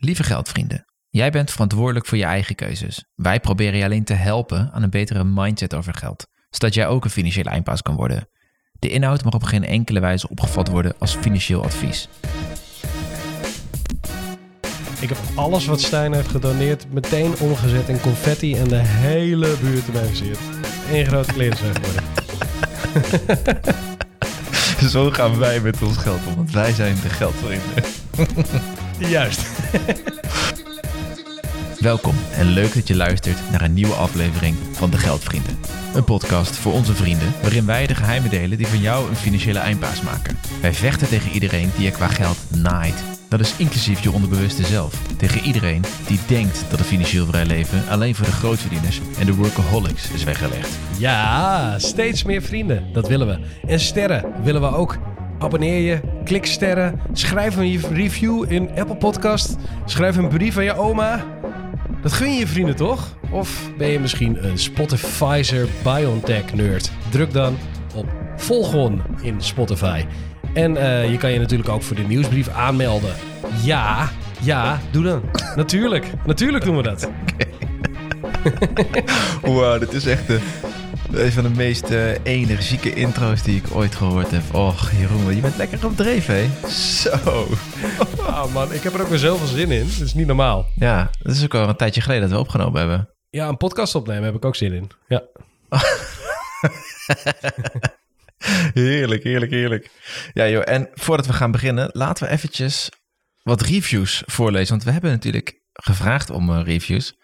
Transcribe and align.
Lieve 0.00 0.22
geldvrienden, 0.22 0.84
jij 1.08 1.30
bent 1.30 1.50
verantwoordelijk 1.50 2.06
voor 2.06 2.18
je 2.18 2.24
eigen 2.24 2.54
keuzes. 2.54 3.04
Wij 3.14 3.40
proberen 3.40 3.78
je 3.78 3.84
alleen 3.84 4.04
te 4.04 4.14
helpen 4.14 4.70
aan 4.72 4.82
een 4.82 4.90
betere 4.90 5.24
mindset 5.24 5.74
over 5.74 5.94
geld, 5.94 6.26
zodat 6.50 6.74
jij 6.74 6.86
ook 6.86 7.04
een 7.04 7.10
financiële 7.10 7.50
eindpaas 7.50 7.82
kan 7.82 7.94
worden. 7.94 8.28
De 8.72 8.88
inhoud 8.88 9.24
mag 9.24 9.32
op 9.32 9.42
geen 9.42 9.64
enkele 9.64 10.00
wijze 10.00 10.28
opgevat 10.28 10.68
worden 10.68 10.94
als 10.98 11.16
financieel 11.16 11.64
advies. 11.64 12.08
Ik 15.00 15.08
heb 15.08 15.18
alles 15.34 15.66
wat 15.66 15.80
Stijn 15.80 16.12
heeft 16.12 16.28
gedoneerd 16.30 16.92
meteen 16.92 17.38
omgezet 17.38 17.88
in 17.88 18.00
confetti 18.00 18.54
en 18.54 18.68
de 18.68 18.82
hele 18.82 19.56
buurt 19.60 19.86
erbij 19.86 20.04
versierd. 20.04 20.38
Eén 20.90 21.06
grote 21.06 21.32
klerenslag 21.32 21.72
geworden. 21.72 22.02
Zo 24.90 25.10
gaan 25.10 25.38
wij 25.38 25.60
met 25.60 25.82
ons 25.82 25.96
geld 25.96 26.26
om, 26.26 26.36
want 26.36 26.50
wij 26.50 26.72
zijn 26.72 26.94
de 26.94 27.08
geldvrienden. 27.08 27.84
Juist. 28.98 29.48
Welkom 31.80 32.14
en 32.32 32.46
leuk 32.46 32.74
dat 32.74 32.88
je 32.88 32.96
luistert 32.96 33.50
naar 33.50 33.62
een 33.62 33.74
nieuwe 33.74 33.94
aflevering 33.94 34.56
van 34.72 34.90
De 34.90 34.98
Geldvrienden. 34.98 35.58
Een 35.94 36.04
podcast 36.04 36.56
voor 36.56 36.72
onze 36.72 36.94
vrienden 36.94 37.32
waarin 37.42 37.66
wij 37.66 37.86
de 37.86 37.94
geheimen 37.94 38.30
delen 38.30 38.58
die 38.58 38.66
van 38.66 38.80
jou 38.80 39.08
een 39.08 39.16
financiële 39.16 39.58
eindbaas 39.58 40.02
maken. 40.02 40.38
Wij 40.60 40.74
vechten 40.74 41.08
tegen 41.08 41.30
iedereen 41.30 41.70
die 41.76 41.84
je 41.84 41.90
qua 41.90 42.06
geld 42.06 42.38
naait. 42.56 43.02
Dat 43.28 43.40
is 43.40 43.54
inclusief 43.56 44.00
je 44.00 44.12
onderbewuste 44.12 44.64
zelf. 44.64 44.94
Tegen 45.16 45.40
iedereen 45.40 45.84
die 46.06 46.18
denkt 46.26 46.64
dat 46.70 46.78
een 46.78 46.84
financieel 46.84 47.26
vrij 47.26 47.46
leven 47.46 47.88
alleen 47.88 48.14
voor 48.14 48.26
de 48.26 48.32
grootverdieners 48.32 49.00
en 49.18 49.26
de 49.26 49.34
workaholics 49.34 50.10
is 50.10 50.24
weggelegd. 50.24 50.78
Ja, 50.98 51.78
steeds 51.78 52.22
meer 52.22 52.42
vrienden. 52.42 52.92
Dat 52.92 53.08
willen 53.08 53.26
we. 53.26 53.38
En 53.66 53.80
sterren 53.80 54.24
willen 54.42 54.60
we 54.60 54.72
ook. 54.72 54.98
Abonneer 55.38 55.80
je, 55.80 56.00
klik 56.24 56.46
sterren, 56.46 57.00
schrijf 57.12 57.56
een 57.56 57.80
review 57.92 58.52
in 58.52 58.70
Apple 58.76 58.96
Podcast, 58.96 59.56
schrijf 59.84 60.16
een 60.16 60.28
brief 60.28 60.56
aan 60.56 60.64
je 60.64 60.76
oma. 60.76 61.24
Dat 62.02 62.12
gun 62.12 62.32
je 62.32 62.38
je 62.38 62.46
vrienden 62.46 62.76
toch? 62.76 63.16
Of 63.30 63.70
ben 63.78 63.88
je 63.88 64.00
misschien 64.00 64.44
een 64.44 64.58
Spotifyzer 64.58 65.68
Biontech 65.82 66.54
nerd? 66.54 66.90
Druk 67.10 67.32
dan 67.32 67.56
op 67.94 68.06
volgon 68.36 69.02
in 69.22 69.34
Spotify. 69.38 70.04
En 70.54 70.74
uh, 70.74 71.10
je 71.10 71.16
kan 71.16 71.32
je 71.32 71.38
natuurlijk 71.38 71.68
ook 71.68 71.82
voor 71.82 71.96
de 71.96 72.02
nieuwsbrief 72.02 72.48
aanmelden. 72.48 73.14
Ja, 73.62 74.08
ja, 74.40 74.80
doe 74.90 75.02
dan. 75.02 75.22
Natuurlijk, 75.56 76.06
natuurlijk 76.26 76.64
doen 76.64 76.76
we 76.76 76.82
dat. 76.82 77.10
Wauw, 79.54 79.78
dit 79.78 79.92
is 79.92 80.06
echt 80.06 80.30
een 81.12 81.32
van 81.32 81.42
de 81.42 81.48
meest 81.48 81.90
uh, 81.90 82.24
energieke 82.24 82.94
intro's 82.94 83.42
die 83.42 83.56
ik 83.56 83.74
ooit 83.74 83.94
gehoord 83.94 84.30
heb. 84.30 84.54
Och, 84.54 84.92
Jeroen, 84.92 85.34
je 85.34 85.40
bent 85.40 85.56
lekker 85.56 85.86
op 85.86 85.96
dreef, 85.96 86.26
hè? 86.26 86.68
Zo. 86.68 87.48
Oh 88.18 88.52
man, 88.54 88.72
ik 88.72 88.82
heb 88.82 88.94
er 88.94 89.00
ook 89.00 89.08
weer 89.08 89.18
zoveel 89.18 89.46
zin 89.46 89.70
in. 89.70 89.86
Dat 89.86 90.06
is 90.06 90.14
niet 90.14 90.26
normaal. 90.26 90.66
Ja, 90.74 91.10
dat 91.22 91.34
is 91.34 91.44
ook 91.44 91.54
al 91.54 91.68
een 91.68 91.76
tijdje 91.76 92.00
geleden 92.00 92.22
dat 92.22 92.30
we 92.30 92.38
opgenomen 92.38 92.78
hebben. 92.78 93.08
Ja, 93.30 93.48
een 93.48 93.56
podcast 93.56 93.94
opnemen 93.94 94.24
heb 94.24 94.34
ik 94.34 94.44
ook 94.44 94.56
zin 94.56 94.72
in. 94.72 94.90
Ja. 95.08 95.22
heerlijk, 98.74 99.22
heerlijk, 99.22 99.50
heerlijk. 99.50 99.90
Ja 100.32 100.48
joh, 100.48 100.62
en 100.64 100.88
voordat 100.94 101.26
we 101.26 101.32
gaan 101.32 101.50
beginnen, 101.50 101.90
laten 101.92 102.26
we 102.26 102.32
eventjes 102.32 102.88
wat 103.42 103.60
reviews 103.60 104.22
voorlezen. 104.26 104.70
Want 104.70 104.84
we 104.84 104.90
hebben 104.90 105.10
natuurlijk 105.10 105.60
gevraagd 105.72 106.30
om 106.30 106.50
uh, 106.50 106.60
reviews. 106.64 107.08
En 107.08 107.16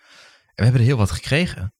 we 0.54 0.62
hebben 0.62 0.80
er 0.80 0.86
heel 0.86 0.96
wat 0.96 1.10
gekregen. 1.10 1.74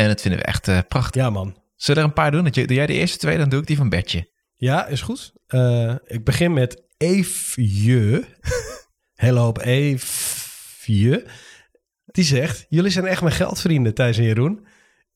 En 0.00 0.08
dat 0.08 0.20
vinden 0.20 0.40
we 0.40 0.46
echt 0.46 0.68
uh, 0.68 0.78
prachtig. 0.88 1.22
Ja 1.22 1.30
man. 1.30 1.56
Zullen 1.76 2.02
er 2.02 2.08
een 2.08 2.14
paar 2.14 2.30
doen? 2.30 2.44
Doe 2.44 2.74
jij 2.74 2.86
de 2.86 2.92
eerste 2.92 3.18
twee, 3.18 3.38
dan 3.38 3.48
doe 3.48 3.60
ik 3.60 3.66
die 3.66 3.76
van 3.76 3.88
Bertje. 3.88 4.30
Ja, 4.56 4.86
is 4.86 5.00
goed. 5.00 5.32
Uh, 5.48 5.94
ik 6.04 6.24
begin 6.24 6.52
met 6.52 6.82
Eefje. 6.96 8.24
Hele 9.14 9.38
hoop 9.38 9.58
Eefje. 9.58 11.26
Die 12.06 12.24
zegt, 12.24 12.66
jullie 12.68 12.90
zijn 12.90 13.06
echt 13.06 13.22
mijn 13.22 13.34
geldvrienden, 13.34 13.94
Thijs 13.94 14.18
en 14.18 14.24
Jeroen. 14.24 14.66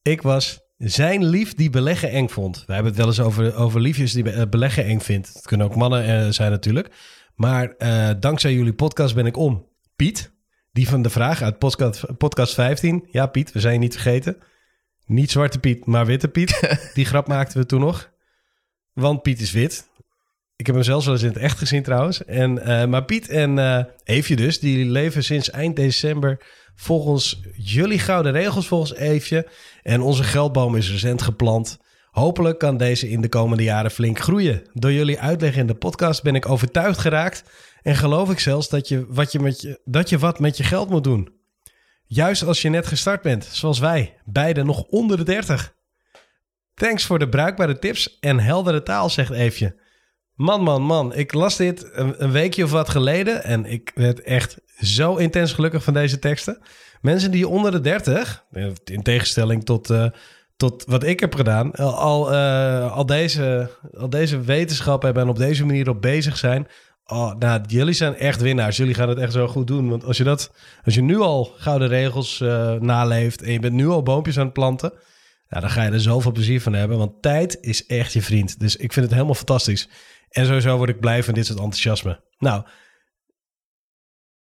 Ik 0.02 0.22
was 0.22 0.60
zijn 0.76 1.24
lief 1.24 1.54
die 1.54 1.70
beleggen 1.70 2.10
eng 2.10 2.28
vond. 2.28 2.64
We 2.66 2.72
hebben 2.72 2.92
het 2.92 3.00
wel 3.00 3.10
eens 3.10 3.20
over, 3.20 3.54
over 3.54 3.80
liefjes 3.80 4.12
die 4.12 4.48
beleggen 4.48 4.84
eng 4.84 5.00
vindt. 5.00 5.28
Het 5.34 5.46
kunnen 5.46 5.66
ook 5.66 5.76
mannen 5.76 6.08
uh, 6.08 6.30
zijn 6.30 6.50
natuurlijk. 6.50 6.94
Maar 7.34 7.74
uh, 7.78 8.10
dankzij 8.20 8.52
jullie 8.52 8.74
podcast 8.74 9.14
ben 9.14 9.26
ik 9.26 9.36
om. 9.36 9.68
Piet, 9.96 10.32
die 10.72 10.88
van 10.88 11.02
de 11.02 11.10
vraag 11.10 11.42
uit 11.42 11.58
podcast, 11.58 12.16
podcast 12.16 12.54
15. 12.54 13.08
Ja, 13.10 13.26
Piet, 13.26 13.52
we 13.52 13.60
zijn 13.60 13.72
je 13.72 13.78
niet 13.78 13.92
vergeten. 13.92 14.36
Niet 15.06 15.30
Zwarte 15.30 15.58
Piet, 15.58 15.86
maar 15.86 16.06
Witte 16.06 16.28
Piet. 16.28 16.76
Die 16.94 17.04
grap 17.04 17.28
maakten 17.28 17.58
we 17.58 17.66
toen 17.66 17.80
nog. 17.80 18.10
Want 18.92 19.22
Piet 19.22 19.40
is 19.40 19.52
wit. 19.52 19.88
Ik 20.56 20.66
heb 20.66 20.74
hem 20.74 20.84
zelfs 20.84 21.04
wel 21.04 21.14
eens 21.14 21.22
in 21.22 21.28
het 21.28 21.38
echt 21.38 21.58
gezien 21.58 21.82
trouwens. 21.82 22.24
En, 22.24 22.58
uh, 22.58 22.84
maar 22.84 23.04
Piet 23.04 23.28
en 23.28 23.56
uh, 23.56 23.80
Eefje 24.04 24.36
dus, 24.36 24.60
die 24.60 24.84
leven 24.84 25.24
sinds 25.24 25.50
eind 25.50 25.76
december 25.76 26.40
volgens 26.74 27.40
jullie 27.56 27.98
gouden 27.98 28.32
regels, 28.32 28.66
volgens 28.66 28.94
Eefje. 28.94 29.48
En 29.82 30.00
onze 30.00 30.24
geldboom 30.24 30.76
is 30.76 30.90
recent 30.90 31.22
geplant. 31.22 31.78
Hopelijk 32.10 32.58
kan 32.58 32.76
deze 32.76 33.10
in 33.10 33.20
de 33.20 33.28
komende 33.28 33.62
jaren 33.62 33.90
flink 33.90 34.18
groeien. 34.18 34.62
Door 34.72 34.92
jullie 34.92 35.20
uitleg 35.20 35.56
in 35.56 35.66
de 35.66 35.74
podcast 35.74 36.22
ben 36.22 36.34
ik 36.34 36.48
overtuigd 36.48 36.98
geraakt. 36.98 37.44
En 37.82 37.96
geloof 37.96 38.30
ik 38.30 38.38
zelfs 38.38 38.68
dat 38.68 38.88
je 38.88 39.06
wat, 39.08 39.32
je 39.32 39.40
met 39.40 39.60
je, 39.60 39.80
dat 39.84 40.08
je 40.08 40.18
wat 40.18 40.38
met 40.38 40.56
je 40.56 40.62
geld 40.62 40.90
moet 40.90 41.04
doen. 41.04 41.32
Juist 42.06 42.42
als 42.42 42.62
je 42.62 42.68
net 42.68 42.86
gestart 42.86 43.22
bent, 43.22 43.44
zoals 43.44 43.78
wij, 43.78 44.16
beide 44.24 44.64
nog 44.64 44.82
onder 44.82 45.16
de 45.16 45.22
30. 45.22 45.74
Thanks 46.74 47.04
voor 47.04 47.18
de 47.18 47.28
bruikbare 47.28 47.78
tips 47.78 48.18
en 48.20 48.38
heldere 48.38 48.82
taal, 48.82 49.10
zegt 49.10 49.30
Eefje. 49.30 49.82
Man, 50.34 50.62
man, 50.62 50.82
man. 50.82 51.14
Ik 51.14 51.32
las 51.32 51.56
dit 51.56 51.90
een, 51.92 52.30
weekje 52.30 52.64
of 52.64 52.70
wat 52.70 52.88
geleden 52.88 53.44
en 53.44 53.64
ik 53.64 53.92
werd 53.94 54.20
echt 54.22 54.60
zo 54.78 55.16
intens 55.16 55.52
gelukkig 55.52 55.84
van 55.84 55.92
deze 55.92 56.18
teksten. 56.18 56.58
Mensen 57.00 57.30
die 57.30 57.48
onder 57.48 57.70
de 57.70 57.80
30, 57.80 58.44
in 58.84 59.02
tegenstelling 59.02 59.64
tot, 59.64 59.90
uh, 59.90 60.06
tot 60.56 60.84
wat 60.86 61.04
ik 61.04 61.20
heb 61.20 61.34
gedaan, 61.34 61.72
al, 61.72 62.32
uh, 62.32 62.92
al, 62.92 63.06
deze, 63.06 63.70
al 63.96 64.10
deze 64.10 64.40
wetenschap 64.40 65.02
hebben 65.02 65.22
en 65.22 65.28
op 65.28 65.36
deze 65.36 65.64
manier 65.64 65.88
op 65.88 66.02
bezig 66.02 66.36
zijn. 66.36 66.66
Oh, 67.06 67.34
nou, 67.34 67.62
jullie 67.66 67.94
zijn 67.94 68.16
echt 68.16 68.40
winnaars. 68.40 68.76
Jullie 68.76 68.94
gaan 68.94 69.08
het 69.08 69.18
echt 69.18 69.32
zo 69.32 69.46
goed 69.46 69.66
doen. 69.66 69.88
Want 69.88 70.04
als 70.04 70.16
je, 70.16 70.24
dat, 70.24 70.52
als 70.84 70.94
je 70.94 71.02
nu 71.02 71.18
al 71.18 71.44
gouden 71.44 71.88
regels 71.88 72.40
uh, 72.40 72.72
naleeft 72.72 73.42
en 73.42 73.52
je 73.52 73.60
bent 73.60 73.74
nu 73.74 73.88
al 73.88 74.02
boompjes 74.02 74.38
aan 74.38 74.44
het 74.44 74.52
planten, 74.52 74.92
nou, 75.48 75.62
dan 75.62 75.70
ga 75.70 75.82
je 75.82 75.90
er 75.90 76.00
zoveel 76.00 76.32
plezier 76.32 76.60
van 76.60 76.72
hebben. 76.72 76.98
Want 76.98 77.22
tijd 77.22 77.58
is 77.60 77.86
echt 77.86 78.12
je 78.12 78.22
vriend. 78.22 78.60
Dus 78.60 78.76
ik 78.76 78.92
vind 78.92 79.04
het 79.04 79.14
helemaal 79.14 79.34
fantastisch. 79.34 79.88
En 80.28 80.46
sowieso 80.46 80.76
word 80.76 80.88
ik 80.88 81.00
blij 81.00 81.22
van 81.22 81.34
dit 81.34 81.46
soort 81.46 81.58
enthousiasme. 81.58 82.20
Nou, 82.38 82.64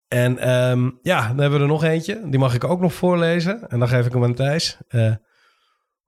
en 0.07 0.49
um, 0.49 0.99
ja, 1.01 1.27
dan 1.27 1.39
hebben 1.39 1.59
we 1.59 1.65
er 1.65 1.71
nog 1.71 1.83
eentje. 1.83 2.21
Die 2.29 2.39
mag 2.39 2.53
ik 2.53 2.63
ook 2.63 2.79
nog 2.79 2.93
voorlezen. 2.93 3.69
En 3.69 3.79
dan 3.79 3.87
geef 3.87 4.05
ik 4.05 4.13
hem 4.13 4.23
aan 4.23 4.33
Thijs. 4.33 4.77
Uh, 4.89 5.15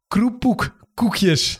Kroepoek 0.07 0.80
koekjes. 1.01 1.59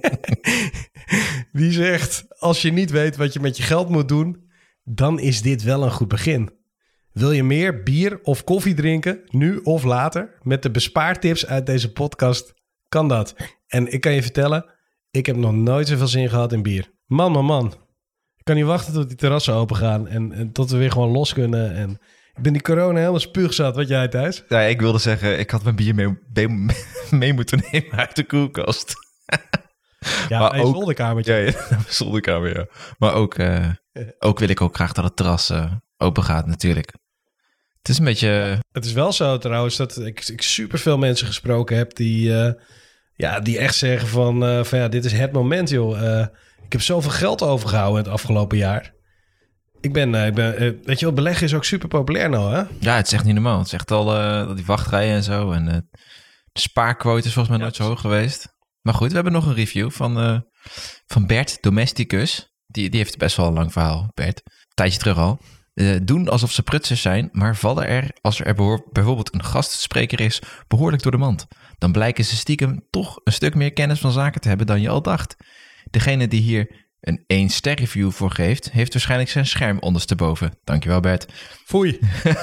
Die 1.58 1.72
zegt, 1.72 2.24
als 2.38 2.62
je 2.62 2.72
niet 2.72 2.90
weet 2.90 3.16
wat 3.16 3.32
je 3.32 3.40
met 3.40 3.56
je 3.56 3.62
geld 3.62 3.88
moet 3.88 4.08
doen, 4.08 4.48
dan 4.84 5.18
is 5.18 5.42
dit 5.42 5.62
wel 5.62 5.82
een 5.82 5.90
goed 5.90 6.08
begin. 6.08 6.50
Wil 7.12 7.32
je 7.32 7.42
meer 7.42 7.82
bier 7.82 8.18
of 8.22 8.44
koffie 8.44 8.74
drinken, 8.74 9.20
nu 9.28 9.56
of 9.56 9.84
later, 9.84 10.38
met 10.42 10.62
de 10.62 10.70
bespaartips 10.70 11.46
uit 11.46 11.66
deze 11.66 11.92
podcast, 11.92 12.54
kan 12.88 13.08
dat. 13.08 13.34
En 13.66 13.92
ik 13.92 14.00
kan 14.00 14.12
je 14.12 14.22
vertellen, 14.22 14.64
ik 15.10 15.26
heb 15.26 15.36
nog 15.36 15.52
nooit 15.52 15.88
zoveel 15.88 16.06
zin 16.06 16.28
gehad 16.28 16.52
in 16.52 16.62
bier. 16.62 16.90
Man, 17.06 17.32
man, 17.32 17.44
man. 17.44 17.66
Ik 18.36 18.44
kan 18.44 18.54
niet 18.56 18.64
wachten 18.64 18.92
tot 18.92 19.08
die 19.08 19.16
terrassen 19.16 19.54
open 19.54 19.76
gaan 19.76 20.08
en, 20.08 20.32
en 20.32 20.52
tot 20.52 20.70
we 20.70 20.76
weer 20.76 20.90
gewoon 20.90 21.10
los 21.10 21.32
kunnen. 21.32 21.74
En 21.74 21.98
ik 22.40 22.46
ben 22.46 22.54
die 22.54 22.62
corona 22.62 22.98
helemaal 22.98 23.20
spuugzat. 23.20 23.76
Wat 23.76 23.88
jij, 23.88 24.08
Thijs? 24.08 24.44
Ja, 24.48 24.60
ik 24.60 24.80
wilde 24.80 24.98
zeggen, 24.98 25.38
ik 25.38 25.50
had 25.50 25.62
mijn 25.62 25.76
bier 25.76 25.94
mee, 25.94 26.18
mee, 27.10 27.32
moeten 27.32 27.62
nemen 27.70 27.98
uit 27.98 28.16
de 28.16 28.24
koelkast. 28.24 28.94
Ja, 30.28 30.38
maar 30.38 30.54
een 30.54 30.60
ook, 30.60 30.74
zolderkamertje. 30.74 31.34
Ja, 31.34 31.52
ja 31.70 31.78
zolderkamer, 31.88 32.56
ja. 32.56 32.66
Maar 32.98 33.14
ook, 33.14 33.38
uh, 33.38 33.68
ook 34.18 34.38
wil 34.38 34.48
ik 34.48 34.60
ook 34.60 34.74
graag 34.74 34.92
dat 34.92 35.04
het 35.04 35.16
terras 35.16 35.50
uh, 35.50 35.72
open 35.96 36.24
gaat, 36.24 36.46
natuurlijk. 36.46 36.92
Het 37.78 37.88
is 37.88 37.98
een 37.98 38.04
beetje... 38.04 38.58
Het 38.72 38.84
is 38.84 38.92
wel 38.92 39.12
zo 39.12 39.38
trouwens 39.38 39.76
dat 39.76 39.98
ik, 39.98 40.28
ik 40.28 40.42
super 40.42 40.78
veel 40.78 40.98
mensen 40.98 41.26
gesproken 41.26 41.76
heb 41.76 41.94
die, 41.94 42.28
uh, 42.28 42.52
ja, 43.14 43.40
die 43.40 43.58
echt 43.58 43.74
zeggen 43.74 44.08
van, 44.08 44.64
van 44.64 44.78
ja, 44.78 44.88
dit 44.88 45.04
is 45.04 45.12
het 45.12 45.32
moment 45.32 45.68
joh. 45.68 46.24
ik 46.64 46.72
heb 46.72 46.80
zoveel 46.80 47.10
geld 47.10 47.42
overgehouden 47.42 48.02
het 48.02 48.12
afgelopen 48.12 48.58
jaar. 48.58 48.98
Ik 49.80 49.92
ben, 49.92 50.14
ik 50.14 50.34
ben 50.34 50.56
weet 50.84 50.98
je 50.98 51.04
wel, 51.04 51.14
beleggen 51.14 51.46
is 51.46 51.54
ook 51.54 51.64
super 51.64 51.88
populair 51.88 52.30
nou 52.30 52.54
hè? 52.54 52.62
Ja, 52.78 52.96
het 52.96 53.06
is 53.06 53.12
echt 53.12 53.24
niet 53.24 53.34
normaal. 53.34 53.58
Het 53.58 53.66
is 53.66 53.72
echt 53.72 53.90
al 53.90 54.54
die 54.54 54.64
wachtrijen 54.64 55.14
en 55.14 55.22
zo. 55.22 55.52
En 55.52 55.64
de 56.52 56.60
spaarquote 56.60 57.26
is 57.26 57.32
volgens 57.32 57.48
mij 57.48 57.64
nooit 57.64 57.76
zo 57.76 57.84
hoog 57.84 58.00
geweest. 58.00 58.58
Maar 58.82 58.94
goed, 58.94 59.08
we 59.08 59.14
hebben 59.14 59.32
nog 59.32 59.46
een 59.46 59.54
review 59.54 59.90
van, 59.90 60.44
van 61.06 61.26
Bert 61.26 61.62
Domesticus. 61.62 62.54
Die, 62.66 62.90
die 62.90 63.00
heeft 63.00 63.18
best 63.18 63.36
wel 63.36 63.46
een 63.46 63.52
lang 63.52 63.72
verhaal, 63.72 64.10
Bert. 64.14 64.40
Een 64.44 64.74
tijdje 64.74 64.98
terug 64.98 65.16
al. 65.16 65.40
Uh, 65.74 65.96
doen 66.02 66.28
alsof 66.28 66.52
ze 66.52 66.62
prutsers 66.62 67.02
zijn, 67.02 67.28
maar 67.32 67.56
vallen 67.56 67.86
er, 67.86 68.10
als 68.20 68.40
er 68.40 68.54
bijvoorbeeld 68.92 69.34
een 69.34 69.44
gastspreker 69.44 70.20
is, 70.20 70.42
behoorlijk 70.68 71.02
door 71.02 71.12
de 71.12 71.18
mand. 71.18 71.46
Dan 71.78 71.92
blijken 71.92 72.24
ze 72.24 72.36
stiekem 72.36 72.86
toch 72.90 73.20
een 73.24 73.32
stuk 73.32 73.54
meer 73.54 73.72
kennis 73.72 74.00
van 74.00 74.12
zaken 74.12 74.40
te 74.40 74.48
hebben 74.48 74.66
dan 74.66 74.80
je 74.80 74.88
al 74.88 75.02
dacht. 75.02 75.36
Degene 75.90 76.28
die 76.28 76.40
hier 76.40 76.89
een 77.00 77.24
1 77.26 77.48
ster 77.48 77.74
review 77.74 78.10
voor 78.10 78.30
geeft, 78.30 78.70
heeft 78.70 78.92
waarschijnlijk 78.92 79.30
zijn 79.30 79.46
scherm 79.46 79.78
ondersteboven. 79.78 80.58
Dankjewel 80.64 81.00
Bert. 81.00 81.26
Foei. 81.64 81.98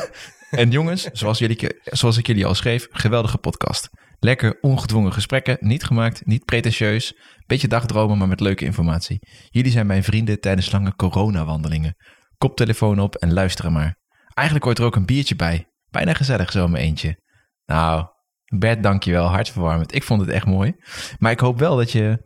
En 0.50 0.72
jongens, 0.72 1.04
zoals, 1.04 1.40
jullie, 1.40 1.80
zoals 1.84 2.18
ik 2.18 2.28
jullie 2.28 2.46
al 2.46 2.56
schreef, 2.56 2.88
geweldige 2.90 3.38
podcast. 3.38 3.90
Lekker 4.20 4.58
ongedwongen 4.62 5.14
gesprekken, 5.14 5.58
niet 5.60 5.84
gemaakt, 5.84 6.26
niet 6.26 6.46
pretentieus. 6.46 7.18
Beetje 7.46 7.68
dagdromen, 7.68 8.18
maar 8.18 8.28
met 8.28 8.40
leuke 8.40 8.66
informatie. 8.66 9.20
Jullie 9.50 9.72
zijn 9.72 9.88
mijn 9.88 10.04
vrienden 10.04 10.40
tijdens 10.40 10.72
lange 10.72 10.96
coronawandelingen. 10.96 11.96
Koptelefoon 12.38 13.00
op 13.00 13.16
en 13.16 13.34
luisteren 13.34 13.72
maar. 13.72 13.98
Eigenlijk 14.34 14.66
hoort 14.66 14.80
er 14.80 14.86
ook 14.86 14.96
een 14.96 15.06
biertje 15.06 15.36
bij. 15.36 15.66
Bijna 15.90 16.14
gezellig 16.14 16.52
zo 16.52 16.68
mijn 16.68 16.84
eentje. 16.84 17.22
Nou, 17.66 18.06
Bert, 18.46 18.84
dankjewel, 18.84 19.26
hartverwarmend. 19.26 19.96
Ik 19.96 20.04
vond 20.04 20.22
het 20.22 20.30
echt 20.30 20.46
mooi. 20.46 20.74
Maar 21.18 21.32
ik 21.32 21.40
hoop 21.40 21.60
wel 21.60 21.76
dat 21.76 21.92
je 21.92 22.20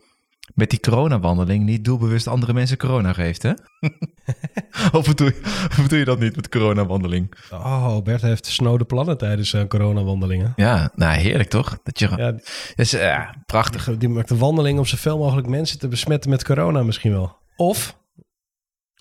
met 0.53 0.69
die 0.69 0.79
coronawandeling 0.79 1.65
niet 1.65 1.85
doelbewust 1.85 2.27
andere 2.27 2.53
mensen 2.53 2.77
corona 2.77 3.13
geeft, 3.13 3.43
hè? 3.43 3.51
of, 4.97 5.05
bedoel 5.05 5.27
je, 5.27 5.39
of 5.69 5.81
bedoel 5.81 5.99
je 5.99 6.05
dat 6.05 6.19
niet 6.19 6.35
met 6.35 6.49
coronawandeling? 6.49 7.33
Oh, 7.51 8.01
Bert 8.03 8.21
heeft 8.21 8.45
snode 8.45 8.85
plannen 8.85 9.17
tijdens 9.17 9.53
uh, 9.53 9.63
coronawandelingen. 9.67 10.53
Ja, 10.55 10.91
nou 10.95 11.17
heerlijk 11.17 11.49
toch? 11.49 11.79
Dat 11.83 11.99
je, 11.99 12.09
Ja, 12.17 12.35
dus, 12.75 12.91
ja, 12.91 13.35
prachtig. 13.45 13.97
die 13.97 14.09
maakt 14.09 14.29
een 14.29 14.37
wandeling 14.37 14.79
om 14.79 14.85
zoveel 14.85 15.17
mogelijk 15.17 15.47
mensen 15.47 15.79
te 15.79 15.87
besmetten 15.87 16.29
met 16.29 16.43
corona 16.43 16.83
misschien 16.83 17.11
wel. 17.11 17.37
Of 17.55 17.99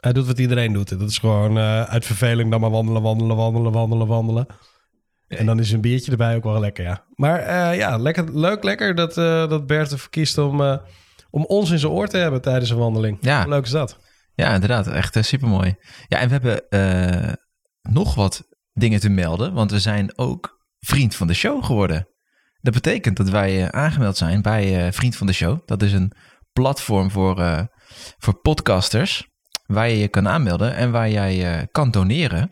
hij 0.01 0.13
doet 0.13 0.27
wat 0.27 0.39
iedereen 0.39 0.73
doet. 0.73 0.99
Dat 0.99 1.11
is 1.11 1.19
gewoon 1.19 1.59
eh, 1.59 1.83
uit 1.83 2.05
verveling 2.05 2.51
dan 2.51 2.61
maar 2.61 2.71
wandelen, 2.71 3.03
wandelen, 3.03 3.37
wandelen, 3.37 3.73
wandelen, 3.73 4.07
wandelen. 4.07 4.47
En 5.29 5.47
dan 5.47 5.59
is 5.59 5.73
een 5.73 5.81
biertje 5.81 6.11
erbij 6.11 6.37
ook 6.37 6.45
wel 6.45 6.61
lekker, 6.61 6.85
ja. 6.85 7.05
Maar 7.15 7.39
eh, 7.39 7.79
ja, 7.79 7.97
lekker, 7.97 8.39
leuk, 8.39 8.65
lekker 8.65 8.95
dat, 8.95 9.19
eh, 9.19 9.49
dat 9.49 9.67
Bert 9.67 9.93
ervoor 9.93 10.11
kiest 10.11 10.39
om, 10.39 10.61
eh, 10.61 10.77
om 11.31 11.45
ons 11.45 11.71
in 11.71 11.79
zijn 11.79 11.93
oor 11.93 12.09
te 12.09 12.17
hebben 12.17 12.41
tijdens 12.41 12.71
een 12.71 12.79
wandeling. 12.79 13.19
Ja. 13.21 13.41
Hoe 13.43 13.51
leuk 13.51 13.65
is 13.65 13.71
dat? 13.71 13.99
Ja, 14.35 14.55
inderdaad. 14.55 14.87
Echt 14.87 15.07
super 15.07 15.25
supermooi. 15.25 15.75
Ja, 16.09 16.19
en 16.19 16.29
we 16.29 16.33
hebben 16.33 16.69
eh, 16.69 17.33
nog 17.93 18.15
wat 18.15 18.43
dingen 18.73 19.01
te 19.01 19.09
melden, 19.09 19.53
want 19.53 19.71
we 19.71 19.79
zijn 19.81 20.19
ook 20.19 20.59
vriend 20.79 21.15
van 21.15 21.27
de 21.27 21.35
show 21.35 21.65
geworden. 21.65 22.09
Dat 22.61 22.75
betekent 22.75 23.17
dat 23.17 23.29
wij 23.29 23.63
eh, 23.63 23.69
aangemeld 23.69 24.17
zijn 24.17 24.43
bij 24.43 24.87
eh, 24.87 24.93
Vriend 24.93 25.17
van 25.17 25.27
de 25.27 25.33
Show. 25.33 25.59
Dat 25.67 25.83
is 25.83 25.93
een 25.93 26.13
platform 26.53 27.11
voor, 27.11 27.41
eh, 27.41 27.63
voor 28.19 28.41
podcasters 28.41 29.29
waar 29.67 29.89
je 29.89 29.99
je 29.99 30.09
kan 30.09 30.29
aanmelden 30.29 30.75
en 30.75 30.91
waar 30.91 31.11
jij 31.11 31.55
eh, 31.59 31.67
kan 31.71 31.91
doneren. 31.91 32.49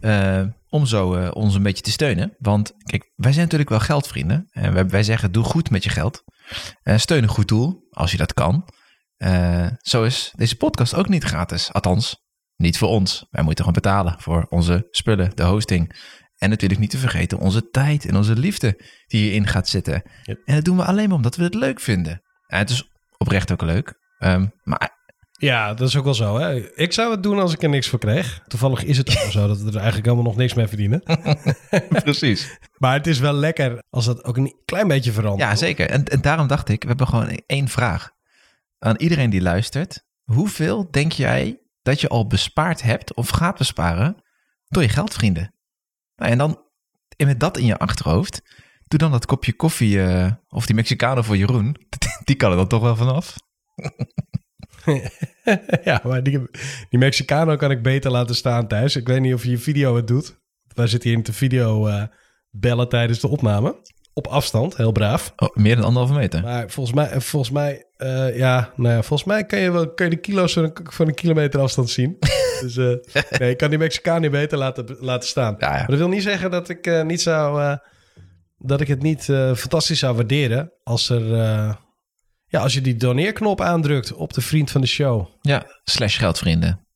eh, 0.00 0.42
om 0.70 0.86
zo 0.86 1.14
eh, 1.14 1.28
ons 1.32 1.54
een 1.54 1.62
beetje 1.62 1.82
te 1.82 1.90
steunen. 1.90 2.34
Want 2.38 2.72
kijk, 2.84 3.12
wij 3.16 3.30
zijn 3.32 3.44
natuurlijk 3.44 3.70
wel 3.70 3.80
geldvrienden. 3.80 4.46
En 4.50 4.72
wij, 4.72 4.86
wij 4.88 5.02
zeggen, 5.02 5.32
doe 5.32 5.44
goed 5.44 5.70
met 5.70 5.84
je 5.84 5.90
geld. 5.90 6.22
Eh, 6.82 6.98
steun 6.98 7.22
een 7.22 7.28
goed 7.28 7.48
doel, 7.48 7.86
als 7.90 8.10
je 8.10 8.16
dat 8.16 8.34
kan. 8.34 8.68
Eh, 9.16 9.66
zo 9.78 10.04
is 10.04 10.32
deze 10.36 10.56
podcast 10.56 10.94
ook 10.94 11.08
niet 11.08 11.24
gratis. 11.24 11.72
Althans, 11.72 12.16
niet 12.56 12.78
voor 12.78 12.88
ons. 12.88 13.26
Wij 13.30 13.42
moeten 13.42 13.64
gewoon 13.64 13.80
betalen 13.82 14.20
voor 14.20 14.46
onze 14.48 14.86
spullen, 14.90 15.36
de 15.36 15.42
hosting. 15.42 15.96
En 16.36 16.50
natuurlijk 16.50 16.80
niet 16.80 16.90
te 16.90 16.98
vergeten 16.98 17.38
onze 17.38 17.68
tijd 17.68 18.04
en 18.04 18.16
onze 18.16 18.36
liefde 18.36 18.82
die 19.06 19.22
hierin 19.22 19.46
gaat 19.46 19.68
zitten. 19.68 20.02
En 20.24 20.54
dat 20.54 20.64
doen 20.64 20.76
we 20.76 20.84
alleen 20.84 21.08
maar 21.08 21.16
omdat 21.16 21.36
we 21.36 21.42
het 21.42 21.54
leuk 21.54 21.80
vinden. 21.80 22.22
En 22.46 22.58
het 22.58 22.70
is 22.70 22.90
oprecht 23.16 23.52
ook 23.52 23.62
leuk. 23.62 23.94
Ehm, 24.18 24.46
maar 24.62 24.97
Ja, 25.40 25.74
dat 25.74 25.88
is 25.88 25.96
ook 25.96 26.04
wel 26.04 26.14
zo. 26.14 26.38
Hè? 26.38 26.74
Ik 26.74 26.92
zou 26.92 27.10
het 27.10 27.22
doen 27.22 27.38
als 27.38 27.52
ik 27.52 27.62
er 27.62 27.68
niks 27.68 27.88
voor 27.88 27.98
kreeg. 27.98 28.40
Toevallig 28.46 28.84
is 28.84 28.96
het 28.96 29.10
ook 29.10 29.22
wel 29.22 29.30
zo 29.30 29.46
dat 29.46 29.60
we 29.60 29.68
er 29.68 29.76
eigenlijk 29.76 30.04
helemaal 30.04 30.26
nog 30.26 30.36
niks 30.36 30.54
mee 30.54 30.66
verdienen. 30.66 31.02
precies. 32.04 32.58
Maar 32.76 32.92
het 32.92 33.06
is 33.06 33.18
wel 33.18 33.32
lekker 33.32 33.82
als 33.90 34.04
dat 34.04 34.24
ook 34.24 34.36
een 34.36 34.56
klein 34.64 34.88
beetje 34.88 35.12
verandert. 35.12 35.50
Ja, 35.50 35.56
zeker. 35.56 35.90
En, 35.90 36.04
en 36.04 36.20
daarom 36.20 36.46
dacht 36.46 36.68
ik, 36.68 36.82
we 36.82 36.88
hebben 36.88 37.06
gewoon 37.06 37.40
één 37.46 37.68
vraag. 37.68 38.10
Aan 38.78 38.96
iedereen 38.96 39.30
die 39.30 39.42
luistert. 39.42 40.06
Hoeveel 40.24 40.90
denk 40.90 41.12
jij 41.12 41.60
dat 41.82 42.00
je 42.00 42.08
al 42.08 42.26
bespaard 42.26 42.82
hebt 42.82 43.14
of 43.14 43.28
gaat 43.28 43.58
besparen 43.58 44.22
door 44.68 44.82
je 44.82 44.88
geldvrienden? 44.88 45.54
Nou, 46.16 46.30
en 46.30 46.38
dan 46.38 46.66
en 47.16 47.26
met 47.26 47.40
dat 47.40 47.56
in 47.56 47.64
je 47.64 47.78
achterhoofd, 47.78 48.42
doe 48.86 48.98
dan 48.98 49.10
dat 49.10 49.26
kopje 49.26 49.52
koffie 49.52 50.02
eh, 50.02 50.32
of 50.48 50.66
die 50.66 50.74
Mexicano 50.74 51.22
voor 51.22 51.36
Jeroen. 51.36 51.76
Die 52.24 52.36
kan 52.36 52.50
er 52.50 52.56
dan 52.56 52.68
toch 52.68 52.82
wel 52.82 52.96
vanaf. 52.96 53.36
ja, 55.84 56.00
maar 56.04 56.22
die, 56.22 56.40
die 56.88 56.98
Mexicano 56.98 57.56
kan 57.56 57.70
ik 57.70 57.82
beter 57.82 58.10
laten 58.10 58.34
staan 58.34 58.68
thuis. 58.68 58.96
Ik 58.96 59.06
weet 59.06 59.20
niet 59.20 59.34
of 59.34 59.44
je 59.44 59.50
je 59.50 59.58
video 59.58 59.96
het 59.96 60.06
doet. 60.06 60.40
Wij 60.74 60.86
zitten 60.86 61.08
hier 61.08 61.18
in 61.18 61.24
de 61.24 61.32
video 61.32 61.86
eh, 61.86 62.02
bellen 62.50 62.88
tijdens 62.88 63.20
de 63.20 63.28
opname. 63.28 63.76
Op 64.12 64.26
afstand, 64.26 64.76
heel 64.76 64.92
braaf. 64.92 65.32
Oh, 65.36 65.56
meer 65.56 65.76
dan 65.76 65.84
anderhalve 65.84 66.18
meter. 66.18 66.42
Maar 66.42 66.70
volgens 66.70 66.96
mij, 66.96 67.20
volgens 67.20 67.52
mij, 67.52 67.86
eh, 67.96 68.36
ja, 68.36 68.72
nou 68.76 68.94
ja, 68.94 69.02
volgens 69.02 69.28
mij 69.28 69.44
kan 69.44 69.58
je 69.58 69.70
wel 69.70 69.94
kan 69.94 70.06
je 70.06 70.14
de 70.14 70.20
kilo's 70.20 70.52
van 70.52 70.64
een, 70.64 70.72
van 70.82 71.08
een 71.08 71.14
kilometer 71.14 71.60
afstand 71.60 71.90
zien. 71.90 72.16
dus 72.60 72.76
eh, 72.76 72.94
nee, 73.38 73.50
ik 73.50 73.56
kan 73.56 73.70
die 73.70 73.78
Mexicano 73.78 74.30
beter 74.30 74.58
laten, 74.58 74.96
laten 75.00 75.28
staan. 75.28 75.54
Ja, 75.58 75.70
ja. 75.70 75.78
Maar 75.78 75.88
dat 75.88 75.98
wil 75.98 76.08
niet 76.08 76.22
zeggen 76.22 76.50
dat 76.50 76.68
ik 76.68 76.86
eh, 76.86 77.02
niet 77.02 77.20
zou, 77.20 77.62
eh, 77.62 77.76
dat 78.58 78.80
ik 78.80 78.88
het 78.88 79.02
niet 79.02 79.28
eh, 79.28 79.54
fantastisch 79.54 79.98
zou 79.98 80.14
waarderen 80.16 80.72
als 80.82 81.10
er, 81.10 81.34
eh, 81.34 81.74
ja, 82.48 82.60
als 82.60 82.74
je 82.74 82.80
die 82.80 82.96
doneerknop 82.96 83.60
aandrukt 83.60 84.12
op 84.12 84.32
de 84.32 84.40
vriend 84.40 84.70
van 84.70 84.80
de 84.80 84.86
show. 84.86 85.26
Ja, 85.40 85.66
slash 85.84 86.18
geldvrienden. 86.18 86.86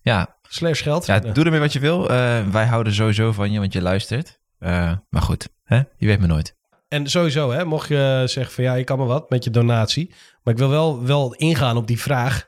Ja, 0.00 0.34
Slash 0.48 0.82
geld. 0.82 1.06
ja, 1.06 1.18
doe 1.20 1.44
ermee 1.44 1.60
wat 1.60 1.72
je 1.72 1.78
wil. 1.78 2.10
Eh, 2.10 2.46
wij 2.48 2.66
houden 2.66 2.94
sowieso 2.94 3.32
van 3.32 3.52
je, 3.52 3.58
want 3.58 3.72
je 3.72 3.82
luistert. 3.82 4.38
Eh, 4.58 4.92
maar 5.08 5.22
goed, 5.22 5.48
hè? 5.64 5.76
je 5.96 6.06
weet 6.06 6.20
me 6.20 6.26
nooit. 6.26 6.54
En 6.88 7.06
sowieso, 7.10 7.50
hè, 7.52 7.64
mocht 7.64 7.88
je 7.88 8.22
zeggen 8.26 8.54
van 8.54 8.64
ja, 8.64 8.74
je 8.74 8.84
kan 8.84 8.98
maar 8.98 9.06
wat 9.06 9.30
met 9.30 9.44
je 9.44 9.50
donatie. 9.50 10.14
Maar 10.42 10.52
ik 10.54 10.58
wil 10.60 10.68
wel, 10.68 11.04
wel 11.04 11.34
ingaan 11.34 11.76
op 11.76 11.86
die 11.86 12.00
vraag. 12.00 12.46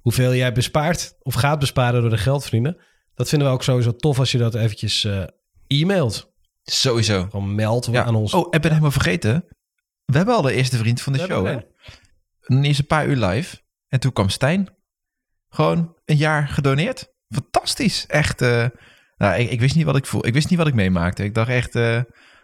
Hoeveel 0.00 0.34
jij 0.34 0.52
bespaart 0.52 1.14
of 1.18 1.34
gaat 1.34 1.58
besparen 1.58 2.00
door 2.00 2.10
de 2.10 2.18
geldvrienden. 2.18 2.76
Dat 3.14 3.28
vinden 3.28 3.48
we 3.48 3.54
ook 3.54 3.62
sowieso 3.62 3.96
tof 3.96 4.18
als 4.18 4.32
je 4.32 4.38
dat 4.38 4.54
eventjes 4.54 5.04
eh, 5.04 5.22
e-mailt. 5.66 6.32
Sowieso. 6.62 7.26
Gewoon 7.30 7.54
meldt 7.54 7.88
Ja. 7.90 8.04
aan 8.04 8.14
ons. 8.14 8.34
Oh, 8.34 8.46
ik 8.50 8.60
ben 8.60 8.70
helemaal 8.70 8.90
vergeten. 8.90 9.44
We 10.08 10.16
hebben 10.16 10.34
al 10.34 10.42
de 10.42 10.52
eerste 10.52 10.76
vriend 10.76 11.00
van 11.00 11.12
de 11.12 11.18
show, 11.18 11.44
hè? 11.46 11.50
hebben 11.52 11.66
Dan 12.40 12.64
is 12.64 12.78
een 12.78 12.86
paar 12.86 13.06
uur 13.06 13.16
live. 13.16 13.56
En 13.88 14.00
toen 14.00 14.12
kwam 14.12 14.28
Stijn. 14.28 14.68
Gewoon 15.48 15.96
een 16.04 16.16
jaar 16.16 16.48
gedoneerd. 16.48 17.12
Fantastisch. 17.28 18.06
Echt. 18.06 18.42
eh, 18.42 18.66
nou, 19.16 19.40
ik, 19.40 19.50
ik 19.50 19.60
wist 19.60 19.74
niet 19.74 19.84
wat 19.84 19.96
ik 19.96 20.06
voel. 20.06 20.26
Ik 20.26 20.32
wist 20.32 20.48
niet 20.50 20.58
wat 20.58 20.66
ik 20.68 20.74
meemaakte. 20.74 21.24
Ik 21.24 21.34
dacht 21.34 21.48
echt. 21.48 21.74
eh, 21.74 22.00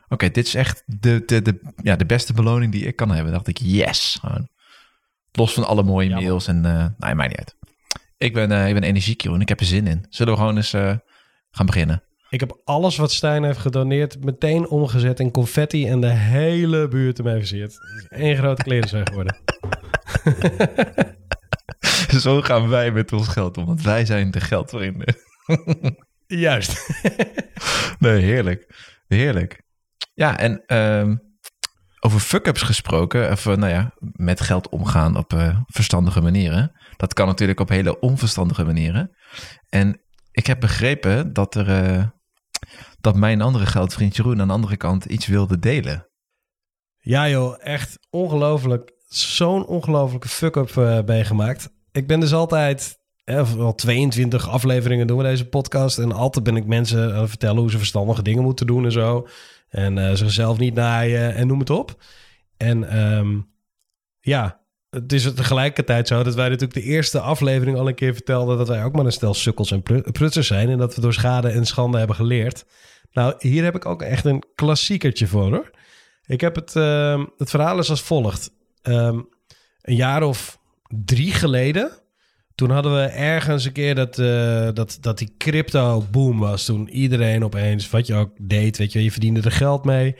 Oké, 0.09 0.31
dit 0.31 0.47
is 0.47 0.55
echt 0.55 0.83
de, 0.87 1.23
de, 1.27 1.43
de, 1.43 1.73
ja, 1.83 1.97
de 1.97 2.07
beste 2.07 2.33
beloning 2.33 2.73
die 2.73 2.87
ik 2.87 2.97
kan 2.97 3.11
hebben. 3.11 3.33
dacht 3.33 3.49
ik, 3.49 3.59
yes. 3.59 4.17
Gewoon. 4.21 4.49
Los 5.33 5.55
van 5.55 5.65
alle 5.67 5.83
mooie 5.83 6.09
Ja, 6.09 6.15
mails 6.21 6.47
en. 6.47 6.65
eh 6.65 6.87
nou, 6.99 7.15
maakt 7.15 7.29
niet 7.29 7.39
uit. 7.39 7.57
Ik 8.17 8.33
ben, 8.35 8.53
eh, 8.53 8.69
ik 8.69 8.75
ben 8.75 8.83
energiek, 8.83 9.21
joh. 9.23 9.35
En 9.35 9.41
ik 9.41 9.49
heb 9.49 9.61
er 9.61 9.67
zin 9.67 9.87
in. 9.87 10.07
Zullen 10.09 10.33
we 10.33 10.39
gewoon 10.39 10.57
eens 10.57 10.71
gaan 11.51 11.67
beginnen? 11.67 12.03
Ik 12.35 12.41
heb 12.41 12.61
alles 12.65 12.97
wat 12.97 13.13
Stijn 13.13 13.45
heeft 13.45 13.59
gedoneerd 13.59 14.25
meteen 14.25 14.69
omgezet 14.69 15.21
in 15.21 15.31
confetti 15.31 15.89
en 15.89 16.01
de 16.01 16.11
hele 16.11 16.89
buurt 16.89 17.19
ermee 17.19 17.37
versierd. 17.37 17.77
Één 18.09 18.37
grote 18.37 18.63
klerenzooi 18.63 19.03
geworden. 19.05 19.37
Zo 22.25 22.41
gaan 22.41 22.69
wij 22.69 22.91
met 22.91 23.13
ons 23.13 23.29
geld 23.29 23.57
om. 23.57 23.67
Want 23.67 23.83
wij 23.83 24.05
zijn 24.05 24.31
de 24.31 24.41
geldvrienden. 24.41 25.17
Juist. 26.27 26.73
Nee, 27.99 28.23
heerlijk. 28.23 28.75
Heerlijk. 29.07 29.63
Ja, 30.15 30.39
en 30.39 30.63
ehm, 30.67 31.17
over 32.01 32.21
fuck-ups 32.21 32.63
gesproken, 32.63 33.31
of 33.31 33.47
eh, 33.47 33.57
nou 33.57 33.73
ja, 33.73 33.95
met 34.13 34.41
geld 34.41 34.69
omgaan 34.69 35.17
op 35.17 35.33
eh, 35.33 35.59
verstandige 35.67 36.21
manieren. 36.21 36.73
Dat 36.97 37.15
kan 37.15 37.27
natuurlijk 37.27 37.61
op 37.61 37.69
hele 37.69 38.01
onverstandige 38.01 38.65
manieren. 38.65 39.17
En 39.69 40.03
ik 40.31 40.47
heb 40.47 40.61
begrepen 40.61 41.33
dat 41.33 41.55
er 41.55 41.69
eh, 41.69 42.05
dat 43.01 43.17
mijn 43.17 43.41
andere 43.41 43.67
geldvriend 43.67 44.17
Jeroen 44.17 44.41
aan 44.41 44.47
de 44.47 44.55
andere 44.55 44.77
kant 44.77 45.05
iets 45.05 45.27
wilde 45.27 45.59
delen. 45.59 46.09
Ja 46.99 47.29
joh, 47.29 47.57
echt 47.59 47.99
ongelooflijk. 48.11 48.93
Zo'n 49.09 49.67
ongelofelijke 49.67 50.29
fuck-up 50.29 50.77
eh 50.77 51.03
ben 51.03 51.25
gemaakt. 51.25 51.71
Ik 51.93 52.07
ben 52.07 52.21
dus 52.21 52.33
altijd, 52.33 52.99
eh, 53.25 53.53
wel 53.53 53.75
22 53.75 54.49
afleveringen 54.49 55.07
doen 55.07 55.17
we 55.19 55.23
deze 55.23 55.49
podcast. 55.49 55.99
En 55.99 56.13
altijd 56.13 56.45
ben 56.45 56.57
ik 56.57 56.67
mensen 56.67 57.29
vertellen 57.29 57.61
hoe 57.61 57.71
ze 57.71 57.79
verstandige 57.79 58.23
dingen 58.23 58.43
moeten 58.43 58.67
doen 58.67 58.85
en 58.85 58.93
zo. 58.93 59.27
En 59.69 59.99
eh, 59.99 60.15
zichzelf 60.15 60.59
niet 60.59 60.75
naaien 60.75 61.35
en 61.35 61.47
noem 61.47 61.59
het 61.59 61.71
op. 61.71 62.03
En 62.57 62.89
ehm, 62.89 63.41
ja, 64.21 64.64
het 64.95 65.13
is 65.13 65.35
tegelijkertijd 65.35 66.09
zo 66.09 66.23
dat 66.23 66.35
wij 66.35 66.49
natuurlijk 66.49 66.75
de 66.75 66.83
eerste 66.83 67.21
aflevering 67.21 67.79
al 67.79 67.89
een 67.89 67.95
keer 67.95 68.15
vertelden... 68.15 68.59
dat 68.59 68.69
wij 68.69 68.85
ook 68.85 68.93
maar 68.93 69.05
een 69.05 69.13
stel 69.13 69.35
sukkels 69.35 69.71
en 69.71 69.83
pru- 69.83 70.11
prutsers 70.13 70.47
zijn... 70.47 70.69
en 70.69 70.79
dat 70.79 70.95
we 70.95 71.01
door 71.01 71.13
schade 71.13 71.49
en 71.49 71.67
schande 71.67 71.99
hebben 71.99 72.17
geleerd. 72.17 72.65
Nou, 73.13 73.35
hier 73.39 73.65
heb 73.65 73.75
ik 73.75 73.87
ook 73.87 74.03
echt 74.03 74.25
een 74.25 74.45
klassiekertje 74.55 75.27
voor 75.27 75.51
hoor. 75.51 75.71
Ik 76.27 76.41
heb 76.41 76.55
het, 76.55 76.77
ehm, 76.77 77.25
het 77.37 77.51
verhaal 77.51 77.79
is 77.79 77.91
als 77.91 78.03
volgt. 78.03 78.51
Ehm, 78.83 79.21
een 79.83 79.97
jaar 79.97 80.23
of 80.23 80.59
drie 80.89 81.33
geleden, 81.33 81.91
toen 82.55 82.71
hadden 82.71 82.95
we 82.95 83.03
ergens 83.07 83.65
een 83.65 83.73
keer 83.73 83.95
dat, 83.95 84.19
eh, 84.19 84.69
dat, 84.73 84.99
dat 85.01 85.19
die 85.19 85.35
crypto 85.39 86.05
boom 86.11 86.39
was. 86.39 86.65
Toen 86.65 86.89
iedereen 86.89 87.45
opeens, 87.45 87.91
wat 87.91 88.07
je 88.07 88.15
ook 88.15 88.31
deed, 88.41 88.79
weet 88.79 88.93
je, 88.93 89.03
je 89.03 89.11
verdiende 89.11 89.41
er 89.41 89.53
geld 89.53 89.85
mee. 89.85 90.17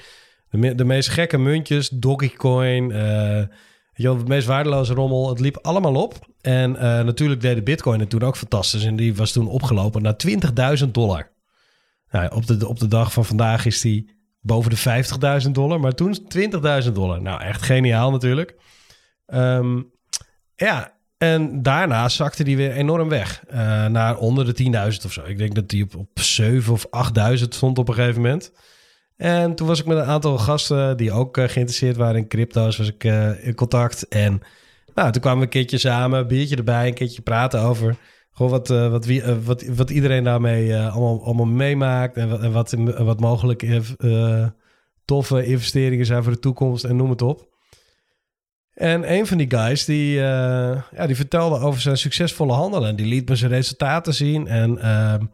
De, 0.51 0.75
de 0.75 0.85
meest 0.85 1.09
gekke 1.09 1.39
muntjes, 1.39 1.89
Dogecoin, 1.89 2.93
wel, 4.03 4.17
het 4.17 4.29
meest 4.29 4.47
waardeloze 4.47 4.95
rommel. 4.95 5.29
Het 5.29 5.41
liep 5.41 5.59
allemaal 5.63 5.95
op. 5.95 6.29
En 6.41 6.77
eh, 6.77 7.05
natuurlijk 7.05 7.41
deed 7.41 7.55
de 7.55 7.63
bitcoin 7.63 8.01
het 8.01 8.11
toen 8.11 8.23
ook 8.23 8.37
fantastisch. 8.37 8.85
En 8.85 8.97
die 8.97 9.15
was 9.15 9.33
toen 9.33 9.49
opgelopen 9.49 10.03
naar 10.03 10.17
20.000 10.85 10.91
dollar. 10.91 11.33
Nou, 12.11 12.35
op, 12.35 12.47
de, 12.47 12.69
op 12.69 12.79
de 12.79 12.89
dag 12.89 13.13
van 13.13 13.25
vandaag 13.25 13.67
is 13.67 13.81
die 13.81 14.11
boven 14.41 14.71
de 14.71 15.43
50.000 15.45 15.51
dollar. 15.51 15.81
Maar 15.81 15.95
toen 15.95 16.17
20.000 16.85 16.93
dollar. 16.93 17.23
Nou, 17.23 17.41
echt 17.41 17.63
geniaal 17.63 18.11
natuurlijk. 18.11 18.55
Ehm, 19.27 19.83
ja, 20.55 20.95
en 21.19 21.63
daarna 21.63 22.09
zakte 22.09 22.45
die 22.45 22.57
weer 22.57 22.73
enorm 22.73 23.09
weg. 23.09 23.43
eh, 23.47 23.87
naar 23.87 24.17
onder 24.17 24.45
de 24.45 24.53
10.000 24.53 25.05
of 25.05 25.13
zo. 25.13 25.25
Ik 25.25 25.39
denk 25.39 25.55
dat 25.55 25.69
die 25.69 25.85
op, 25.85 25.97
op 25.97 26.09
7 26.21 26.73
of 26.73 26.87
8.000 26.91 27.55
stond 27.55 27.79
op 27.79 27.89
een 27.89 27.95
gegeven 27.95 28.23
moment. 28.23 28.53
En 29.17 29.55
toen 29.55 29.67
was 29.67 29.81
ik 29.81 29.87
met 29.87 29.97
een 29.97 30.05
aantal 30.05 30.39
gasten 30.39 30.97
die 30.97 31.13
ook 31.13 31.37
eh, 31.37 31.49
geïnteresseerd 31.49 31.97
waren 31.97 32.17
in 32.17 32.29
crypto's, 32.29 32.77
was 32.77 32.89
ik 32.89 33.05
eh, 33.05 33.47
in 33.47 33.55
contact. 33.55 34.09
En 34.09 34.41
nou, 34.95 35.13
toen 35.13 35.21
kwamen 35.21 35.39
we 35.39 35.45
een 35.45 35.51
keertje 35.51 35.79
samen, 35.79 36.19
een 36.19 36.27
biertje 36.27 36.57
erbij, 36.57 36.87
een 36.87 36.95
keertje 36.95 37.23
praten 37.23 37.61
over 37.61 37.97
gewoon 38.33 38.51
wat, 38.51 38.71
eh, 38.71 38.91
wat, 38.91 39.05
wie, 39.05 39.23
wat, 39.23 39.65
wat 39.65 39.91
iedereen 39.91 40.25
daarmee 40.25 40.77
allemaal, 40.77 41.25
allemaal 41.25 41.47
meemaakt. 41.47 42.17
En 42.17 42.53
wat, 42.53 42.73
en 42.73 43.05
wat, 43.05 43.21
mogelijk 43.21 43.83
toffe 45.05 45.45
investeringen 45.45 46.07
zijn 46.07 46.23
voor 46.23 46.33
de 46.33 46.39
toekomst 46.39 46.85
en 46.85 46.97
noem 46.97 47.11
het 47.11 47.23
op. 47.23 47.53
En 48.75 49.13
een 49.13 49.27
van 49.27 49.39
die 49.39 49.51
guys, 49.51 49.85
die, 49.85 50.15
ja, 50.15 51.07
die 51.07 51.17
vertelde 51.17 51.59
over 51.59 51.81
zijn 51.81 51.97
succesvolle 51.97 52.53
handelen. 52.53 52.89
En 52.89 52.97
die 52.97 53.07
liet 53.07 53.29
me 53.29 53.37
zijn 53.37 53.51
resultaten 53.51 54.15
zien. 54.15 54.47
En 54.47 54.79
ehm, 54.79 55.25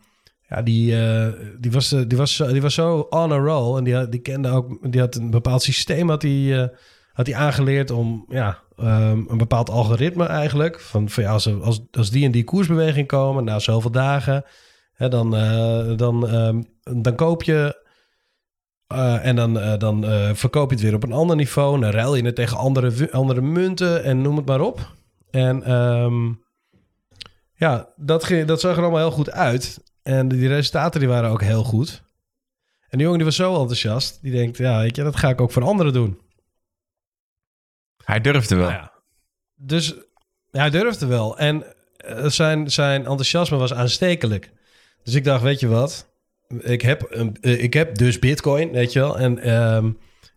ja, 0.50 0.62
die, 0.62 0.96
eh, 0.96 1.26
die, 1.58 1.70
was, 1.70 1.92
eh, 1.92 2.00
die, 2.06 2.18
was, 2.18 2.36
die 2.36 2.62
was 2.62 2.74
zo 2.74 3.06
on 3.10 3.32
a 3.32 3.36
roll. 3.36 3.76
En 3.76 3.84
die, 3.84 4.08
die 4.08 4.20
kende 4.20 4.48
ook, 4.48 4.92
die 4.92 5.00
had 5.00 5.14
een 5.14 5.30
bepaald 5.30 5.62
systeem 5.62 6.08
had 6.08 6.20
die, 6.20 6.60
eh, 6.60 6.68
had 7.12 7.24
die 7.24 7.36
aangeleerd 7.36 7.90
om 7.90 8.24
ja, 8.28 8.58
ehm, 8.76 9.22
een 9.28 9.38
bepaald 9.38 9.70
algoritme 9.70 10.24
eigenlijk. 10.24 10.80
Van, 10.80 11.08
van 11.08 11.24
als, 11.24 11.60
als, 11.62 11.80
als 11.90 12.10
die 12.10 12.24
en 12.24 12.30
die 12.30 12.44
koersbeweging 12.44 13.06
komen 13.06 13.44
na 13.44 13.58
zoveel 13.58 13.90
dagen, 13.90 14.44
hè, 14.92 15.08
dan, 15.08 15.30
dan, 15.96 16.28
ehm, 16.28 16.62
dan 17.02 17.14
koop 17.14 17.42
je 17.42 17.88
en 19.22 19.36
dan, 19.36 19.78
dan 19.78 20.04
verkoop 20.36 20.68
je 20.70 20.74
het 20.74 20.84
weer 20.84 20.94
op 20.94 21.02
een 21.02 21.12
ander 21.12 21.36
niveau. 21.36 21.74
En 21.74 21.80
dan 21.80 21.90
ruil 21.90 22.14
je 22.14 22.24
het 22.24 22.34
tegen 22.34 22.56
andere, 22.56 23.12
andere 23.12 23.40
munten 23.40 24.04
en 24.04 24.22
noem 24.22 24.36
het 24.36 24.46
maar 24.46 24.60
op. 24.60 24.94
En 25.30 25.62
ehm, 25.62 26.32
ja, 27.54 27.88
dat, 27.96 28.32
dat 28.46 28.60
zag 28.60 28.76
er 28.76 28.82
allemaal 28.82 29.00
heel 29.00 29.10
goed 29.10 29.30
uit. 29.30 29.89
En 30.10 30.28
die 30.28 30.48
resultaten 30.48 31.00
die 31.00 31.08
waren 31.08 31.30
ook 31.30 31.42
heel 31.42 31.64
goed. 31.64 32.02
En 32.80 32.98
die 32.98 33.00
jongen 33.00 33.16
die 33.16 33.26
was 33.26 33.36
zo 33.36 33.60
enthousiast. 33.60 34.18
Die 34.22 34.32
denkt, 34.32 34.56
ja, 34.56 34.80
weet 34.80 34.96
je, 34.96 35.02
dat 35.02 35.16
ga 35.16 35.28
ik 35.28 35.40
ook 35.40 35.50
voor 35.50 35.64
anderen 35.64 35.92
doen. 35.92 36.20
Hij 38.04 38.20
durfde 38.20 38.54
wel. 38.54 38.68
Nou 38.68 38.80
ja. 38.80 38.92
Dus 39.54 39.94
ja, 40.50 40.60
hij 40.60 40.70
durfde 40.70 41.06
wel. 41.06 41.38
En 41.38 41.64
eh, 41.96 42.26
zijn, 42.26 42.70
zijn 42.70 43.00
enthousiasme 43.00 43.56
was 43.56 43.74
aanstekelijk. 43.74 44.52
Dus 45.02 45.14
ik 45.14 45.24
dacht, 45.24 45.42
weet 45.42 45.60
je 45.60 45.68
wat? 45.68 46.08
Ik 46.58 46.82
heb, 46.82 47.06
een, 47.08 47.36
eh, 47.40 47.62
ik 47.62 47.74
heb 47.74 47.94
dus 47.98 48.18
bitcoin, 48.18 48.70
weet 48.70 48.92
je 48.92 48.98
wel. 48.98 49.18
En 49.18 49.38
ehm, 49.38 49.90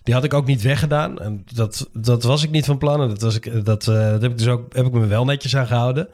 die 0.03 0.13
had 0.13 0.23
ik 0.23 0.33
ook 0.33 0.45
niet 0.45 0.61
weggedaan. 0.61 1.19
En 1.19 1.43
dat, 1.53 1.89
dat 1.93 2.23
was 2.23 2.43
ik 2.43 2.49
niet 2.49 2.65
van 2.65 2.77
plan. 2.77 3.01
En 3.01 3.09
dat, 3.09 3.21
was 3.21 3.35
ik, 3.35 3.65
dat, 3.65 3.87
eh, 3.87 4.11
dat 4.11 4.21
heb 4.21 4.31
ik 4.31 4.37
dus 4.37 4.47
ook 4.47 4.75
heb 4.75 4.85
ik 4.85 4.91
me 4.91 5.05
wel 5.05 5.25
netjes 5.25 5.55
aan 5.55 5.67
gehouden. 5.67 6.09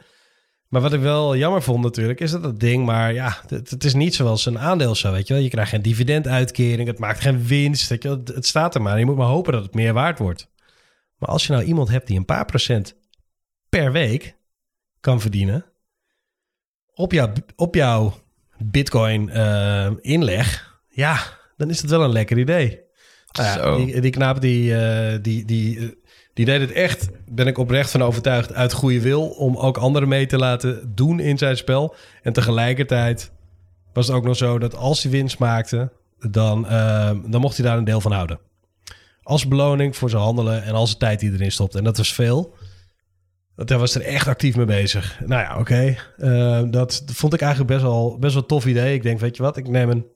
Maar 0.70 0.80
wat 0.80 0.92
ik 0.92 1.00
wel 1.00 1.36
jammer 1.36 1.62
vond 1.62 1.82
natuurlijk, 1.82 2.20
is 2.20 2.30
dat 2.30 2.42
dat 2.42 2.60
ding... 2.60 2.84
maar 2.84 3.12
ja, 3.12 3.36
het, 3.46 3.70
het 3.70 3.84
is 3.84 3.94
niet 3.94 4.14
zoals 4.14 4.46
een 4.46 4.58
aandeel 4.58 4.94
zo, 4.94 5.12
weet 5.12 5.26
je 5.26 5.34
wel. 5.34 5.42
Je 5.42 5.48
krijgt 5.48 5.70
geen 5.70 5.82
dividenduitkering, 5.82 6.88
het 6.88 6.98
maakt 6.98 7.20
geen 7.20 7.46
winst. 7.46 7.88
Weet 7.88 8.02
je 8.02 8.08
wel. 8.08 8.18
Het, 8.18 8.28
het 8.28 8.46
staat 8.46 8.74
er 8.74 8.82
maar. 8.82 8.98
Je 8.98 9.04
moet 9.04 9.16
maar 9.16 9.26
hopen 9.26 9.52
dat 9.52 9.62
het 9.62 9.74
meer 9.74 9.92
waard 9.92 10.18
wordt. 10.18 10.48
Maar 11.18 11.28
als 11.28 11.46
je 11.46 11.52
nou 11.52 11.64
iemand 11.64 11.88
hebt 11.88 12.06
die 12.06 12.18
een 12.18 12.24
paar 12.24 12.44
procent 12.44 12.96
per 13.68 13.92
week 13.92 14.36
kan 15.00 15.20
verdienen 15.20 15.64
op 16.94 17.12
jouw, 17.12 17.32
op 17.56 17.74
jouw 17.74 18.14
Bitcoin 18.58 19.30
eh, 19.30 19.90
inleg, 20.00 20.78
ja, 20.88 21.22
dan 21.56 21.70
is 21.70 21.80
het 21.80 21.90
wel 21.90 22.04
een 22.04 22.12
lekker 22.12 22.38
idee. 22.38 22.80
Nou 23.32 23.48
ja, 23.48 23.84
die, 23.84 24.00
die 24.00 24.10
knaap 24.10 24.40
die, 24.40 24.76
eh, 24.76 25.18
die, 25.22 25.44
die, 25.44 25.78
eh, 25.78 25.88
die 26.40 26.48
deed 26.48 26.60
het 26.60 26.72
echt, 26.72 27.08
ben 27.26 27.46
ik 27.46 27.58
oprecht 27.58 27.90
van 27.90 28.02
overtuigd, 28.02 28.54
uit 28.54 28.72
goede 28.72 29.00
wil 29.00 29.28
om 29.28 29.56
ook 29.56 29.76
anderen 29.76 30.08
mee 30.08 30.26
te 30.26 30.36
laten 30.36 30.92
doen 30.94 31.20
in 31.20 31.38
zijn 31.38 31.56
spel. 31.56 31.94
En 32.22 32.32
tegelijkertijd 32.32 33.32
was 33.92 34.06
het 34.06 34.16
ook 34.16 34.24
nog 34.24 34.36
zo 34.36 34.58
dat 34.58 34.74
als 34.74 35.02
hij 35.02 35.12
winst 35.12 35.38
maakte, 35.38 35.92
dan, 36.18 36.66
eh, 36.66 37.10
dan 37.26 37.40
mocht 37.40 37.56
hij 37.56 37.66
daar 37.66 37.78
een 37.78 37.84
deel 37.84 38.00
van 38.00 38.12
houden 38.12 38.38
als 39.22 39.48
beloning 39.48 39.96
voor 39.96 40.10
zijn 40.10 40.22
handelen 40.22 40.62
en 40.62 40.74
al 40.74 40.86
zijn 40.86 40.98
tijd 40.98 41.20
die 41.20 41.32
erin 41.32 41.52
stopt. 41.52 41.74
En 41.74 41.84
dat 41.84 41.96
was 41.96 42.14
veel. 42.14 42.54
Want 43.54 43.68
hij 43.68 43.78
was 43.78 43.94
er 43.94 44.02
echt 44.02 44.26
actief 44.28 44.56
mee 44.56 44.66
bezig. 44.66 45.20
Nou 45.26 45.42
ja, 45.42 45.58
oké. 45.58 45.96
Eh, 46.16 46.62
dat 46.70 47.02
vond 47.06 47.34
ik 47.34 47.40
eigenlijk 47.40 47.72
best 47.72 47.82
wel, 47.82 48.18
best 48.18 48.32
wel 48.32 48.42
een 48.42 48.48
tof 48.48 48.66
idee. 48.66 48.94
Ik 48.94 49.02
denk, 49.02 49.20
weet 49.20 49.36
je 49.36 49.42
wat, 49.42 49.56
ik 49.56 49.68
neem 49.68 49.90
een 49.90 50.06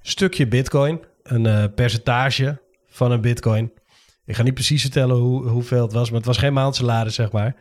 stukje 0.00 0.46
bitcoin. 0.46 1.00
Een 1.22 1.46
eh, 1.46 1.64
percentage 1.74 2.60
van 2.88 3.12
een 3.12 3.20
bitcoin. 3.20 3.72
Ik 4.26 4.36
ga 4.36 4.42
niet 4.42 4.54
precies 4.54 4.82
vertellen 4.82 5.16
hoe, 5.16 5.48
hoeveel 5.48 5.82
het 5.82 5.92
was, 5.92 6.08
maar 6.08 6.18
het 6.18 6.26
was 6.26 6.38
geen 6.38 6.52
maandsalaris, 6.52 7.14
zeg 7.14 7.32
maar. 7.32 7.56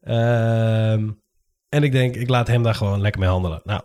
Ehm, 0.00 1.10
en 1.68 1.82
ik 1.82 1.92
denk, 1.92 2.14
ik 2.14 2.28
laat 2.28 2.46
hem 2.46 2.62
daar 2.62 2.74
gewoon 2.74 3.00
lekker 3.00 3.20
mee 3.20 3.30
handelen. 3.30 3.60
Nou, 3.64 3.82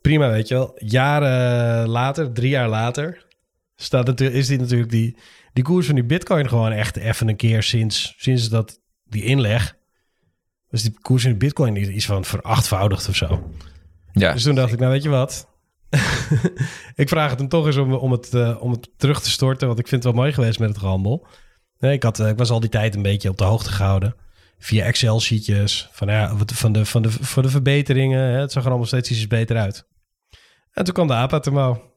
prima, 0.00 0.30
weet 0.30 0.48
je 0.48 0.54
wel. 0.54 0.72
Jaren 0.78 1.88
later, 1.88 2.32
drie 2.32 2.50
jaar 2.50 2.68
later, 2.68 3.26
staat 3.76 4.06
natuurlijk, 4.06 4.38
is 4.38 4.46
die 4.46 4.58
natuurlijk 4.58 4.90
die, 4.90 5.16
die 5.52 5.64
koers 5.64 5.86
van 5.86 5.94
die 5.94 6.04
bitcoin 6.04 6.48
gewoon 6.48 6.72
echt 6.72 6.96
even 6.96 7.28
een 7.28 7.36
keer 7.36 7.62
sinds, 7.62 8.14
sinds 8.16 8.48
dat 8.48 8.80
die 9.04 9.24
inleg. 9.24 9.76
Dus 10.68 10.82
die 10.82 10.98
koers 11.00 11.22
van 11.22 11.30
die 11.30 11.40
bitcoin 11.40 11.76
is 11.76 11.88
iets 11.88 12.06
van 12.06 12.24
verachtvoudigd 12.24 13.08
of 13.08 13.16
zo. 13.16 13.50
Ja. 14.12 14.32
Dus 14.32 14.42
toen 14.42 14.54
dacht 14.54 14.72
ik, 14.72 14.78
nou 14.78 14.92
weet 14.92 15.02
je 15.02 15.08
wat? 15.08 15.48
ik 17.02 17.08
vraag 17.08 17.30
het 17.30 17.38
hem 17.38 17.48
toch 17.48 17.66
eens 17.66 17.76
om, 17.76 17.92
om, 17.92 18.12
het, 18.12 18.34
eh, 18.34 18.56
om 18.60 18.70
het 18.70 18.90
terug 18.96 19.20
te 19.20 19.30
storten. 19.30 19.66
Want 19.66 19.78
ik 19.78 19.88
vind 19.88 20.04
het 20.04 20.12
wel 20.12 20.22
mooi 20.22 20.34
geweest 20.34 20.58
met 20.58 20.68
het 20.68 20.78
handel. 20.78 21.26
Nee, 21.78 21.92
ik, 21.92 22.02
had, 22.02 22.20
eh, 22.20 22.28
ik 22.28 22.38
was 22.38 22.50
al 22.50 22.60
die 22.60 22.70
tijd 22.70 22.94
een 22.94 23.02
beetje 23.02 23.28
op 23.28 23.38
de 23.38 23.44
hoogte 23.44 23.72
gehouden. 23.72 24.14
Via 24.58 24.84
Excel-sheetjes. 24.84 25.88
Van, 25.92 26.08
ja, 26.08 26.36
van, 26.46 26.72
de, 26.72 26.84
van, 26.86 27.02
de, 27.02 27.10
van 27.10 27.42
de 27.42 27.48
verbeteringen. 27.48 28.20
Hè, 28.20 28.38
het 28.40 28.52
zag 28.52 28.62
er 28.62 28.68
allemaal 28.68 28.86
steeds 28.86 29.10
iets 29.10 29.26
beter 29.26 29.56
uit. 29.56 29.86
En 30.72 30.84
toen 30.84 30.94
kwam 30.94 31.06
de 31.06 31.12
aap 31.12 31.32
uit 31.32 31.44
de 31.44 31.50
mouw. 31.50 31.92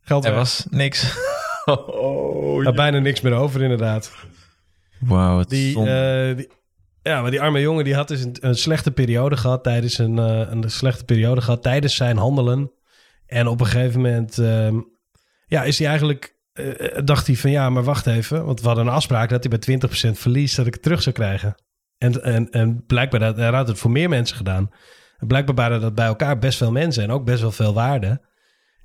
Geld 0.00 0.24
Er 0.24 0.30
weg. 0.30 0.38
was 0.40 0.66
niks. 0.70 1.16
oh, 1.64 2.62
Nou, 2.62 2.74
bijna 2.76 2.98
niks 2.98 3.20
meer 3.20 3.32
over, 3.32 3.62
inderdaad. 3.62 4.12
Wauw, 5.00 5.44
Die, 5.44 5.78
eh, 5.90 6.36
die- 6.36 6.48
ja, 7.02 7.22
maar 7.22 7.30
die 7.30 7.40
arme 7.40 7.60
jongen 7.60 7.84
die 7.84 7.94
had 7.94 8.08
dus 8.08 8.20
een, 8.20 8.36
een 8.40 8.54
slechte 8.54 8.90
periode 8.90 9.36
gehad 9.36 9.62
tijdens 9.62 9.98
een, 9.98 10.18
eh, 10.18 10.50
een 10.50 10.70
slechte 10.70 11.04
periode 11.04 11.40
gehad 11.40 11.62
tijdens 11.62 11.94
zijn 11.96 12.16
handelen. 12.16 12.72
En 13.26 13.46
op 13.46 13.60
een 13.60 13.66
gegeven 13.66 14.00
moment, 14.00 14.38
ehm, 14.38 14.80
ja, 15.46 15.62
is 15.64 15.78
hij 15.78 15.88
eigenlijk, 15.88 16.35
eh, 16.56 17.04
dacht 17.04 17.26
hij 17.26 17.36
van 17.36 17.50
ja, 17.50 17.70
maar 17.70 17.82
wacht 17.84 18.06
even, 18.06 18.44
want 18.44 18.60
we 18.60 18.66
hadden 18.66 18.86
een 18.86 18.92
afspraak 18.92 19.28
dat 19.28 19.44
hij 19.44 19.58
bij 19.58 19.78
20% 20.10 20.10
verlies 20.18 20.54
dat 20.54 20.66
ik 20.66 20.74
het 20.74 20.82
terug 20.82 21.02
zou 21.02 21.14
krijgen. 21.14 21.54
En, 21.98 22.22
en, 22.22 22.50
en 22.50 22.84
blijkbaar 22.86 23.20
dat, 23.20 23.36
hij 23.36 23.50
had 23.50 23.68
het 23.68 23.78
voor 23.78 23.90
meer 23.90 24.08
mensen 24.08 24.36
gedaan. 24.36 24.70
En 25.18 25.26
blijkbaar 25.26 25.54
waren 25.54 25.80
dat 25.80 25.94
bij 25.94 26.06
elkaar 26.06 26.38
best 26.38 26.58
veel 26.58 26.72
mensen 26.72 27.02
en 27.02 27.10
ook 27.10 27.24
best 27.24 27.40
wel 27.40 27.52
veel 27.52 27.74
waarde. 27.74 28.20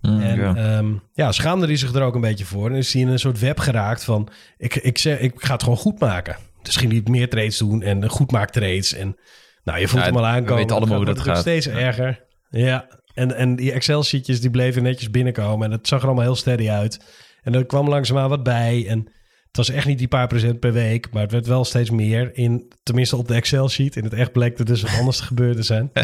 Mm, 0.01 0.21
En 0.21 0.39
ja. 0.39 0.55
ja. 0.55 0.83
ja, 1.13 1.31
schaamde 1.31 1.65
hij 1.65 1.75
zich 1.75 1.93
er 1.93 2.01
ook 2.01 2.15
een 2.15 2.21
beetje 2.21 2.45
voor. 2.45 2.69
En 2.69 2.75
is 2.75 2.93
hij 2.93 3.01
in 3.01 3.07
een 3.07 3.19
soort 3.19 3.39
web 3.39 3.59
geraakt 3.59 4.03
van... 4.03 4.27
Ik, 4.57 4.75
ik, 4.75 4.97
zeg, 4.97 5.19
ik 5.19 5.33
ga 5.35 5.53
het 5.53 5.63
gewoon 5.63 5.77
goed 5.77 5.99
maken. 5.99 6.35
Dus 6.61 6.75
ging 6.75 6.91
hij 6.91 7.01
meer 7.05 7.29
trades 7.29 7.57
doen 7.57 7.81
en 7.81 8.09
goed 8.09 8.31
maakt 8.31 8.53
trades. 8.53 8.93
En 8.93 9.15
nou, 9.63 9.79
je 9.79 9.87
voelt 9.87 10.01
Ja, 10.03 10.07
hem 10.07 10.17
al 10.17 10.23
we 10.23 10.27
aankomen. 10.29 10.55
weten 10.55 10.75
allemaal 10.75 10.95
hoe 10.95 11.05
dat 11.05 11.19
gaat. 11.19 11.37
steeds 11.37 11.67
erger. 11.67 12.25
Ja, 12.49 12.87
en, 13.13 13.35
en 13.35 13.55
die 13.55 13.71
Excel-sheetjes 13.71 14.41
die 14.41 14.49
bleven 14.49 14.83
netjes 14.83 15.09
binnenkomen. 15.09 15.65
En 15.65 15.71
het 15.77 15.87
zag 15.87 15.99
er 16.01 16.05
allemaal 16.05 16.23
heel 16.23 16.35
steady 16.35 16.69
uit. 16.69 16.99
En 17.41 17.53
er 17.53 17.65
kwam 17.65 17.89
langzaamaan 17.89 18.29
wat 18.29 18.43
bij. 18.43 18.87
En 18.87 18.99
het 19.47 19.57
was 19.57 19.69
echt 19.69 19.87
niet 19.87 19.97
die 19.97 20.07
paar 20.07 20.27
procent 20.27 20.59
per 20.59 20.73
week. 20.73 21.11
Maar 21.11 21.21
het 21.21 21.31
werd 21.31 21.47
wel 21.47 21.65
steeds 21.65 21.89
meer. 21.89 22.29
In, 22.33 22.71
tenminste 22.83 23.15
op 23.15 23.27
de 23.27 23.33
Excel-sheet. 23.33 23.95
In 23.95 24.03
het 24.03 24.13
echt 24.13 24.31
bleek 24.31 24.59
er 24.59 24.65
dus 24.65 24.81
wat 24.81 24.97
anders 24.99 25.17
te 25.17 25.23
gebeuren 25.23 25.55
te 25.55 25.63
zijn. 25.63 25.91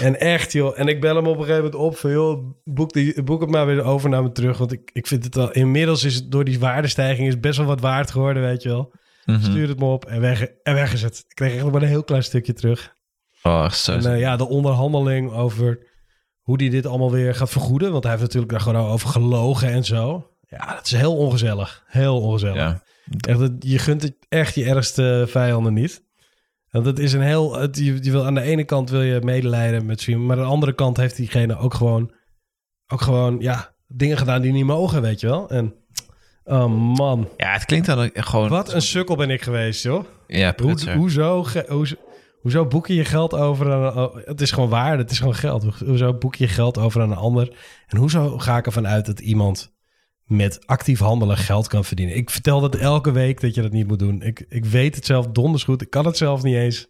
En 0.00 0.20
echt, 0.20 0.52
joh. 0.52 0.78
En 0.78 0.88
ik 0.88 1.00
bel 1.00 1.16
hem 1.16 1.26
op 1.26 1.38
een 1.38 1.44
gegeven 1.44 1.64
moment 1.64 1.80
op 1.80 1.96
van, 1.96 2.10
joh, 2.10 2.54
boek, 2.64 2.92
die, 2.92 3.22
boek 3.22 3.40
het 3.40 3.50
maar 3.50 3.66
weer 3.66 3.82
over 3.82 4.10
naar 4.10 4.22
me 4.22 4.32
terug. 4.32 4.58
Want 4.58 4.72
ik, 4.72 4.90
ik 4.92 5.06
vind 5.06 5.24
het 5.24 5.36
al, 5.36 5.52
inmiddels 5.52 6.04
is 6.04 6.14
het 6.14 6.30
door 6.30 6.44
die 6.44 6.58
waardestijging 6.58 7.28
is 7.28 7.40
best 7.40 7.58
wel 7.58 7.66
wat 7.66 7.80
waard 7.80 8.10
geworden, 8.10 8.42
weet 8.42 8.62
je 8.62 8.68
wel. 8.68 8.92
Mhm. 9.24 9.42
Stuur 9.42 9.68
het 9.68 9.78
me 9.78 9.84
op 9.84 10.04
en 10.04 10.20
weg, 10.20 10.46
en 10.62 10.74
weg 10.74 10.92
is 10.92 11.02
het. 11.02 11.24
Ik 11.28 11.34
kreeg 11.34 11.52
echt 11.52 11.62
nog 11.62 11.72
maar 11.72 11.82
een 11.82 11.88
heel 11.88 12.04
klein 12.04 12.22
stukje 12.22 12.52
terug. 12.52 12.94
Oh, 13.42 13.70
zo. 13.70 13.92
En 13.92 14.12
eh, 14.12 14.20
ja, 14.20 14.36
de 14.36 14.48
onderhandeling 14.48 15.32
over 15.32 15.86
hoe 16.44 16.56
hij 16.62 16.68
dit 16.68 16.86
allemaal 16.86 17.10
weer 17.10 17.34
gaat 17.34 17.50
vergoeden. 17.50 17.90
Want 17.92 18.02
hij 18.02 18.12
heeft 18.12 18.24
natuurlijk 18.24 18.52
daar 18.52 18.60
gewoon 18.60 18.86
over 18.86 19.08
gelogen 19.08 19.68
en 19.68 19.84
zo. 19.84 20.30
Ja, 20.48 20.74
dat 20.74 20.84
is 20.86 20.92
heel 20.92 21.16
ongezellig. 21.16 21.84
Heel 21.86 22.20
ongezellig. 22.20 22.56
ja. 22.56 22.82
Echt, 23.20 23.50
je 23.58 23.78
gunt 23.78 24.02
het 24.02 24.14
echt 24.28 24.54
je 24.54 24.64
ergste 24.64 25.24
vijanden 25.28 25.72
niet. 25.74 26.02
Want 26.70 26.86
het 26.86 26.98
is 26.98 27.12
een 27.12 27.20
heel. 27.22 27.54
Het, 27.58 27.76
je, 27.78 27.98
je 28.02 28.10
wil, 28.10 28.24
aan 28.26 28.34
de 28.34 28.40
ene 28.40 28.64
kant 28.64 28.90
wil 28.90 29.02
je 29.02 29.20
medelijden 29.22 29.86
met 29.86 30.00
z'n, 30.00 30.26
maar 30.26 30.36
aan 30.36 30.42
de 30.42 30.48
andere 30.48 30.72
kant 30.74 30.96
heeft 30.96 31.16
diegene 31.16 31.56
ook 31.58 31.74
gewoon. 31.74 32.12
Ook 32.86 33.00
gewoon, 33.00 33.36
ja, 33.40 33.74
dingen 33.86 34.16
gedaan 34.18 34.42
die 34.42 34.52
niet 34.52 34.64
mogen, 34.64 35.02
weet 35.02 35.20
je 35.20 35.26
wel. 35.26 35.50
En 35.50 35.74
Oh 36.44 36.94
man. 36.96 37.28
Ja, 37.36 37.52
het 37.52 37.64
klinkt 37.64 37.86
dan 37.86 38.10
gewoon... 38.14 38.48
Wat 38.48 38.72
een 38.72 38.82
sukkel 38.82 39.16
ben 39.16 39.30
ik 39.30 39.42
geweest, 39.42 39.82
joh. 39.82 40.04
Ja, 40.26 40.44
Hoe, 40.46 40.54
prutser. 40.54 40.96
hoezo, 40.96 41.42
ge- 41.42 41.66
hoezo, 41.68 41.94
hoezo 42.44 42.66
boek 42.66 42.86
je 42.86 42.94
je 42.94 43.04
geld 43.04 43.34
over 43.34 43.72
aan 43.72 43.96
een... 43.96 44.22
het 44.24 44.40
is 44.40 44.50
gewoon 44.50 44.68
waar, 44.68 44.98
het 44.98 45.10
is 45.10 45.18
gewoon 45.18 45.34
geld. 45.34 45.78
Hoezo 45.78 46.14
boek 46.14 46.34
je 46.34 46.44
je 46.44 46.50
geld 46.50 46.78
over 46.78 47.02
aan 47.02 47.10
een 47.10 47.16
ander? 47.16 47.56
En 47.86 47.98
hoezo 47.98 48.38
ga 48.38 48.56
ik 48.56 48.66
ervan 48.66 48.86
uit 48.86 49.06
dat 49.06 49.20
iemand 49.20 49.72
met 50.24 50.66
actief 50.66 50.98
handelen 50.98 51.36
geld 51.36 51.68
kan 51.68 51.84
verdienen? 51.84 52.16
Ik 52.16 52.30
vertel 52.30 52.60
dat 52.60 52.74
elke 52.74 53.12
week 53.12 53.40
dat 53.40 53.54
je 53.54 53.62
dat 53.62 53.72
niet 53.72 53.86
moet 53.86 53.98
doen. 53.98 54.22
Ik, 54.22 54.44
ik 54.48 54.64
weet 54.64 54.94
het 54.94 55.06
zelf 55.06 55.26
donders 55.26 55.64
goed. 55.64 55.82
Ik 55.82 55.90
kan 55.90 56.06
het 56.06 56.16
zelf 56.16 56.42
niet 56.42 56.54
eens. 56.54 56.86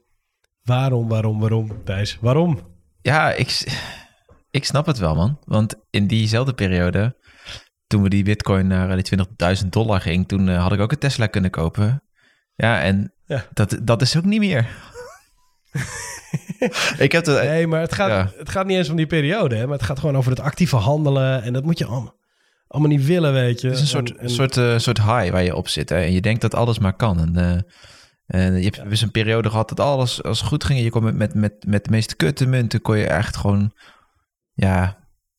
Waarom, 0.63 1.09
waarom, 1.09 1.41
waarom, 1.41 1.85
Thijs? 1.85 2.19
Waarom? 2.21 2.59
Ja, 3.01 3.33
ik, 3.33 3.79
ik 4.51 4.65
snap 4.65 4.87
het 4.87 4.99
wel, 4.99 5.15
man. 5.15 5.39
Want 5.45 5.75
in 5.91 6.07
diezelfde 6.07 6.55
periode, 6.55 7.17
toen 7.87 8.03
we 8.03 8.09
die 8.09 8.25
bitcoin 8.25 8.67
naar 8.67 8.91
eh, 8.91 9.03
die 9.03 9.63
20.000 9.63 9.69
dollar 9.69 10.01
ging, 10.01 10.29
toen 10.29 10.49
eh, 10.49 10.63
had 10.63 10.73
ik 10.73 10.81
ook 10.81 10.93
een 10.93 10.99
Tesla 10.99 11.27
kunnen 11.27 11.51
kopen. 11.51 12.03
Ja, 12.55 12.83
en 12.83 13.15
Ja. 13.27 13.45
Dat, 13.53 13.79
dat 13.83 14.03
is 14.03 14.17
ook 14.17 14.25
niet 14.25 14.41
meer. 14.41 14.93
ik 16.99 17.13
heb 17.13 17.25
de, 17.25 17.41
Nee, 17.45 17.67
maar 17.67 17.81
het 17.81 17.95
gaat, 17.95 18.09
Ja. 18.09 18.31
het 18.39 18.49
gaat 18.49 18.67
niet 18.67 18.77
eens 18.77 18.89
om 18.89 18.97
die 18.97 19.07
periode, 19.07 19.57
hè? 19.57 19.65
maar 19.67 19.77
het 19.77 19.87
gaat 19.87 19.99
gewoon 19.99 20.17
over 20.17 20.31
het 20.31 20.41
actieve 20.41 20.77
handelen. 20.77 21.43
En 21.43 21.53
dat 21.53 21.65
moet 21.65 21.79
je 21.79 21.85
allemaal, 21.85 22.15
allemaal 22.69 22.91
niet 22.91 23.07
willen, 23.07 23.33
weet 23.33 23.61
je. 23.61 23.67
Het 23.67 23.77
is 23.77 23.83
een 23.83 23.87
soort, 23.89 24.11
En- 24.11 24.19
en- 24.19 24.31
soort, 24.31 24.57
eh, 24.57 24.79
soort 24.79 24.99
high 24.99 25.31
waar 25.31 25.43
je 25.43 25.55
op 25.57 25.69
zit. 25.69 25.89
Hè? 25.89 25.97
En 26.01 26.13
je 26.13 26.21
denkt 26.21 26.41
dat 26.41 26.55
alles 26.55 26.79
maar 26.79 26.97
kan. 26.97 27.21
En, 27.21 27.37
eh, 27.37 27.61
en 28.43 28.55
je 28.57 28.65
hebt 28.65 28.91
dus 28.91 29.01
een 29.01 29.11
periode 29.11 29.51
gehad 29.51 29.69
dat 29.69 29.81
alles 29.81 30.23
als 30.23 30.41
goed 30.41 30.65
ging. 30.65 30.79
En 30.79 30.85
je 30.85 30.91
kon 30.91 31.05
met, 31.05 31.15
met, 31.17 31.35
met, 31.35 31.65
met 31.67 31.85
de 31.85 31.91
meest 31.91 32.17
kutte 32.17 32.47
munten 32.47 32.81
kon 32.81 32.99
je 32.99 33.07
echt 33.07 33.37
gewoon 33.37 33.73
ja, 34.55 34.97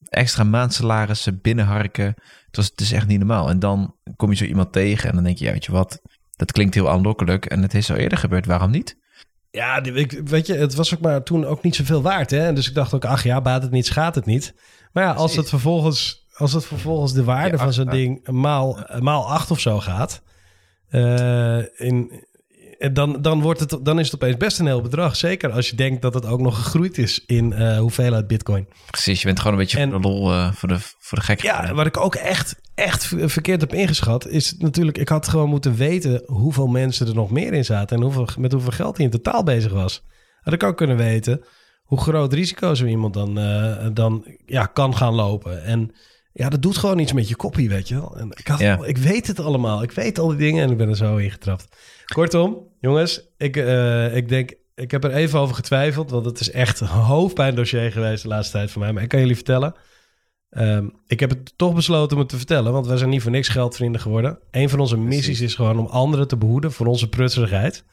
extra 0.10 0.44
maandsalarissen 0.44 1.40
binnenharken. 1.42 2.06
Het, 2.46 2.56
was, 2.56 2.66
het 2.66 2.82
is 2.82 2.92
echt 2.92 3.08
niet 3.08 3.20
normaal. 3.20 3.50
En 3.50 3.60
dan 3.60 3.96
kom 4.16 4.30
je 4.30 4.36
zo 4.36 4.44
iemand 4.46 4.72
tegen 4.72 5.10
en 5.10 5.16
dan 5.16 5.24
denk 5.24 5.38
je, 5.38 5.46
ja, 5.46 5.52
weet 5.52 5.66
je 5.66 5.72
wat, 5.72 6.02
dat 6.36 6.52
klinkt 6.52 6.74
heel 6.74 6.90
aanlokkelijk. 6.90 7.46
En 7.46 7.62
het 7.62 7.74
is 7.74 7.90
al 7.92 7.96
eerder 7.98 8.18
gebeurd, 8.18 8.46
waarom 8.46 8.72
niet? 8.72 9.04
Ja, 9.56 9.84
ik, 9.84 10.22
weet 10.26 10.48
je, 10.48 10.54
het 10.54 10.76
was 10.76 10.94
ook 10.94 11.02
maar 11.02 11.24
toen 11.24 11.46
ook 11.46 11.64
niet 11.64 11.76
zoveel 11.76 12.02
waard. 12.02 12.32
Hè? 12.32 12.54
Dus 12.54 12.68
ik 12.68 12.74
dacht 12.74 12.94
ook, 12.94 13.06
ach 13.06 13.24
ja, 13.24 13.42
baat 13.42 13.62
het 13.62 13.72
niet, 13.72 13.86
schaadt 13.86 14.16
het 14.16 14.26
niet. 14.26 14.54
Maar 14.92 15.04
ja, 15.04 15.12
als 15.12 15.36
het 15.36 15.50
vervolgens, 15.50 16.28
als 16.38 16.54
het 16.54 16.66
vervolgens 16.66 17.14
de 17.14 17.24
waarde 17.24 17.58
Ja, 17.58 17.64
van 17.64 17.74
zo'n 17.74 17.90
ding 17.90 18.28
maal, 18.28 18.80
maal 19.00 19.32
acht 19.32 19.52
of 19.52 19.60
zo 19.60 19.80
gaat, 19.80 20.22
eh, 20.90 21.80
in, 21.80 22.26
dan, 22.94 23.22
dan, 23.22 23.42
wordt 23.42 23.60
het, 23.60 23.78
dan 23.82 24.00
is 24.00 24.06
het 24.06 24.16
opeens 24.16 24.38
best 24.38 24.60
een 24.60 24.66
heel 24.66 24.82
bedrag. 24.82 25.16
Zeker 25.16 25.52
als 25.52 25.70
je 25.70 25.76
denkt 25.76 26.02
dat 26.02 26.14
het 26.14 26.26
ook 26.26 26.40
nog 26.40 26.56
gegroeid 26.56 26.98
is 26.98 27.24
in 27.26 27.54
eh, 27.54 27.78
hoeveelheid 27.78 28.28
bitcoin. 28.28 28.68
Precies, 28.92 29.20
je 29.22 29.26
bent 29.28 29.40
gewoon 29.40 29.54
een 29.54 29.60
beetje 29.60 29.78
En- 29.80 29.92
voor 29.92 30.02
de 30.02 30.08
lol, 30.08 30.32
eh, 30.32 30.52
voor, 30.54 30.68
de, 30.70 30.78
voor 31.00 31.18
de 31.18 31.24
gek. 31.24 31.42
Ja, 31.42 31.74
wat 31.74 31.86
ik 31.86 31.98
ook 31.98 32.16
echt, 32.16 32.56
echt 32.76 33.06
verkeerd 33.16 33.62
heb 33.62 33.74
ingeschat, 33.74 34.28
is 34.28 34.56
natuurlijk, 34.58 34.98
ik 34.98 35.10
had 35.10 35.28
gewoon 35.28 35.50
moeten 35.50 35.76
weten 35.76 36.22
hoeveel 36.26 36.68
mensen 36.68 37.08
er 37.08 37.16
nog 37.16 37.32
meer 37.32 37.54
in 37.54 37.66
zaten 37.66 37.98
en 37.98 38.04
hoeveel, 38.04 38.28
met 38.38 38.52
hoeveel 38.52 38.72
geld 38.72 38.96
hij 38.98 39.06
in 39.06 39.12
totaal 39.12 39.44
bezig 39.44 39.72
was. 39.72 40.04
Had 40.42 40.54
ik 40.54 40.64
ook 40.64 40.78
kunnen 40.78 40.98
weten 40.98 41.46
hoe 41.84 42.00
groot 42.02 42.34
risico 42.34 42.74
zo 42.74 42.86
iemand 42.86 43.14
dan, 43.14 43.38
eh, 43.40 43.88
dan 43.94 44.26
ja, 44.46 44.66
kan 44.66 44.96
gaan 44.96 45.14
lopen. 45.14 45.64
En 45.64 45.92
ja, 46.34 46.50
dat 46.50 46.62
doet 46.62 46.78
gewoon 46.78 47.00
iets 47.00 47.14
met 47.14 47.30
je 47.30 47.36
koppie, 47.36 47.70
weet 47.70 47.88
je 47.88 47.96
wel. 47.96 48.18
En 48.18 48.32
ik, 48.36 48.48
had, 48.48 48.60
Ja. 48.60 48.80
ik 48.86 48.98
weet 48.98 49.28
het 49.28 49.40
allemaal. 49.40 49.84
Ik 49.84 49.92
weet 49.92 50.20
al 50.20 50.28
die 50.28 50.38
dingen 50.38 50.64
en 50.64 50.72
ik 50.72 50.78
ben 50.78 50.90
er 50.90 50.96
zo 50.96 51.16
ingetrapt. 51.18 51.68
Kortom, 52.14 52.68
jongens, 52.80 53.22
ik, 53.38 53.58
eh, 53.58 54.16
ik 54.16 54.30
denk, 54.30 54.54
ik 54.76 54.92
heb 54.92 55.04
er 55.04 55.12
even 55.12 55.40
over 55.40 55.56
getwijfeld, 55.56 56.10
want 56.10 56.26
het 56.26 56.40
is 56.40 56.52
echt 56.52 56.80
een 56.80 56.88
hoofdpijndossier 56.88 57.92
geweest 57.92 58.22
de 58.22 58.28
laatste 58.28 58.58
tijd 58.58 58.72
voor 58.72 58.82
mij. 58.82 58.94
Maar 58.94 59.04
ik 59.04 59.10
kan 59.10 59.20
jullie 59.20 59.36
vertellen, 59.36 59.76
Ehm, 60.56 60.90
ik 61.08 61.20
heb 61.20 61.30
het 61.30 61.58
toch 61.58 61.74
besloten 61.74 62.16
om 62.16 62.22
het 62.22 62.30
te 62.30 62.38
vertellen, 62.38 62.72
want 62.72 62.88
wij 62.88 62.98
zijn 62.98 63.10
niet 63.10 63.22
voor 63.22 63.32
niks 63.32 63.48
geldvrienden 63.48 64.02
geworden. 64.02 64.40
Een 64.52 64.70
van 64.70 64.80
onze 64.80 64.98
missies 64.98 65.42
is 65.42 65.56
gewoon 65.56 65.80
om 65.80 65.86
anderen 65.86 66.28
te 66.28 66.38
behoeden 66.38 66.72
voor 66.72 66.86
onze 66.86 67.10
prutserigheid. 67.10 67.86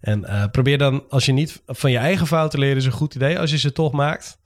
En 0.00 0.24
eh, 0.24 0.44
probeer 0.50 0.78
dan, 0.78 1.04
als 1.08 1.26
je 1.26 1.32
niet 1.32 1.62
van 1.66 1.90
je 1.90 1.98
eigen 1.98 2.26
fouten 2.26 2.58
leert, 2.58 2.76
is 2.76 2.84
een 2.84 2.92
goed 2.92 3.14
idee 3.14 3.38
als 3.38 3.50
je 3.50 3.58
ze 3.58 3.72
toch 3.72 3.92
maakt. 3.92 4.38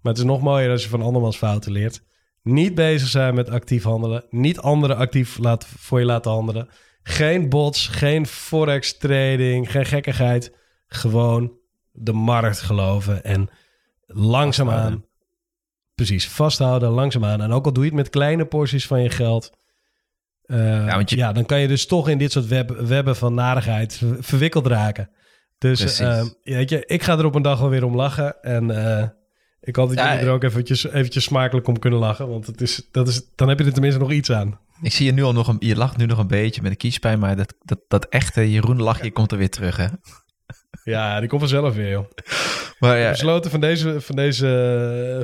Maar 0.00 0.12
het 0.12 0.20
is 0.22 0.28
nog 0.28 0.40
mooier 0.40 0.70
als 0.70 0.82
je 0.82 0.88
van 0.88 1.02
andermans 1.02 1.36
fouten 1.36 1.72
leert. 1.72 2.02
Niet 2.42 2.74
bezig 2.74 3.08
zijn 3.08 3.34
met 3.34 3.50
actief 3.50 3.82
handelen. 3.82 4.24
Niet 4.30 4.58
anderen 4.58 4.96
actief 4.96 5.38
laten, 5.38 5.68
voor 5.78 5.98
je 5.98 6.06
laten 6.06 6.30
handelen. 6.30 6.68
Geen 7.02 7.48
bots, 7.48 7.86
geen 7.88 8.26
forex 8.26 8.98
trading, 8.98 9.70
geen 9.70 9.84
gekkigheid. 9.86 10.52
Gewoon 10.86 11.52
de 11.92 12.12
markt 12.12 12.60
geloven 12.60 13.24
en 13.24 13.48
langzaamaan 14.06 14.74
Vasthouden. 14.76 15.06
Precies, 15.94 16.28
vasthouden, 16.28 16.88
langzaamaan. 16.90 17.42
En 17.42 17.52
ook 17.52 17.64
al 17.66 17.72
doe 17.72 17.82
je 17.82 17.88
het 17.88 17.98
met 17.98 18.08
kleine 18.08 18.44
porties 18.46 18.86
van 18.86 19.02
je 19.02 19.10
geld. 19.10 19.50
eh, 20.42 21.00
ja, 21.04 21.32
dan 21.32 21.46
kan 21.46 21.60
je 21.60 21.68
dus 21.68 21.86
toch 21.86 22.08
in 22.08 22.18
dit 22.18 22.32
soort 22.32 22.46
web, 22.46 22.70
webben 22.70 23.16
van 23.16 23.34
narigheid 23.34 23.96
ver- 23.96 24.16
verwikkeld 24.20 24.66
raken. 24.66 25.10
Dus 25.58 25.98
eh, 25.98 26.24
weet 26.42 26.70
je, 26.70 26.86
ik 26.86 27.02
ga 27.02 27.18
er 27.18 27.24
op 27.24 27.34
een 27.34 27.42
dag 27.42 27.58
wel 27.60 27.68
weer 27.68 27.84
om 27.84 27.96
lachen. 27.96 28.42
En 28.42 28.70
eh, 28.70 29.08
ik 29.62 29.76
hoop 29.76 29.88
dat 29.88 29.98
Ja, 29.98 30.10
jullie 30.12 30.26
er 30.26 30.32
ook 30.32 30.42
eventjes, 30.42 30.84
eventjes 30.84 31.24
smakelijk 31.24 31.66
om 31.66 31.78
kunnen 31.78 31.98
lachen. 31.98 32.28
Want 32.28 32.46
het 32.46 32.60
is, 32.60 32.88
dat 32.90 33.08
is, 33.08 33.22
dan 33.34 33.48
heb 33.48 33.58
je 33.58 33.64
er 33.64 33.72
tenminste 33.72 34.00
nog 34.00 34.12
iets 34.12 34.32
aan. 34.32 34.58
Ik 34.82 34.92
zie 34.92 35.06
je 35.06 35.12
nu 35.12 35.22
al 35.22 35.32
nog 35.32 35.48
een, 35.48 35.56
je 35.58 35.76
lacht 35.76 35.96
nu 35.96 36.06
nog 36.06 36.18
een 36.18 36.26
beetje 36.26 36.62
met 36.62 36.70
een 36.70 36.76
kiespijn, 36.76 37.18
maar 37.18 37.36
dat, 37.36 37.54
dat, 37.62 37.78
dat 37.88 38.04
echte 38.04 38.50
Jeroen 38.50 38.82
lachje 38.82 39.10
komt 39.10 39.32
er 39.32 39.38
weer 39.38 39.50
terug, 39.50 39.76
hè? 39.76 39.86
Ja, 40.84 41.20
die 41.20 41.28
komt 41.28 41.40
vanzelf 41.40 41.74
weer, 41.74 41.90
joh. 41.90 42.06
Maar 42.78 42.98
ja, 42.98 43.10
Besloten 43.10 43.50
van 43.50 43.60
deze, 43.60 44.00
van 44.00 44.16
deze, 44.16 44.46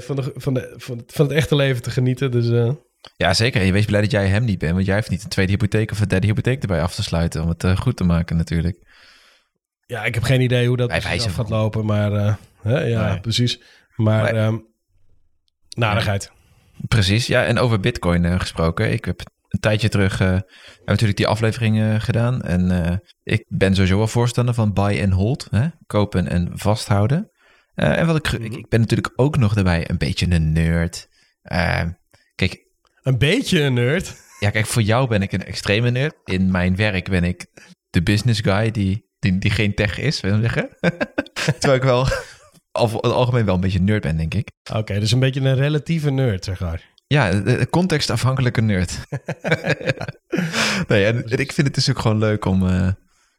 van, 0.00 0.16
de, 0.16 0.32
van, 0.36 0.54
de, 0.54 0.74
van, 0.76 1.02
van 1.06 1.26
het 1.26 1.34
echte 1.34 1.56
leven 1.56 1.82
te 1.82 1.90
genieten. 1.90 2.30
Dus 2.30 2.50
eh, 2.50 2.70
ja, 3.16 3.34
zeker. 3.34 3.60
En 3.60 3.66
je 3.66 3.72
wees 3.72 3.84
blij 3.84 4.00
dat 4.00 4.10
jij 4.10 4.26
hem 4.26 4.44
niet 4.44 4.58
bent, 4.58 4.72
want 4.72 4.86
jij 4.86 4.94
heeft 4.94 5.10
niet 5.10 5.22
een 5.22 5.28
tweede 5.28 5.52
hypotheek 5.52 5.90
of 5.90 6.00
een 6.00 6.08
derde 6.08 6.26
hypotheek 6.26 6.60
erbij 6.62 6.82
af 6.82 6.94
te 6.94 7.02
sluiten 7.02 7.42
om 7.42 7.48
het 7.48 7.64
eh, 7.64 7.76
goed 7.76 7.96
te 7.96 8.04
maken 8.04 8.36
natuurlijk. 8.36 8.76
Ja, 9.86 10.04
ik 10.04 10.14
heb 10.14 10.22
geen 10.22 10.40
idee 10.40 10.68
hoe 10.68 10.76
dat 10.76 10.92
gaat 10.92 11.48
lopen, 11.48 11.84
maar 11.84 12.12
eh, 12.12 12.34
hè, 12.62 12.80
ja, 12.80 13.08
Nee. 13.10 13.20
precies. 13.20 13.60
Maar, 13.98 14.22
Maar- 14.22 14.34
ehm 14.34 14.56
narigheid. 15.76 16.32
Precies, 16.88 17.26
ja. 17.26 17.44
En 17.44 17.58
over 17.58 17.80
bitcoin 17.80 18.24
eh, 18.24 18.40
gesproken. 18.40 18.92
Ik 18.92 19.04
heb 19.04 19.20
een 19.48 19.60
tijdje 19.60 19.88
terug 19.88 20.18
heb 20.18 20.46
natuurlijk 20.84 21.16
die 21.16 21.26
aflevering 21.26 21.80
eh, 21.80 22.00
gedaan. 22.00 22.42
En 22.42 23.02
ik 23.22 23.44
ben 23.48 23.74
sowieso 23.74 23.96
wel 23.96 24.06
voorstander 24.06 24.54
van 24.54 24.72
buy 24.72 25.02
and 25.02 25.12
hold. 25.12 25.46
Hè? 25.50 25.66
Kopen 25.86 26.28
en 26.28 26.50
vasthouden. 26.54 27.30
En 27.74 28.06
wat 28.06 28.16
ik, 28.16 28.28
ge- 28.28 28.38
ik, 28.38 28.52
ik 28.54 28.68
ben 28.68 28.80
natuurlijk 28.80 29.12
ook 29.16 29.36
nog 29.36 29.54
daarbij 29.54 29.90
een 29.90 29.98
beetje 29.98 30.30
een 30.30 30.52
nerd. 30.52 31.08
Kijk, 32.34 32.66
Een 33.02 33.18
beetje 33.18 33.60
een 33.62 33.74
nerd. 33.74 34.14
ja, 34.40 34.50
kijk, 34.50 34.66
voor 34.66 34.82
jou 34.82 35.08
ben 35.08 35.22
ik 35.22 35.32
een 35.32 35.44
extreme 35.44 35.90
nerd. 35.90 36.14
In 36.24 36.50
mijn 36.50 36.76
werk 36.76 37.08
ben 37.10 37.24
ik 37.24 37.46
de 37.90 38.02
business 38.02 38.40
guy 38.40 38.70
die, 38.70 39.08
die, 39.18 39.38
die 39.38 39.50
geen 39.50 39.74
tech 39.74 39.98
is, 39.98 40.20
wil 40.20 40.34
je 40.34 40.40
zeggen. 40.40 40.68
Terwijl 41.58 41.74
ik 41.74 41.82
wel 41.82 42.06
over 42.78 42.96
het 42.96 43.12
algemeen 43.12 43.44
wel 43.44 43.54
een 43.54 43.60
beetje 43.60 43.80
nerd 43.80 44.02
ben, 44.02 44.16
denk 44.16 44.34
ik. 44.34 44.50
Oké, 44.72 45.00
dus 45.00 45.12
een 45.12 45.20
beetje 45.20 45.40
een 45.40 45.56
relatieve 45.56 46.10
nerd, 46.10 46.44
zeg 46.44 46.60
maar. 46.60 46.96
Ja, 47.06 47.42
contextafhankelijke 47.70 48.60
nerd. 48.60 48.98
nee, 50.88 51.04
en, 51.04 51.24
en 51.24 51.38
ik 51.38 51.52
vind 51.52 51.66
het 51.66 51.74
dus 51.74 51.90
ook 51.90 51.98
gewoon 51.98 52.18
leuk 52.18 52.44
om 52.44 52.68
eh, 52.68 52.88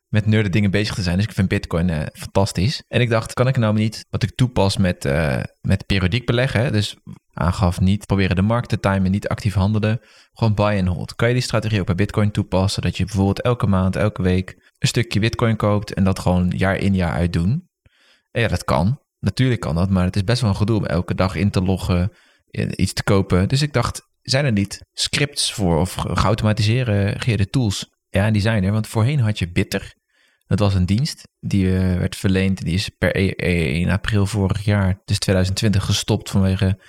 met 0.10 0.26
nerden 0.26 0.52
dingen 0.52 0.72
bezig 0.72 0.96
te 0.96 1.02
zijn. 1.02 1.16
Dus 1.16 1.26
ik 1.26 1.34
vind 1.34 1.48
Bitcoin 1.48 1.90
eh, 1.90 2.06
fantastisch. 2.14 2.84
En 2.88 3.02
ik 3.02 3.10
dacht, 3.10 3.34
kan 3.34 3.48
ik 3.48 3.58
nou 3.58 3.74
niet 3.74 4.06
wat 4.10 4.24
ik 4.24 4.36
toepas 4.36 4.78
met, 4.78 5.06
eh, 5.06 5.44
met 5.62 5.86
periodiek 5.86 6.26
beleggen? 6.26 6.62
hè? 6.62 6.72
Dus 6.72 6.96
aangaf 7.34 7.80
niet 7.80 8.06
proberen 8.06 8.36
de 8.36 8.42
markt 8.42 8.70
te 8.70 8.80
timen, 8.80 9.12
niet 9.12 9.28
actief 9.28 9.54
handelen. 9.54 10.00
Gewoon 10.34 10.54
buy 10.54 10.80
and 10.80 10.88
hold. 10.88 11.16
Kan 11.16 11.28
je 11.28 11.34
die 11.34 11.44
strategie 11.44 11.80
ook 11.80 11.86
bij 11.86 11.96
Bitcoin 11.96 12.32
toepassen? 12.32 12.82
Dat 12.82 12.98
je 12.98 13.06
bijvoorbeeld 13.06 13.42
elke 13.42 13.68
maand, 13.68 13.96
elke 13.96 14.22
week 14.22 14.56
een 14.78 14.88
stukje 14.88 15.20
Bitcoin 15.20 15.56
koopt 15.56 15.94
en 15.94 16.04
dat 16.04 16.20
gewoon 16.20 16.54
jaar 16.56 16.78
in 16.78 16.96
jaar 16.96 17.14
uit 17.14 17.34
doen. 17.34 17.68
En 18.32 18.42
ja, 18.42 18.48
dat 18.48 18.64
kan. 18.64 19.00
Natuurlijk 19.20 19.62
kan 19.62 19.76
dat, 19.76 19.90
maar 19.90 20.06
het 20.06 20.16
is 20.16 20.24
best 20.24 20.42
wel 20.42 20.50
een 20.50 20.56
gedoe 20.56 20.78
om 20.78 20.86
elke 20.86 21.16
dag 21.16 21.36
in 21.36 21.50
te 21.50 21.62
loggen, 21.62 22.12
in- 22.50 22.82
iets 22.82 22.94
te 22.94 23.04
kopen. 23.04 23.48
Dus 23.48 23.62
ik 23.62 23.74
dacht, 23.74 24.02
zijn 24.22 24.46
er 24.46 24.52
niet 24.52 24.86
scripts 24.94 25.54
voor 25.54 25.80
of 25.80 25.94
ge- 25.94 26.16
geautomatiseerde 26.16 27.48
tools? 27.50 27.86
Ja, 28.10 28.26
en 28.26 28.34
die 28.34 28.42
zijn 28.42 28.64
er, 28.64 28.72
want 28.72 28.88
voorheen 28.88 29.20
had 29.20 29.40
je 29.40 29.52
Bitter. 29.52 29.94
Dat 30.48 30.60
was 30.60 30.74
een 30.74 30.86
dienst 30.86 31.28
die 31.40 31.78
eh, 31.78 31.98
werd 31.98 32.16
verleend. 32.16 32.62
Die 32.66 32.74
is 32.74 32.90
per 32.98 33.16
e- 33.18 33.34
1 33.36 33.90
april 33.90 34.26
vorig 34.26 34.66
jaar, 34.66 35.02
dus 35.06 35.20
2020, 35.20 35.86
gestopt 35.86 36.30
vanwege 36.30 36.80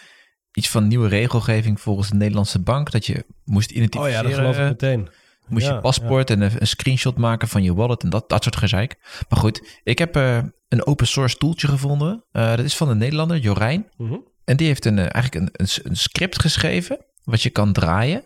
iets 0.52 0.68
van 0.68 0.88
nieuwe 0.88 1.08
regelgeving 1.08 1.80
volgens 1.80 2.08
de 2.08 2.14
Nederlandse 2.16 2.62
bank. 2.62 2.90
Dat 2.90 3.06
je 3.06 3.24
moest 3.44 3.70
Oh 3.70 3.76
identificeren. 3.76 4.16
ja, 4.16 4.28
dat 4.28 4.34
geloof 4.38 4.56
ik 4.58 4.64
meteen. 4.64 5.08
Moest 5.46 5.66
Ja, 5.66 5.74
je 5.74 5.80
paspoort 5.80 6.30
en 6.30 6.40
een, 6.40 6.50
een 6.60 6.66
screenshot 6.66 7.18
maken 7.18 7.48
van 7.48 7.62
je 7.62 7.74
wallet 7.74 8.02
en 8.02 8.10
dat, 8.10 8.28
dat 8.28 8.42
soort 8.42 8.56
gezeik. 8.56 8.96
Maar 9.28 9.38
goed, 9.38 9.80
ik 9.82 9.98
heb 9.98 10.16
eh, 10.16 10.38
een 10.70 10.86
open 10.86 11.06
source 11.06 11.36
tooltje 11.36 11.68
gevonden. 11.68 12.24
Eh, 12.32 12.56
dat 12.56 12.64
is 12.64 12.76
van 12.76 12.88
een 12.88 12.98
Nederlander, 12.98 13.36
Jorijn. 13.36 13.88
Mhm. 13.96 14.16
En 14.44 14.56
die 14.56 14.66
heeft 14.66 14.84
een, 14.84 14.98
eh, 14.98 15.14
eigenlijk 15.14 15.34
een, 15.34 15.68
een, 15.84 15.96
script 15.96 16.40
geschreven 16.40 17.04
wat 17.24 17.42
je 17.42 17.50
kan 17.50 17.72
draaien. 17.72 18.24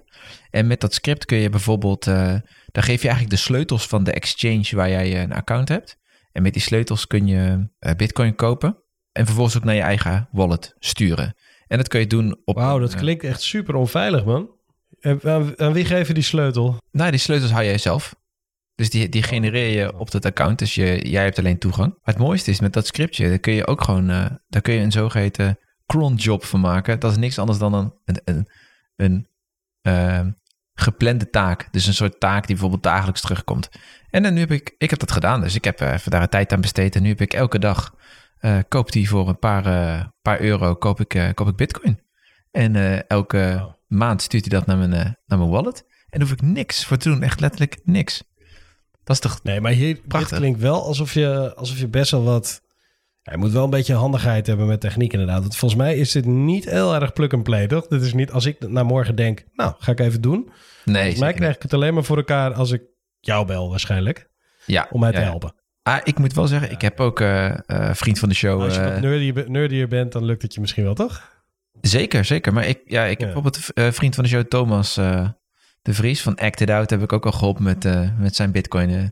En 0.51 0.67
met 0.67 0.81
dat 0.81 0.95
script 0.95 1.25
kun 1.25 1.39
je 1.39 1.51
bijvoorbeeld, 1.51 2.07
eh 2.07 2.35
dan 2.67 2.83
geef 2.83 3.03
je 3.03 3.09
eigenlijk 3.09 3.37
de 3.37 3.43
sleutels 3.43 3.87
van 3.87 4.05
de 4.05 4.13
exchange 4.13 4.69
waar 4.71 4.89
jij 4.89 5.23
een 5.23 5.33
account 5.33 5.69
hebt. 5.69 5.97
En 6.33 6.43
met 6.43 6.53
die 6.53 6.63
sleutels 6.63 7.07
kun 7.07 7.27
je 7.27 7.69
bitcoin 7.97 8.35
kopen. 8.35 8.83
En 9.13 9.25
vervolgens 9.25 9.57
ook 9.57 9.65
naar 9.65 9.75
je 9.75 9.81
eigen 9.81 10.29
wallet 10.33 10.75
sturen. 10.79 11.35
En 11.67 11.77
dat 11.77 11.89
kun 11.89 12.01
je 12.01 12.07
doen 12.07 12.41
op... 12.45 12.57
Wauw, 12.57 12.79
dat 12.79 12.95
klinkt 12.95 13.25
echt 13.25 13.43
super 13.43 13.75
onveilig, 13.75 14.25
man. 14.25 14.51
En 15.01 15.21
Aan, 15.23 15.59
aan 15.59 15.73
wie 15.73 15.89
je 15.89 16.15
die 16.15 16.23
sleutel? 16.23 16.77
Nou, 16.91 17.11
die 17.11 17.21
sleutels 17.21 17.51
hou 17.51 17.65
jij 17.65 17.79
zelf. 17.79 18.15
Dus 18.75 18.91
die, 18.91 19.09
die 19.09 19.23
genereer 19.23 19.79
je 19.79 19.99
op 19.99 20.11
dat 20.11 20.25
account. 20.25 20.59
Dus 20.59 20.75
je, 20.75 21.09
jij 21.09 21.23
hebt 21.23 21.39
alleen 21.39 21.59
toegang. 21.59 21.91
Maar 21.91 22.15
het 22.15 22.19
mooiste 22.19 22.51
is 22.51 22.61
met 22.61 22.73
dat 22.73 22.87
scriptje, 22.87 23.29
daar 23.29 23.39
kun 23.39 23.53
je 23.53 23.67
ook 23.67 23.83
gewoon, 23.85 24.11
eh, 24.11 24.27
daar 24.49 24.63
kun 24.63 24.75
je 24.75 24.81
een 24.81 24.93
zogeheten 24.93 25.59
cron 25.87 26.15
job 26.15 26.45
van 26.45 26.61
maken. 26.61 27.01
Dat 27.01 27.11
is 27.11 27.17
niks 27.17 27.39
anders 27.39 27.59
dan 27.59 27.75
een, 27.75 27.93
een, 28.05 28.21
een, 28.25 28.49
een 28.97 29.29
ehm, 29.81 30.31
geplande 30.75 31.31
taak. 31.31 31.69
Dus 31.73 31.87
een 31.87 31.95
soort 31.95 32.21
taak 32.21 32.41
die 32.41 32.55
bijvoorbeeld 32.55 32.83
dagelijks 32.83 33.21
terugkomt. 33.21 33.69
En 34.11 34.23
dan 34.23 34.35
nu 34.35 34.41
heb 34.41 34.51
ik, 34.51 34.75
ik 34.79 34.91
heb 34.91 34.99
dat 34.99 35.13
gedaan. 35.13 35.41
Dus 35.41 35.55
ik 35.55 35.65
heb 35.65 35.81
eh, 35.81 35.93
even 35.93 36.11
daar 36.11 36.23
een 36.23 36.29
tijd 36.29 36.53
aan 36.53 36.61
besteed. 36.61 36.97
En 36.97 37.03
nu 37.03 37.09
heb 37.09 37.21
ik 37.21 37.33
elke 37.33 37.59
dag, 37.59 37.95
eh 38.39 38.59
koop 38.69 38.93
die 38.93 39.09
voor 39.09 39.29
een 39.29 39.39
paar, 39.39 39.63
paar 40.23 40.41
euro, 40.41 40.75
koop 40.75 41.01
ik, 41.01 41.33
koop 41.35 41.49
ik 41.49 41.57
bitcoin. 41.57 42.03
En 42.51 43.07
elke 43.07 43.75
maand 43.87 44.23
stuurt 44.23 44.51
hij 44.51 44.59
dat 44.59 44.67
naar 44.67 44.77
mijn, 44.77 45.17
naar 45.27 45.39
mijn 45.39 45.51
wallet. 45.51 45.85
En 46.15 46.21
daar 46.21 46.29
hoef 46.29 46.39
ik 46.39 46.43
niks 46.43 46.85
voor 46.85 46.97
te 46.97 47.09
doen. 47.09 47.23
Echt 47.23 47.41
letterlijk 47.41 47.81
niks. 47.85 48.23
Dat 49.05 49.17
is 49.17 49.23
toch... 49.23 49.41
Nee, 49.43 49.61
maar 49.61 49.73
hier 49.73 49.95
dit 49.95 50.07
Prachtig. 50.09 50.39
klinkt 50.39 50.61
wel 50.61 50.83
alsof 50.85 51.15
je, 51.15 51.53
alsof 51.55 51.79
je 51.79 51.89
best 51.89 52.11
wel 52.11 52.23
wat... 52.25 52.63
Ja, 53.23 53.33
je 53.33 53.39
moet 53.39 53.53
wel 53.53 53.65
een 53.65 53.71
beetje 53.71 53.95
handigheid 53.95 54.47
hebben 54.47 54.67
met 54.67 54.81
techniek 54.81 55.13
inderdaad. 55.13 55.41
Want 55.41 55.57
volgens 55.57 55.81
mij 55.81 55.97
is 55.97 56.13
dit 56.13 56.25
niet 56.27 56.65
heel 56.71 56.95
erg 56.95 57.13
plug-and-play, 57.13 57.67
toch? 57.67 57.87
Dit 57.87 58.03
is 58.03 58.13
niet 58.15 58.31
als 58.31 58.45
ik 58.47 58.69
naar 58.69 58.85
morgen 58.87 59.15
denk, 59.17 59.45
nou, 59.53 59.75
ga 59.79 59.93
ik 59.93 60.01
even 60.01 60.21
doen. 60.21 60.51
Nee, 60.85 60.95
Volgens 60.97 61.21
mij 61.21 61.33
krijg 61.33 61.55
ik 61.57 61.63
het 61.63 61.75
alleen 61.75 61.95
maar 61.95 62.05
voor 62.05 62.17
elkaar 62.17 62.53
als 62.55 62.71
ik 62.71 62.83
jou 63.21 63.47
bel 63.47 63.71
waarschijnlijk. 63.71 64.31
ja, 64.67 64.89
Om 64.91 65.01
mij 65.01 65.13
te 65.13 65.19
ja, 65.19 65.25
helpen. 65.25 65.55
Ah, 65.83 65.99
ik 66.05 66.19
moet 66.19 66.33
wel 66.33 66.47
zeggen, 66.47 66.71
ik 66.71 66.81
heb 66.81 67.01
ook 67.01 67.21
eh, 67.21 67.51
eh, 67.67 67.95
vriend 67.95 68.19
van 68.19 68.29
de 68.29 68.35
show. 68.35 68.63
als 68.63 68.75
je 68.75 68.81
eh, 68.81 68.93
wat 68.93 69.01
nerdier, 69.01 69.51
nerdier 69.51 69.89
bent, 69.89 70.13
dan 70.13 70.25
lukt 70.25 70.43
het 70.43 70.55
je 70.55 70.61
misschien 70.61 70.85
wel, 70.85 70.95
toch? 70.95 71.33
Zeker, 71.81 72.25
zeker. 72.25 72.53
Maar 72.53 72.67
ik, 72.67 72.81
ja, 72.85 73.05
ik 73.05 73.21
Ja. 73.21 73.27
heb 73.27 73.35
bijvoorbeeld 73.35 73.73
eh, 73.73 73.91
vriend 73.91 74.15
van 74.15 74.25
de 74.25 74.31
show 74.31 74.43
Thomas 74.45 75.01
de 75.85 75.95
Vries 75.95 76.23
van 76.23 76.35
Acted 76.37 76.71
Out 76.71 76.91
heb 76.91 77.03
ik 77.03 77.13
ook 77.13 77.27
al 77.27 77.33
geholpen 77.33 77.63
met, 77.63 77.85
eh, 77.85 78.09
met 78.19 78.37
zijn 78.37 78.53
Bitcoin 78.53 78.91
eh, 78.91 79.05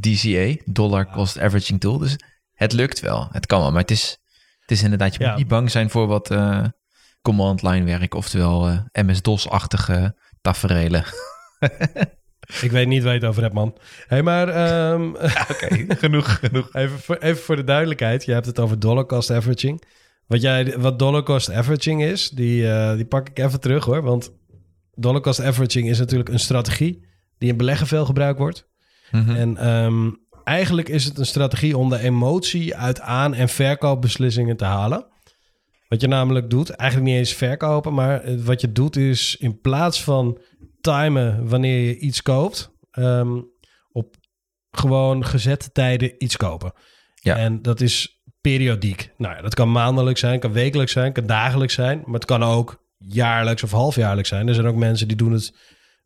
DCA, 0.00 0.62
Dollar 0.64 1.10
Cost 1.10 1.38
Averaging 1.38 1.80
Tool. 1.80 1.98
Dus 1.98 2.16
het 2.54 2.72
lukt 2.72 3.00
wel, 3.00 3.28
het 3.32 3.46
kan 3.46 3.60
wel. 3.60 3.70
Maar 3.70 3.80
het 3.80 3.90
is, 3.90 4.18
het 4.60 4.70
is 4.70 4.82
inderdaad, 4.82 5.14
je 5.14 5.22
Ja. 5.22 5.28
moet 5.28 5.38
niet 5.38 5.48
bang 5.48 5.70
zijn 5.70 5.90
voor 5.90 6.06
wat 6.06 6.30
eh, 6.30 6.64
command 7.22 7.62
line 7.62 7.84
werk, 7.84 8.14
oftewel 8.14 8.80
MS-DOS-achtige 8.92 10.16
taferelen. 10.40 11.04
Ik 12.62 12.70
weet 12.70 12.86
niet 12.86 13.02
waar 13.02 13.12
je 13.12 13.18
het 13.18 13.28
over 13.28 13.42
hebt, 13.42 13.54
man. 13.54 13.76
hey, 14.06 14.22
maar 14.22 14.48
ehm, 14.48 15.08
Oké, 15.50 15.84
genoeg, 15.88 16.38
genoeg. 16.38 16.74
even, 16.74 16.98
voor, 16.98 17.16
even 17.16 17.42
voor 17.42 17.56
de 17.56 17.64
duidelijkheid. 17.64 18.24
Je 18.24 18.32
hebt 18.32 18.46
het 18.46 18.58
over 18.60 18.78
dollar 18.78 19.06
cost 19.06 19.30
averaging. 19.30 19.82
Wat, 20.26 20.40
jij, 20.40 20.78
wat 20.78 20.98
dollar 20.98 21.22
cost 21.22 21.50
averaging 21.50 22.02
is, 22.02 22.30
die, 22.30 22.94
die 22.94 23.04
pak 23.04 23.28
ik 23.28 23.38
even 23.38 23.60
terug 23.60 23.84
hoor. 23.84 24.02
Want 24.02 24.30
dollar 24.96 25.20
cost 25.20 25.40
averaging 25.40 25.88
is 25.88 25.98
natuurlijk 25.98 26.28
een 26.28 26.38
strategie 26.38 27.06
die 27.38 27.48
in 27.50 27.56
beleggen 27.56 27.86
veel 27.86 28.04
gebruikt 28.04 28.38
wordt. 28.38 28.68
Mhm. 29.10 29.30
En 29.30 29.56
ehm, 29.56 30.10
eigenlijk 30.44 30.88
is 30.88 31.04
het 31.04 31.18
een 31.18 31.26
strategie 31.26 31.76
om 31.78 31.88
de 31.88 31.98
emotie 31.98 32.76
uit 32.76 33.00
aan- 33.00 33.34
en 33.34 33.48
verkoopbeslissingen 33.48 34.56
te 34.56 34.64
halen. 34.64 35.06
Wat 35.88 36.00
je 36.00 36.08
namelijk 36.08 36.50
doet, 36.50 36.70
eigenlijk 36.70 37.10
niet 37.10 37.18
eens 37.18 37.34
verkopen, 37.34 37.94
maar 37.94 38.42
wat 38.44 38.60
je 38.60 38.72
doet 38.72 38.96
is 38.96 39.36
in 39.36 39.60
plaats 39.60 40.04
van 40.04 40.38
timen 40.80 41.48
wanneer 41.48 41.86
je 41.86 41.98
iets 41.98 42.22
koopt, 42.22 42.70
ehm, 42.90 43.40
op 43.92 44.16
gewoon 44.70 45.24
gezette 45.24 45.72
tijden 45.72 46.24
iets 46.24 46.36
kopen. 46.36 46.72
Ja. 47.14 47.36
En 47.36 47.62
dat 47.62 47.80
is 47.80 48.22
periodiek. 48.40 49.12
Nou 49.16 49.34
ja, 49.34 49.42
dat 49.42 49.54
kan 49.54 49.72
maandelijks 49.72 50.20
zijn, 50.20 50.40
kan 50.40 50.52
wekelijks 50.52 50.92
zijn, 50.92 51.12
kan 51.12 51.26
dagelijks 51.26 51.74
zijn, 51.74 52.02
maar 52.04 52.14
het 52.14 52.24
kan 52.24 52.42
ook 52.42 52.84
jaarlijks 53.08 53.62
of 53.62 53.70
halfjaarlijks 53.70 54.28
zijn. 54.28 54.48
Er 54.48 54.54
zijn 54.54 54.66
ook 54.66 54.76
mensen 54.76 55.08
die 55.08 55.16
doen 55.16 55.32
het 55.32 55.54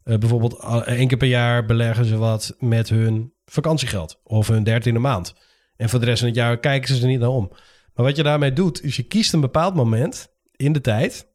eh, 0.03 0.19
bijvoorbeeld 0.19 0.59
al- 0.59 0.85
één 0.85 1.09
keer 1.09 1.19
per 1.19 1.29
jaar 1.29 1.65
beleggen 1.67 2.05
ze 2.05 2.17
wat 2.17 2.55
met 2.59 2.89
hun 2.89 3.33
vakantiegeld 3.45 4.21
of 4.23 4.49
hun 4.49 4.63
dertiende 4.65 5.01
maand. 5.01 5.35
En 5.77 5.89
voor 5.89 5.99
de 6.01 6.05
rest 6.07 6.19
van 6.19 6.29
het 6.29 6.37
jaar 6.37 6.59
kijken 6.59 6.95
ze 6.95 7.03
er 7.03 7.09
niet 7.09 7.21
naar 7.21 7.29
om. 7.29 7.49
Maar 7.95 8.07
wat 8.07 8.17
je 8.17 8.23
daarmee 8.23 8.53
doet, 8.53 8.83
is 8.85 8.97
je 8.97 9.03
kiest 9.03 9.33
een 9.33 9.41
bepaald 9.41 9.75
moment 9.75 10.29
in 10.57 10.73
de 10.73 10.81
tijd 10.81 11.29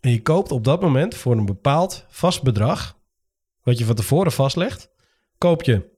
en 0.00 0.10
je 0.10 0.22
koopt 0.22 0.52
op 0.52 0.64
dat 0.64 0.80
moment 0.80 1.14
voor 1.14 1.36
een 1.36 1.46
bepaald 1.46 2.06
vast 2.08 2.42
bedrag, 2.42 2.98
wat 3.62 3.78
je 3.78 3.84
van 3.84 3.94
tevoren 3.94 4.32
vastlegt, 4.32 4.90
koop 5.38 5.62
je 5.62 5.90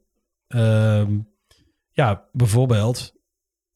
ehm, 0.48 1.18
ja, 1.90 2.28
bijvoorbeeld 2.32 3.12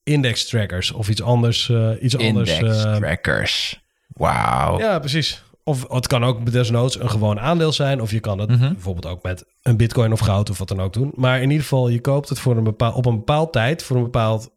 index 0.03 0.47
trackers 0.49 0.91
of 0.93 1.09
iets 1.09 1.23
anders. 1.23 1.69
eh, 1.69 1.91
iets 2.01 2.15
Index 2.15 2.53
anders 2.53 2.85
eh, 2.85 2.97
trackers. 2.97 3.83
Wauw. 4.19 4.79
ja, 4.79 4.99
precies. 4.99 5.43
Of 5.65 5.89
het 5.89 6.07
kan 6.07 6.25
ook 6.25 6.53
desnoods 6.53 7.01
een 7.01 7.11
gewoon 7.11 7.41
aandeel 7.41 7.73
zijn. 7.73 8.01
Of 8.01 8.11
je 8.11 8.21
kan 8.21 8.39
het 8.39 8.49
Mhm. 8.51 8.73
bijvoorbeeld 8.73 9.07
ook 9.07 9.23
met 9.23 9.45
een 9.63 9.77
bitcoin 9.77 10.13
of 10.13 10.21
goud 10.21 10.51
of 10.51 10.59
wat 10.59 10.69
dan 10.69 10.81
ook 10.81 10.93
doen. 10.93 11.13
Maar 11.15 11.37
in 11.37 11.49
ieder 11.51 11.63
geval, 11.63 11.89
je 11.89 12.01
koopt 12.01 12.29
het 12.29 12.39
voor 12.39 12.57
een 12.57 12.65
bepaald, 12.65 12.95
op 12.95 13.07
een 13.07 13.17
bepaald 13.17 13.53
tijd 13.53 13.83
voor 13.83 13.97
een 13.97 14.03
bepaald 14.03 14.51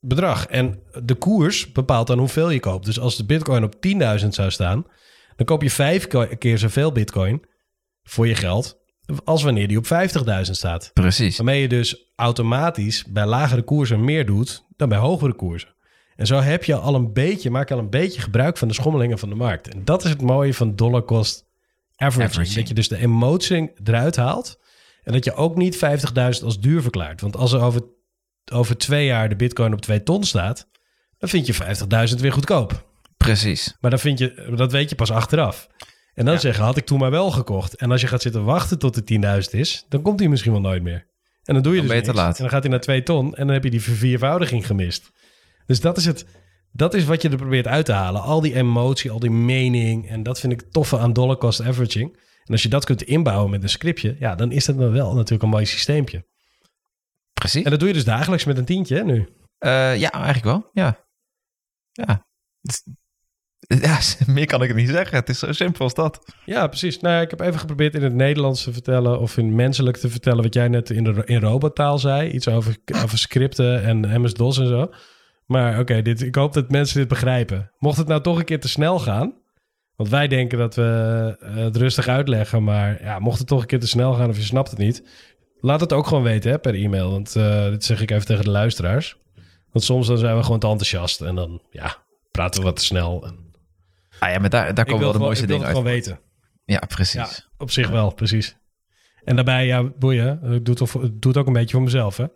bedrag. 0.00 0.46
En 0.46 0.82
de 1.04 1.14
koers 1.14 1.72
bepaalt 1.72 2.06
dan 2.06 2.18
hoeveel 2.18 2.50
je 2.50 2.60
koopt. 2.60 2.84
Dus 2.84 3.00
als 3.00 3.16
de 3.16 3.24
bitcoin 3.24 3.64
op 3.64 3.74
10.000 3.80 4.34
zou 4.34 4.50
staan, 4.50 4.86
dan 5.36 5.46
koop 5.46 5.62
je 5.62 5.70
vijf 5.70 6.06
keer 6.38 6.58
zoveel 6.58 6.92
bitcoin 6.92 7.42
voor 8.02 8.26
je 8.26 8.34
geld 8.34 8.78
als 9.24 9.42
wanneer 9.42 9.68
die 9.68 9.78
op 9.78 9.86
50.000 9.86 10.56
staat. 10.56 10.90
Precies. 10.94 11.36
Waarmee 11.36 11.60
je 11.60 11.68
dus 11.68 12.12
automatisch 12.16 13.04
bij 13.08 13.26
lagere 13.26 13.62
koersen 13.62 14.04
meer 14.04 14.26
doet 14.26 14.64
dan 14.76 14.88
bij 14.88 14.98
hogere 14.98 15.34
koersen. 15.34 15.74
En 16.20 16.26
zo 16.26 16.40
heb 16.40 16.64
je 16.64 16.74
al 16.74 16.94
een 16.94 17.12
beetje, 17.12 17.50
maak 17.50 17.68
je 17.68 17.74
al 17.74 17.80
een 17.80 17.90
beetje 17.90 18.20
gebruik 18.20 18.56
van 18.56 18.68
de 18.68 18.74
schommelingen 18.74 19.18
van 19.18 19.28
de 19.28 19.34
markt. 19.34 19.68
En 19.74 19.84
dat 19.84 20.04
is 20.04 20.10
het 20.10 20.20
mooie 20.22 20.54
van 20.54 20.76
dollar 20.76 21.04
cost 21.04 21.46
averaging. 21.96 22.30
Averaging. 22.30 22.56
Dat 22.58 22.68
je 22.68 22.74
dus 22.74 22.88
de 22.88 22.96
emotie 22.96 23.72
eruit 23.84 24.16
haalt. 24.16 24.58
En 25.02 25.12
dat 25.12 25.24
je 25.24 25.34
ook 25.34 25.56
niet 25.56 25.76
50.000 25.76 25.80
als 26.44 26.60
duur 26.60 26.82
verklaart. 26.82 27.20
Want 27.20 27.36
als 27.36 27.52
er 27.52 27.60
over, 27.60 27.82
over 28.52 28.76
twee 28.78 29.06
jaar 29.06 29.28
de 29.28 29.36
bitcoin 29.36 29.72
op 29.72 29.80
2 29.80 30.02
ton 30.02 30.24
staat, 30.24 30.68
dan 31.18 31.28
vind 31.28 31.46
je 31.46 31.54
50.000 32.14 32.20
weer 32.20 32.32
goedkoop. 32.32 32.88
Precies. 33.16 33.76
Maar 33.80 33.90
dan 33.90 34.00
vind 34.00 34.18
je, 34.18 34.52
dat 34.56 34.72
weet 34.72 34.90
je 34.90 34.96
pas 34.96 35.10
achteraf. 35.10 35.68
En 36.14 36.24
dan 36.24 36.34
Ja. 36.34 36.40
zeggen, 36.40 36.64
had 36.64 36.76
ik 36.76 36.86
toen 36.86 36.98
maar 36.98 37.10
wel 37.10 37.30
gekocht. 37.30 37.74
En 37.74 37.90
als 37.90 38.00
je 38.00 38.06
gaat 38.06 38.22
zitten 38.22 38.44
wachten 38.44 38.78
tot 38.78 38.94
de 38.94 39.04
10.000 39.04 39.50
is, 39.60 39.84
dan 39.88 40.02
komt 40.02 40.20
hij 40.20 40.28
misschien 40.28 40.52
wel 40.52 40.60
nooit 40.60 40.82
meer. 40.82 41.06
En 41.44 41.54
dan 41.54 41.62
doe 41.62 41.72
je 41.74 41.78
Dan 41.80 41.88
dus 41.88 41.96
niks. 42.06 42.16
laat. 42.16 42.36
En 42.36 42.42
dan 42.42 42.50
gaat 42.50 42.62
hij 42.62 42.70
naar 42.70 42.80
2 42.80 43.02
ton 43.02 43.34
en 43.34 43.44
dan 43.46 43.54
heb 43.54 43.64
je 43.64 43.70
die 43.70 43.82
verviervoudiging 43.82 44.66
gemist. 44.66 45.10
Dus 45.70 45.80
dat 45.80 45.96
is 45.96 46.04
het. 46.04 46.26
Dat 46.72 46.94
is 46.94 47.04
wat 47.04 47.22
je 47.22 47.28
er 47.28 47.36
probeert 47.36 47.66
uit 47.66 47.84
te 47.86 47.92
halen. 47.92 48.22
Al 48.22 48.40
die 48.40 48.54
emotie, 48.54 49.10
al 49.10 49.18
die 49.18 49.30
mening. 49.30 50.08
En 50.08 50.22
dat 50.22 50.40
vind 50.40 50.52
ik 50.52 50.62
toffe 50.70 50.98
aan 50.98 51.12
dollar 51.12 51.36
cost 51.36 51.60
averaging. 51.62 52.16
En 52.44 52.52
als 52.52 52.62
je 52.62 52.68
dat 52.68 52.84
kunt 52.84 53.02
inbouwen 53.02 53.50
met 53.50 53.62
een 53.62 53.68
scriptje, 53.68 54.16
ja, 54.18 54.34
dan 54.34 54.52
is 54.52 54.64
dat 54.64 54.78
dan 54.78 54.92
wel 54.92 55.14
natuurlijk 55.14 55.42
een 55.42 55.48
mooi 55.48 55.64
systeempje. 55.66 56.26
Precies. 57.32 57.64
En 57.64 57.70
dat 57.70 57.78
doe 57.78 57.88
je 57.88 57.94
dus 57.94 58.04
dagelijks 58.04 58.44
met 58.44 58.58
een 58.58 58.64
tientje 58.64 58.96
hè, 58.96 59.04
nu. 59.04 59.28
Eh, 59.58 59.96
ja, 59.96 60.10
eigenlijk 60.10 60.44
wel. 60.44 60.70
Ja. 60.72 61.04
Ja. 61.92 62.26
Is- 62.62 62.84
Ja, 63.82 63.98
meer 64.34 64.46
kan 64.46 64.62
ik 64.62 64.68
het 64.68 64.76
niet 64.76 64.88
zeggen. 64.88 65.16
Het 65.18 65.28
is 65.28 65.38
zo 65.38 65.52
simpel 65.52 65.84
als 65.84 65.94
dat. 65.94 66.34
Ja, 66.44 66.66
precies. 66.66 67.00
Nou, 67.00 67.22
ik 67.22 67.30
heb 67.30 67.40
even 67.40 67.60
geprobeerd 67.60 67.94
in 67.94 68.02
het 68.02 68.14
Nederlands 68.14 68.62
te 68.62 68.72
vertellen 68.72 69.20
of 69.20 69.36
in 69.36 69.54
menselijk 69.54 69.96
te 69.96 70.08
vertellen 70.10 70.42
wat 70.42 70.54
jij 70.54 70.68
net 70.68 70.90
in, 70.90 71.04
de, 71.04 71.22
in 71.24 71.40
robottaal 71.40 71.98
zei. 71.98 72.30
Iets 72.30 72.48
over, 72.48 72.76
over 73.04 73.18
scripten 73.18 73.82
en 73.82 74.20
MS-DOS 74.22 74.58
en 74.58 74.66
zo. 74.68 74.90
Maar 75.50 75.78
oké, 75.78 76.02
dit 76.02 76.22
ik 76.22 76.34
hoop 76.34 76.52
dat 76.52 76.70
mensen 76.70 76.98
dit 76.98 77.08
begrijpen. 77.08 77.70
Mocht 77.78 77.96
het 77.98 78.06
nou 78.06 78.20
toch 78.22 78.38
een 78.38 78.44
keer 78.44 78.60
te 78.60 78.68
snel 78.68 78.98
gaan, 78.98 79.32
want 79.96 80.08
wij 80.08 80.28
denken 80.28 80.58
dat 80.58 80.74
we 80.74 81.36
eh, 81.40 81.54
het 81.54 81.76
rustig 81.76 82.08
uitleggen, 82.08 82.64
maar 82.64 83.02
ja, 83.02 83.18
mocht 83.18 83.38
het 83.38 83.46
toch 83.46 83.60
een 83.60 83.66
keer 83.66 83.80
te 83.80 83.86
snel 83.86 84.14
gaan 84.14 84.28
of 84.28 84.36
je 84.36 84.42
snapt 84.42 84.70
het 84.70 84.78
niet, 84.78 85.02
laat 85.60 85.80
het 85.80 85.92
ook 85.92 86.06
gewoon 86.06 86.22
weten 86.22 86.50
hè, 86.50 86.58
per 86.58 86.74
e-mail. 86.74 87.10
Want 87.10 87.36
eh, 87.36 87.64
dit 87.70 87.84
zeg 87.84 88.00
ik 88.00 88.10
even 88.10 88.26
tegen 88.26 88.44
de 88.44 88.50
luisteraars. 88.50 89.16
Want 89.72 89.84
soms 89.84 90.06
dan 90.06 90.18
zijn 90.18 90.36
we 90.36 90.42
gewoon 90.42 90.58
te 90.58 90.66
enthousiast 90.66 91.20
en 91.20 91.34
dan 91.34 91.62
ja, 91.70 91.96
praten 92.30 92.60
we 92.60 92.66
wat 92.66 92.76
te 92.76 92.84
snel. 92.84 93.26
En 93.26 93.48
Ah 94.18 94.32
ja, 94.32 94.38
maar 94.38 94.50
daar, 94.50 94.74
daar 94.74 94.84
komen 94.84 95.00
wel 95.00 95.12
de 95.12 95.18
mooiste 95.18 95.42
ik 95.44 95.48
wil 95.48 95.58
dingen 95.58 95.74
het 95.74 95.86
uit. 95.86 95.86
gewoon 95.86 96.00
weten. 96.00 96.20
Ja, 96.64 96.78
precies. 96.88 97.12
Ja, 97.12 97.28
op 97.58 97.70
zich 97.70 97.88
wel, 97.88 98.14
precies. 98.14 98.56
En 99.24 99.34
daarbij, 99.36 99.66
ja, 99.66 99.82
boeien. 99.98 100.40
Ik 100.42 100.64
doe 100.64 100.74
het, 100.74 100.80
of- 100.80 100.94
ik 100.94 101.20
doe 101.20 101.32
het 101.32 101.36
ook 101.36 101.46
een 101.46 101.52
beetje 101.52 101.74
voor 101.74 101.82
mezelf, 101.84 102.16
hè? 102.16 102.26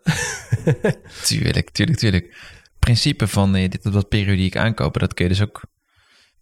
Tuurlijk, 1.24 1.70
tuurlijk, 1.70 1.98
tuurlijk. 1.98 2.52
Principe 2.84 3.28
van 3.28 3.52
dit 3.52 3.86
op 3.86 3.92
dat 3.92 4.08
periodiek 4.08 4.56
aankopen, 4.56 5.00
dat 5.00 5.14
kun 5.14 5.24
je 5.24 5.30
dus 5.30 5.42
ook 5.42 5.62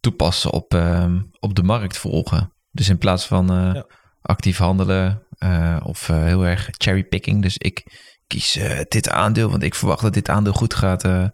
toepassen 0.00 0.50
op, 0.50 0.74
ehm, 0.74 1.20
op 1.38 1.54
de 1.54 1.62
markt 1.62 1.98
volgen. 1.98 2.52
Dus 2.70 2.88
in 2.88 2.98
plaats 2.98 3.26
van 3.26 3.50
eh, 3.50 3.74
Ja. 3.74 3.86
actief 4.22 4.58
handelen 4.58 5.22
eh, 5.38 5.80
of 5.82 6.08
eh, 6.08 6.22
heel 6.22 6.46
erg 6.46 6.68
cherrypicking. 6.70 7.42
Dus 7.42 7.58
ik 7.58 7.84
kies 8.26 8.58
dit 8.88 9.08
aandeel, 9.08 9.50
want 9.50 9.62
ik 9.62 9.74
verwacht 9.74 10.02
dat 10.02 10.14
dit 10.14 10.28
aandeel 10.28 10.52
goed 10.52 10.74
gaat, 10.74 11.30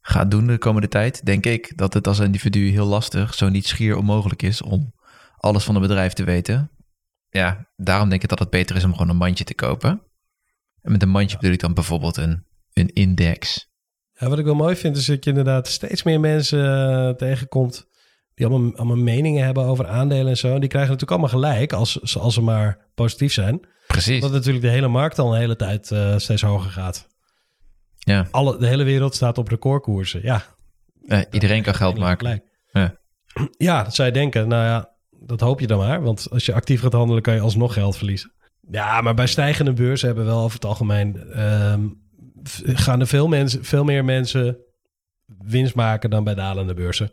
gaat 0.00 0.30
doen 0.30 0.46
de 0.46 0.58
komende 0.58 0.88
tijd. 0.88 1.24
Denk 1.26 1.46
ik 1.46 1.76
dat 1.76 1.94
het 1.94 2.06
als 2.06 2.18
individu 2.18 2.70
heel 2.70 2.86
lastig, 2.86 3.34
zo 3.34 3.48
niet 3.48 3.66
schier 3.66 3.96
onmogelijk 3.96 4.42
is 4.42 4.62
om 4.62 4.92
alles 5.36 5.64
van 5.64 5.74
een 5.74 5.80
bedrijf 5.80 6.12
te 6.12 6.24
weten. 6.24 6.70
Ja, 7.28 7.68
daarom 7.76 8.08
denk 8.08 8.22
ik 8.22 8.28
dat 8.28 8.38
het 8.38 8.50
beter 8.50 8.76
is 8.76 8.84
om 8.84 8.92
gewoon 8.92 9.08
een 9.08 9.16
mandje 9.16 9.44
te 9.44 9.54
kopen. 9.54 10.02
En 10.80 10.92
met 10.92 11.02
een 11.02 11.08
mandje 11.08 11.36
bedoel 11.36 11.52
ik 11.52 11.60
dan 11.60 11.74
bijvoorbeeld 11.74 12.16
een, 12.16 12.46
een 12.72 12.88
index. 12.88 13.72
Ja, 14.18 14.28
wat 14.28 14.38
ik 14.38 14.44
wel 14.44 14.54
mooi 14.54 14.76
vind, 14.76 14.96
is 14.96 15.06
dat 15.06 15.24
je 15.24 15.30
inderdaad 15.30 15.68
steeds 15.68 16.02
meer 16.02 16.20
mensen 16.20 16.88
eh, 16.88 17.10
tegenkomt 17.10 17.86
die 18.34 18.46
allemaal, 18.46 18.76
allemaal 18.76 18.96
meningen 18.96 19.44
hebben 19.44 19.64
over 19.64 19.86
aandelen 19.86 20.26
en 20.26 20.36
zo, 20.36 20.58
die 20.58 20.68
krijgen 20.68 20.92
natuurlijk 20.92 21.10
allemaal 21.10 21.40
gelijk 21.40 21.72
als, 21.72 22.18
als 22.18 22.34
ze 22.34 22.42
maar 22.42 22.78
positief 22.94 23.32
zijn. 23.32 23.60
Precies. 23.86 24.20
Dat 24.20 24.32
natuurlijk 24.32 24.64
de 24.64 24.70
hele 24.70 24.88
markt 24.88 25.18
al 25.18 25.32
een 25.32 25.40
hele 25.40 25.56
tijd 25.56 25.90
uh, 25.90 26.16
steeds 26.16 26.42
hoger 26.42 26.70
gaat. 26.70 27.06
Ja. 27.98 28.28
Alle, 28.30 28.58
de 28.58 28.66
hele 28.66 28.84
wereld 28.84 29.14
staat 29.14 29.38
op 29.38 29.48
recordkoersen. 29.48 30.22
Ja. 30.22 30.42
Iedereen 31.30 31.62
kan 31.62 31.74
geld 31.74 31.98
maken. 31.98 32.42
Ja. 32.72 32.96
ja, 33.56 33.82
dat 33.82 33.94
zou 33.94 34.08
je 34.08 34.14
denken. 34.14 34.48
Nou 34.48 34.64
ja, 34.64 34.90
dat 35.10 35.40
hoop 35.40 35.60
je 35.60 35.66
dan 35.66 35.78
maar. 35.78 36.02
Want 36.02 36.30
als 36.30 36.46
je 36.46 36.54
actief 36.54 36.80
gaat 36.80 36.92
handelen, 36.92 37.22
kan 37.22 37.34
je 37.34 37.40
alsnog 37.40 37.72
geld 37.72 37.96
verliezen. 37.96 38.32
Ja, 38.70 39.00
maar 39.00 39.14
bij 39.14 39.26
stijgende 39.26 39.72
beurzen 39.72 40.06
hebben 40.06 40.24
wel 40.24 40.40
over 40.40 40.54
het 40.54 40.64
algemeen... 40.64 41.40
Um, 41.42 42.02
gaan 42.64 43.00
er 43.00 43.06
veel, 43.06 43.28
mensen, 43.28 43.64
veel 43.64 43.84
meer 43.84 44.04
mensen 44.04 44.58
winst 45.38 45.74
maken 45.74 46.10
dan 46.10 46.24
bij 46.24 46.34
dalende 46.34 46.74
beurzen. 46.74 47.12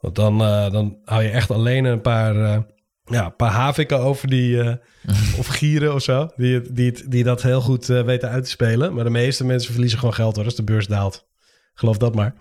Want 0.00 0.14
dan, 0.14 0.42
uh, 0.42 0.70
dan 0.70 0.98
hou 1.04 1.22
je 1.22 1.30
echt 1.30 1.50
alleen 1.50 1.84
een 1.84 2.00
paar, 2.00 2.36
uh, 2.36 2.58
ja, 3.04 3.24
een 3.24 3.36
paar 3.36 3.50
haviken 3.50 3.98
over 3.98 4.28
die... 4.28 4.56
Uh, 4.56 4.74
of 5.38 5.46
gieren 5.46 5.94
of 5.94 6.02
zo, 6.02 6.28
die, 6.36 6.72
die, 6.72 7.08
die 7.08 7.24
dat 7.24 7.42
heel 7.42 7.60
goed 7.60 7.86
weten 7.86 8.28
uit 8.28 8.44
te 8.44 8.50
spelen. 8.50 8.94
Maar 8.94 9.04
de 9.04 9.10
meeste 9.10 9.44
mensen 9.44 9.72
verliezen 9.72 9.98
gewoon 9.98 10.14
geld 10.14 10.36
hoor, 10.36 10.44
als 10.44 10.54
de 10.54 10.64
beurs 10.64 10.86
daalt. 10.86 11.28
Geloof 11.74 11.96
dat 11.96 12.14
maar. 12.14 12.34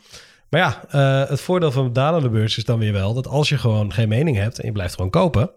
Maar 0.50 0.60
ja, 0.60 0.98
het 1.28 1.42
voordeel 1.42 1.72
van 1.72 1.86
de 1.86 1.92
dalende 1.92 2.30
beurs 2.30 2.58
is 2.58 2.66
dan 2.66 2.80
weer 2.80 2.94
wel... 2.94 3.14
dat 3.14 3.28
als 3.28 3.50
je 3.50 3.58
gewoon 3.58 3.94
geen 3.94 4.10
mening 4.10 4.38
hebt 4.38 4.60
en 4.60 4.66
je 4.66 4.72
blijft 4.72 4.96
gewoon 4.96 5.10
kopen 5.10 5.52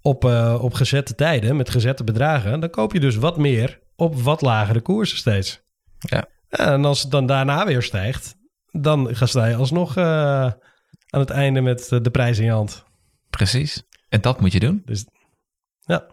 op, 0.00 0.24
op 0.60 0.74
gezette 0.74 1.14
tijden 1.14 1.56
met 1.56 1.70
gezette 1.70 2.04
bedragen, 2.04 2.60
dan 2.60 2.70
koop 2.70 2.92
je 2.92 3.00
dus 3.00 3.16
wat 3.16 3.36
meer 3.36 3.80
op 3.96 4.20
wat 4.20 4.40
lagere 4.40 4.80
koersen 4.80 5.18
steeds. 5.18 5.61
Ja. 6.02 6.26
En 6.48 6.84
als 6.84 7.02
het 7.02 7.10
dan 7.10 7.26
daarna 7.26 7.66
weer 7.66 7.82
stijgt, 7.82 8.34
dan 8.70 9.16
ga 9.16 9.46
je 9.46 9.54
alsnog 9.54 9.96
uh, 9.96 10.04
aan 11.06 11.20
het 11.20 11.30
einde 11.30 11.60
met 11.60 11.88
de 11.88 12.10
prijs 12.10 12.38
in 12.38 12.44
je 12.44 12.50
hand. 12.50 12.84
Precies. 13.30 13.82
En 14.08 14.20
dat 14.20 14.40
moet 14.40 14.52
je 14.52 14.60
doen. 14.60 14.82
Dus, 14.84 15.06
ja. 15.80 16.06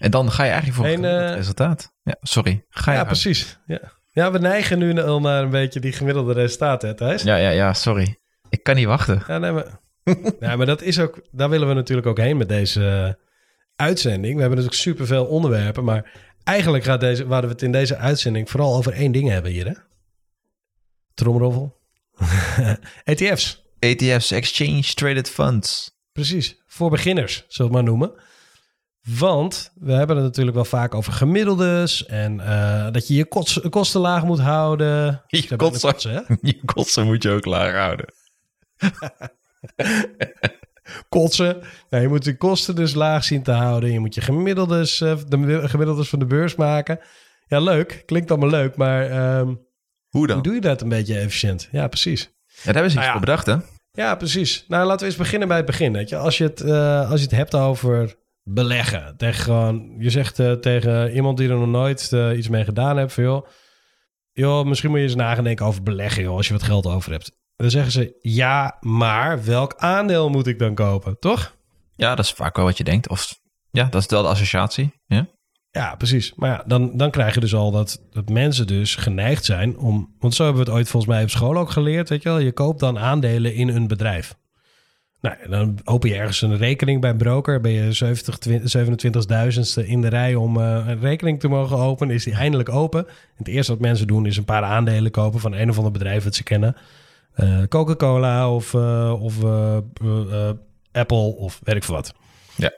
En 0.00 0.10
dan 0.10 0.30
ga 0.30 0.44
je 0.44 0.50
eigenlijk 0.50 0.80
voor 0.80 0.86
het 0.86 1.30
uh, 1.30 1.34
resultaat. 1.34 1.92
Ja, 2.02 2.16
sorry. 2.20 2.64
Ga 2.68 2.92
je 2.92 2.98
ja, 2.98 3.04
precies. 3.04 3.58
Ja. 3.66 3.80
ja, 4.10 4.30
we 4.30 4.38
neigen 4.38 4.78
nu 4.78 5.00
al 5.00 5.20
naar 5.20 5.42
een 5.42 5.50
beetje 5.50 5.80
die 5.80 5.92
gemiddelde 5.92 6.32
resultaten, 6.32 6.88
hè 6.88 6.94
Thijs? 6.94 7.22
Ja, 7.22 7.36
ja, 7.36 7.50
ja, 7.50 7.72
sorry. 7.72 8.18
Ik 8.48 8.62
kan 8.62 8.74
niet 8.74 8.86
wachten. 8.86 9.22
Ja, 9.26 9.38
nee, 9.38 9.52
maar, 9.52 9.80
ja, 10.40 10.56
maar 10.56 10.66
dat 10.66 10.82
is 10.82 10.98
ook, 10.98 11.20
daar 11.30 11.50
willen 11.50 11.68
we 11.68 11.74
natuurlijk 11.74 12.06
ook 12.06 12.18
heen 12.18 12.36
met 12.36 12.48
deze 12.48 13.18
uitzending. 13.76 14.34
We 14.34 14.40
hebben 14.40 14.58
natuurlijk 14.58 14.82
superveel 14.82 15.26
onderwerpen, 15.26 15.84
maar 15.84 16.29
eigenlijk 16.44 16.84
gaat 16.84 17.00
deze, 17.00 17.26
waar 17.26 17.42
we 17.42 17.48
het 17.48 17.62
in 17.62 17.72
deze 17.72 17.96
uitzending 17.96 18.50
vooral 18.50 18.76
over 18.76 18.92
één 18.92 19.12
ding 19.12 19.28
hebben 19.28 19.50
hier, 19.50 19.66
hè? 19.66 19.74
Tromroffel. 21.14 21.78
ETF's. 23.04 23.64
ETF's, 23.78 24.30
Exchange 24.30 24.82
Traded 24.82 25.30
Funds. 25.30 25.98
Precies, 26.12 26.62
voor 26.66 26.90
beginners, 26.90 27.44
zullen 27.48 27.70
we 27.72 27.76
het 27.78 27.86
maar 27.86 27.96
noemen. 27.96 28.22
Want 29.18 29.72
we 29.74 29.92
hebben 29.92 30.16
het 30.16 30.24
natuurlijk 30.24 30.56
wel 30.56 30.64
vaak 30.64 30.94
over 30.94 31.12
gemiddeldes 31.12 32.06
en 32.06 32.34
uh, 32.34 32.90
dat 32.90 33.08
je 33.08 33.14
je 33.14 33.24
kosten 33.70 34.00
laag 34.00 34.24
moet 34.24 34.40
houden. 34.40 35.22
Je 35.26 35.56
kosten, 35.56 35.90
kotsen, 35.90 36.24
je 36.40 36.64
kosten 36.64 37.06
moet 37.06 37.22
je 37.22 37.30
ook 37.30 37.44
laag 37.44 37.74
houden. 37.74 38.14
kotsen. 41.10 41.60
Nou, 41.90 42.02
je 42.02 42.08
moet 42.08 42.24
de 42.24 42.36
kosten 42.36 42.74
dus 42.74 42.94
laag 42.94 43.24
zien 43.24 43.42
te 43.42 43.52
houden. 43.52 43.92
Je 43.92 44.00
moet 44.00 44.14
je 44.14 44.20
gemiddeldes, 44.20 45.00
uh, 45.00 45.16
de 45.28 45.68
gemiddeldes 45.68 46.08
van 46.08 46.18
de 46.18 46.26
beurs 46.26 46.54
maken. 46.54 47.00
Ja, 47.46 47.60
leuk. 47.60 48.02
Klinkt 48.06 48.30
allemaal 48.30 48.50
leuk, 48.50 48.76
maar... 48.76 49.38
Um, 49.38 49.60
hoe 50.08 50.26
dan? 50.26 50.36
Hoe 50.36 50.44
doe 50.44 50.54
je 50.54 50.60
dat 50.60 50.80
een 50.80 50.88
beetje 50.88 51.18
efficiënt? 51.18 51.68
Ja, 51.72 51.88
precies. 51.88 52.20
Ja, 52.22 52.62
daar 52.64 52.74
hebben 52.74 52.90
ze 52.90 52.96
iets 52.96 53.06
nou 53.06 53.18
ja. 53.18 53.20
bedacht, 53.20 53.46
hè? 53.46 53.56
Ja, 53.92 54.14
precies. 54.14 54.64
Nou, 54.68 54.86
laten 54.86 55.00
we 55.00 55.06
eens 55.06 55.16
beginnen 55.16 55.48
bij 55.48 55.56
het 55.56 55.66
begin. 55.66 55.92
Weet 55.92 56.08
je? 56.08 56.16
Als, 56.16 56.38
je 56.38 56.44
het, 56.44 56.60
uh, 56.60 57.10
als 57.10 57.20
je 57.20 57.26
het 57.26 57.36
hebt 57.36 57.54
over 57.54 58.16
beleggen. 58.42 59.14
Tegen 59.16 59.44
gewoon, 59.44 59.94
je 59.98 60.10
zegt 60.10 60.38
uh, 60.38 60.52
tegen 60.52 61.12
iemand 61.12 61.38
die 61.38 61.48
er 61.48 61.58
nog 61.58 61.68
nooit 61.68 62.10
uh, 62.14 62.38
iets 62.38 62.48
mee 62.48 62.64
gedaan 62.64 62.98
heeft... 62.98 63.14
Van, 63.14 63.24
joh, 63.24 63.46
joh, 64.32 64.66
misschien 64.66 64.90
moet 64.90 64.98
je 64.98 65.04
eens 65.04 65.14
nadenken 65.14 65.66
over 65.66 65.82
beleggen, 65.82 66.22
joh, 66.22 66.36
als 66.36 66.46
je 66.46 66.52
wat 66.52 66.62
geld 66.62 66.86
over 66.86 67.12
hebt. 67.12 67.38
Dan 67.60 67.70
zeggen 67.70 67.92
ze, 67.92 68.18
ja, 68.20 68.76
maar 68.80 69.44
welk 69.44 69.74
aandeel 69.76 70.28
moet 70.28 70.46
ik 70.46 70.58
dan 70.58 70.74
kopen, 70.74 71.18
toch? 71.18 71.56
Ja, 71.96 72.14
dat 72.14 72.24
is 72.24 72.32
vaak 72.32 72.56
wel 72.56 72.64
wat 72.64 72.78
je 72.78 72.84
denkt. 72.84 73.08
Of 73.08 73.40
ja, 73.70 73.84
dat 73.84 74.02
is 74.02 74.08
wel 74.08 74.22
de 74.22 74.28
associatie. 74.28 74.92
Ja, 75.06 75.28
ja 75.70 75.94
precies. 75.94 76.32
Maar 76.36 76.50
ja, 76.50 76.64
dan, 76.66 76.96
dan 76.96 77.10
krijg 77.10 77.34
je 77.34 77.40
dus 77.40 77.54
al 77.54 77.70
dat, 77.70 78.02
dat 78.10 78.28
mensen 78.28 78.66
dus 78.66 78.96
geneigd 78.96 79.44
zijn 79.44 79.78
om... 79.78 80.14
Want 80.18 80.34
zo 80.34 80.44
hebben 80.44 80.62
we 80.62 80.68
het 80.68 80.78
ooit 80.78 80.88
volgens 80.88 81.12
mij 81.12 81.22
op 81.22 81.30
school 81.30 81.56
ook 81.56 81.70
geleerd, 81.70 82.08
weet 82.08 82.22
je 82.22 82.28
wel. 82.28 82.38
Je 82.38 82.52
koopt 82.52 82.80
dan 82.80 82.98
aandelen 82.98 83.54
in 83.54 83.68
een 83.68 83.86
bedrijf. 83.86 84.34
Nou, 85.20 85.36
dan 85.48 85.78
open 85.84 86.08
je 86.08 86.14
ergens 86.14 86.42
een 86.42 86.56
rekening 86.56 87.00
bij 87.00 87.10
een 87.10 87.16
broker. 87.16 87.60
Ben 87.60 87.72
je 87.72 88.14
27.000ste 89.82 89.86
in 89.86 90.00
de 90.00 90.08
rij 90.08 90.34
om 90.34 90.56
uh, 90.56 90.84
een 90.86 91.00
rekening 91.00 91.40
te 91.40 91.48
mogen 91.48 91.76
openen. 91.76 92.14
Is 92.14 92.24
die 92.24 92.34
eindelijk 92.34 92.68
open. 92.68 93.06
En 93.06 93.14
het 93.36 93.48
eerste 93.48 93.72
wat 93.72 93.80
mensen 93.80 94.06
doen 94.06 94.26
is 94.26 94.36
een 94.36 94.44
paar 94.44 94.62
aandelen 94.62 95.10
kopen 95.10 95.40
van 95.40 95.52
een 95.52 95.70
of 95.70 95.76
ander 95.76 95.92
bedrijf 95.92 96.24
dat 96.24 96.34
ze 96.34 96.42
kennen. 96.42 96.76
Uh, 97.36 97.62
Coca-Cola 97.62 98.54
of, 98.54 98.72
uh, 98.72 99.22
of 99.22 99.42
uh, 99.42 100.50
Apple 100.92 101.36
of 101.36 101.60
weet 101.62 101.76
ik 101.76 101.84
veel 101.84 101.94
wat. 101.94 102.14
Ja. 102.56 102.72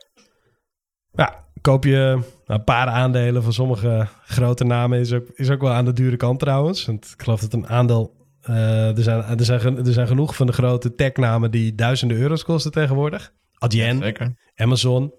Ja, 1.13 1.45
koop 1.61 1.85
je 1.85 2.19
nou, 2.47 2.59
een 2.59 2.65
paar 2.65 2.87
aandelen 2.87 3.43
van 3.43 3.53
sommige 3.53 4.09
grote 4.25 4.65
namen. 4.65 4.99
Is 4.99 5.13
ook, 5.13 5.27
is 5.35 5.51
ook 5.51 5.61
wel 5.61 5.71
aan 5.71 5.85
de 5.85 5.93
dure 5.93 6.17
kant 6.17 6.39
trouwens. 6.39 6.87
Want 6.87 7.13
ik 7.17 7.23
geloof 7.23 7.41
dat 7.41 7.53
een 7.53 7.69
aandeel... 7.69 8.15
er, 8.43 9.03
zijn, 9.03 9.23
er, 9.23 9.45
zijn, 9.45 9.87
er 9.87 9.93
zijn 9.93 10.07
genoeg 10.07 10.37
van 10.37 10.47
de 10.47 10.53
grote 10.53 10.95
technamen 10.95 11.51
die 11.51 11.75
duizenden 11.75 12.17
euro's 12.17 12.45
kosten 12.45 12.73
tegenwoordig. 12.73 13.33
Adyen, 13.59 13.99
Zeker. 13.99 14.35
Amazon, 14.55 15.13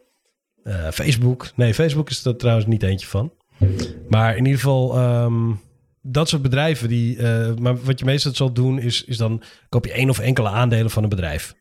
Facebook. 0.91 1.51
Nee, 1.55 1.73
Facebook 1.73 2.09
is 2.09 2.25
er 2.25 2.37
trouwens 2.37 2.65
niet 2.65 2.83
eentje 2.83 3.07
van. 3.07 3.33
Maar 4.09 4.37
in 4.37 4.45
ieder 4.45 4.59
geval... 4.59 5.01
Um, 5.23 5.59
dat 6.05 6.29
soort 6.29 6.41
bedrijven, 6.41 6.87
die, 6.87 7.17
uh, 7.17 7.53
maar 7.55 7.77
wat 7.83 7.99
je 7.99 8.05
meestal 8.05 8.35
zal 8.35 8.53
doen, 8.53 8.79
is, 8.79 9.03
is 9.03 9.17
dan 9.17 9.43
koop 9.69 9.85
je 9.85 9.91
één 9.91 10.09
of 10.09 10.19
enkele 10.19 10.49
aandelen 10.49 10.91
van 10.91 11.03
een 11.03 11.09
bedrijf. 11.09 11.53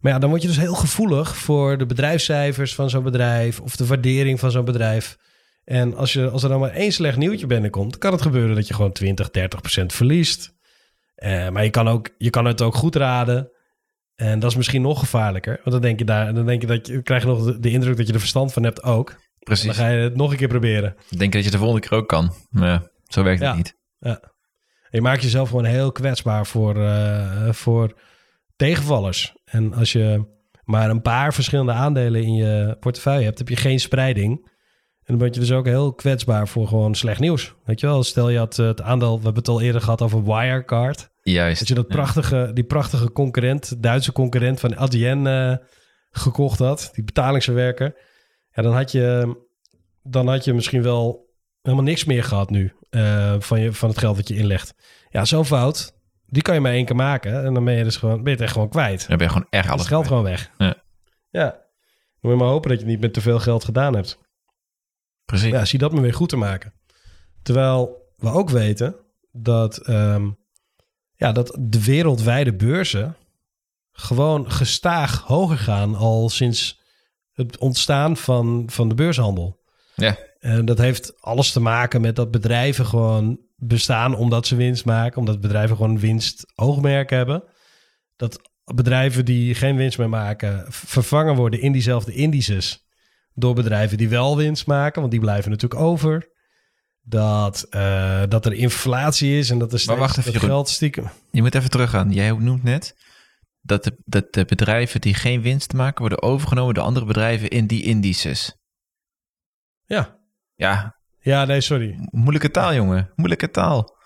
Maar 0.00 0.12
ja, 0.12 0.18
dan 0.18 0.28
word 0.28 0.42
je 0.42 0.48
dus 0.48 0.56
heel 0.56 0.74
gevoelig 0.74 1.36
voor 1.36 1.78
de 1.78 1.86
bedrijfscijfers 1.86 2.74
van 2.74 2.90
zo'n 2.90 3.02
bedrijf 3.02 3.60
of 3.60 3.76
de 3.76 3.86
waardering 3.86 4.40
van 4.40 4.50
zo'n 4.50 4.64
bedrijf. 4.64 5.18
En 5.64 5.96
als, 5.96 6.12
je, 6.12 6.30
als 6.30 6.42
er 6.42 6.48
dan 6.48 6.60
maar 6.60 6.70
één 6.70 6.92
slecht 6.92 7.16
nieuwtje 7.16 7.46
binnenkomt, 7.46 7.98
kan 7.98 8.12
het 8.12 8.22
gebeuren 8.22 8.54
dat 8.54 8.68
je 8.68 8.74
gewoon 8.74 8.92
20, 8.92 9.30
30 9.30 9.60
procent 9.60 9.92
verliest. 9.92 10.54
Uh, 11.16 11.48
maar 11.48 11.64
je 11.64 11.70
kan, 11.70 11.88
ook, 11.88 12.08
je 12.18 12.30
kan 12.30 12.44
het 12.44 12.62
ook 12.62 12.74
goed 12.74 12.96
raden. 12.96 13.50
En 14.14 14.38
dat 14.38 14.50
is 14.50 14.56
misschien 14.56 14.82
nog 14.82 14.98
gevaarlijker. 14.98 15.54
Want 15.54 15.70
dan 15.70 15.80
denk 15.80 15.98
je, 15.98 16.04
daar, 16.04 16.34
dan 16.34 16.46
denk 16.46 16.60
je 16.60 16.66
dat 16.66 16.86
je, 16.86 17.02
krijg 17.02 17.22
je 17.22 17.28
nog 17.28 17.44
de, 17.44 17.58
de 17.58 17.70
indruk 17.70 17.96
dat 17.96 18.06
je 18.06 18.12
er 18.12 18.18
verstand 18.18 18.52
van 18.52 18.62
hebt 18.62 18.82
ook. 18.82 19.16
Precies. 19.38 19.66
Dan 19.66 19.74
ga 19.74 19.88
je 19.88 19.98
het 19.98 20.16
nog 20.16 20.30
een 20.30 20.36
keer 20.36 20.48
proberen. 20.48 20.96
Denk 21.08 21.32
je 21.32 21.38
dat 21.38 21.44
je 21.44 21.50
de 21.50 21.58
volgende 21.58 21.88
keer 21.88 21.98
ook 21.98 22.08
kan. 22.08 22.32
Ja. 22.50 22.90
Zo 23.12 23.22
werkt 23.22 23.40
ja. 23.40 23.48
het 23.48 23.56
niet. 23.56 23.76
Ja. 23.98 24.32
Je 24.90 25.00
maakt 25.00 25.22
jezelf 25.22 25.48
gewoon 25.48 25.64
heel 25.64 25.92
kwetsbaar 25.92 26.46
voor, 26.46 26.76
uh, 26.76 27.52
voor 27.52 27.98
tegenvallers. 28.56 29.34
En 29.44 29.74
als 29.74 29.92
je 29.92 30.24
maar 30.64 30.90
een 30.90 31.02
paar 31.02 31.34
verschillende 31.34 31.72
aandelen 31.72 32.22
in 32.22 32.34
je 32.34 32.76
portefeuille 32.80 33.24
hebt, 33.24 33.38
heb 33.38 33.48
je 33.48 33.56
geen 33.56 33.80
spreiding. 33.80 34.50
En 35.02 35.18
dan 35.18 35.18
ben 35.18 35.32
je 35.32 35.40
dus 35.40 35.52
ook 35.52 35.66
heel 35.66 35.92
kwetsbaar 35.94 36.48
voor 36.48 36.68
gewoon 36.68 36.94
slecht 36.94 37.20
nieuws. 37.20 37.54
Weet 37.64 37.80
je 37.80 37.86
wel, 37.86 38.02
stel 38.02 38.28
je 38.28 38.38
had 38.38 38.56
het 38.56 38.82
aandeel, 38.82 39.16
we 39.16 39.24
hebben 39.24 39.42
het 39.42 39.48
al 39.48 39.60
eerder 39.60 39.80
gehad 39.80 40.02
over 40.02 40.24
Wirecard. 40.24 41.10
Juist. 41.22 41.58
Dat 41.58 41.68
je 41.68 41.74
dat 41.74 41.88
prachtige, 41.88 42.50
die 42.54 42.64
prachtige 42.64 43.12
concurrent, 43.12 43.82
Duitse 43.82 44.12
concurrent 44.12 44.60
van 44.60 44.76
Adyen 44.76 45.24
uh, 45.24 45.56
gekocht 46.10 46.58
had, 46.58 46.90
die 46.92 47.04
betalingsverwerker. 47.04 47.94
Ja, 48.50 48.62
dan 48.62 48.74
had 48.74 48.92
je, 48.92 49.36
dan 50.02 50.28
had 50.28 50.44
je 50.44 50.52
misschien 50.52 50.82
wel 50.82 51.30
helemaal 51.62 51.84
niks 51.84 52.04
meer 52.04 52.24
gehad 52.24 52.50
nu 52.50 52.72
uh, 52.94 53.34
van, 53.38 53.60
je, 53.60 53.72
van 53.72 53.88
het 53.88 53.98
geld 53.98 54.16
dat 54.16 54.28
je 54.28 54.36
inlegt. 54.36 54.74
Ja, 55.10 55.24
zo'n 55.24 55.44
fout, 55.44 55.94
die 56.26 56.42
kan 56.42 56.54
je 56.54 56.60
maar 56.60 56.72
één 56.72 56.84
keer 56.84 56.96
maken. 56.96 57.44
En 57.44 57.54
dan 57.54 57.64
ben 57.64 57.74
je 57.74 57.84
dus 57.84 57.96
gewoon, 57.96 58.16
ben 58.16 58.24
je 58.24 58.30
het 58.30 58.40
echt 58.40 58.52
gewoon 58.52 58.68
kwijt. 58.68 59.08
Dan 59.08 59.16
ben 59.16 59.26
je 59.26 59.32
gewoon 59.32 59.48
echt 59.50 59.68
alles 59.68 59.80
Het 59.80 59.88
geld 59.88 60.06
gewoon 60.06 60.22
weg. 60.22 60.50
Ja. 60.58 60.82
ja. 61.30 61.50
Dan 61.50 61.60
moet 62.20 62.32
je 62.32 62.38
maar 62.38 62.48
hopen 62.48 62.70
dat 62.70 62.80
je 62.80 62.86
niet 62.86 63.00
met 63.00 63.12
te 63.12 63.20
veel 63.20 63.38
geld 63.38 63.64
gedaan 63.64 63.94
hebt. 63.94 64.18
Precies. 65.24 65.50
Ja, 65.50 65.64
zie 65.64 65.78
dat 65.78 65.92
maar 65.92 66.02
weer 66.02 66.14
goed 66.14 66.28
te 66.28 66.36
maken. 66.36 66.72
Terwijl 67.42 68.12
we 68.16 68.30
ook 68.30 68.50
weten 68.50 68.96
dat, 69.32 69.88
um, 69.88 70.38
ja, 71.14 71.32
dat 71.32 71.56
de 71.60 71.84
wereldwijde 71.84 72.54
beurzen 72.54 73.16
gewoon 73.92 74.50
gestaag 74.50 75.22
hoger 75.22 75.58
gaan 75.58 75.94
al 75.94 76.28
sinds 76.28 76.80
het 77.32 77.58
ontstaan 77.58 78.16
van, 78.16 78.62
van 78.66 78.88
de 78.88 78.94
beurshandel. 78.94 79.60
Ja. 79.94 80.16
En 80.42 80.64
dat 80.64 80.78
heeft 80.78 81.20
alles 81.20 81.52
te 81.52 81.60
maken 81.60 82.00
met 82.00 82.16
dat 82.16 82.30
bedrijven 82.30 82.86
gewoon 82.86 83.40
bestaan 83.56 84.14
omdat 84.14 84.46
ze 84.46 84.56
winst 84.56 84.84
maken. 84.84 85.18
Omdat 85.18 85.40
bedrijven 85.40 85.76
gewoon 85.76 85.98
winst 85.98 86.52
oogmerk 86.54 87.10
hebben. 87.10 87.44
Dat 88.16 88.50
bedrijven 88.64 89.24
die 89.24 89.54
geen 89.54 89.76
winst 89.76 89.98
meer 89.98 90.08
maken 90.08 90.64
vervangen 90.68 91.34
worden 91.34 91.60
in 91.60 91.72
diezelfde 91.72 92.12
indices. 92.12 92.86
Door 93.34 93.54
bedrijven 93.54 93.96
die 93.96 94.08
wel 94.08 94.36
winst 94.36 94.66
maken, 94.66 95.00
want 95.00 95.12
die 95.12 95.20
blijven 95.20 95.50
natuurlijk 95.50 95.80
over. 95.80 96.30
Dat, 97.02 97.66
uh, 97.70 98.22
dat 98.28 98.46
er 98.46 98.52
inflatie 98.52 99.38
is 99.38 99.50
en 99.50 99.58
dat 99.58 99.72
er 99.72 99.78
steeds 99.78 99.98
maar 99.98 100.06
wacht 100.06 100.18
even, 100.18 100.40
geld 100.40 100.68
stiekem... 100.68 101.10
Je 101.30 101.42
moet 101.42 101.54
even 101.54 101.70
teruggaan. 101.70 102.12
Jij 102.12 102.30
noemt 102.30 102.62
net 102.62 102.96
dat 103.60 103.84
de, 103.84 103.96
dat 104.04 104.32
de 104.32 104.44
bedrijven 104.44 105.00
die 105.00 105.14
geen 105.14 105.42
winst 105.42 105.72
maken 105.72 106.00
worden 106.00 106.22
overgenomen 106.22 106.74
door 106.74 106.84
andere 106.84 107.06
bedrijven 107.06 107.48
in 107.48 107.66
die 107.66 107.82
indices. 107.82 108.56
Ja. 109.84 110.20
Ja, 110.62 110.96
Ja, 111.20 111.44
nee, 111.44 111.60
sorry. 111.60 112.08
moeilijke 112.10 112.50
taal, 112.50 112.74
jongen. 112.74 113.10
Moeilijke 113.14 113.50
taal. 113.50 113.96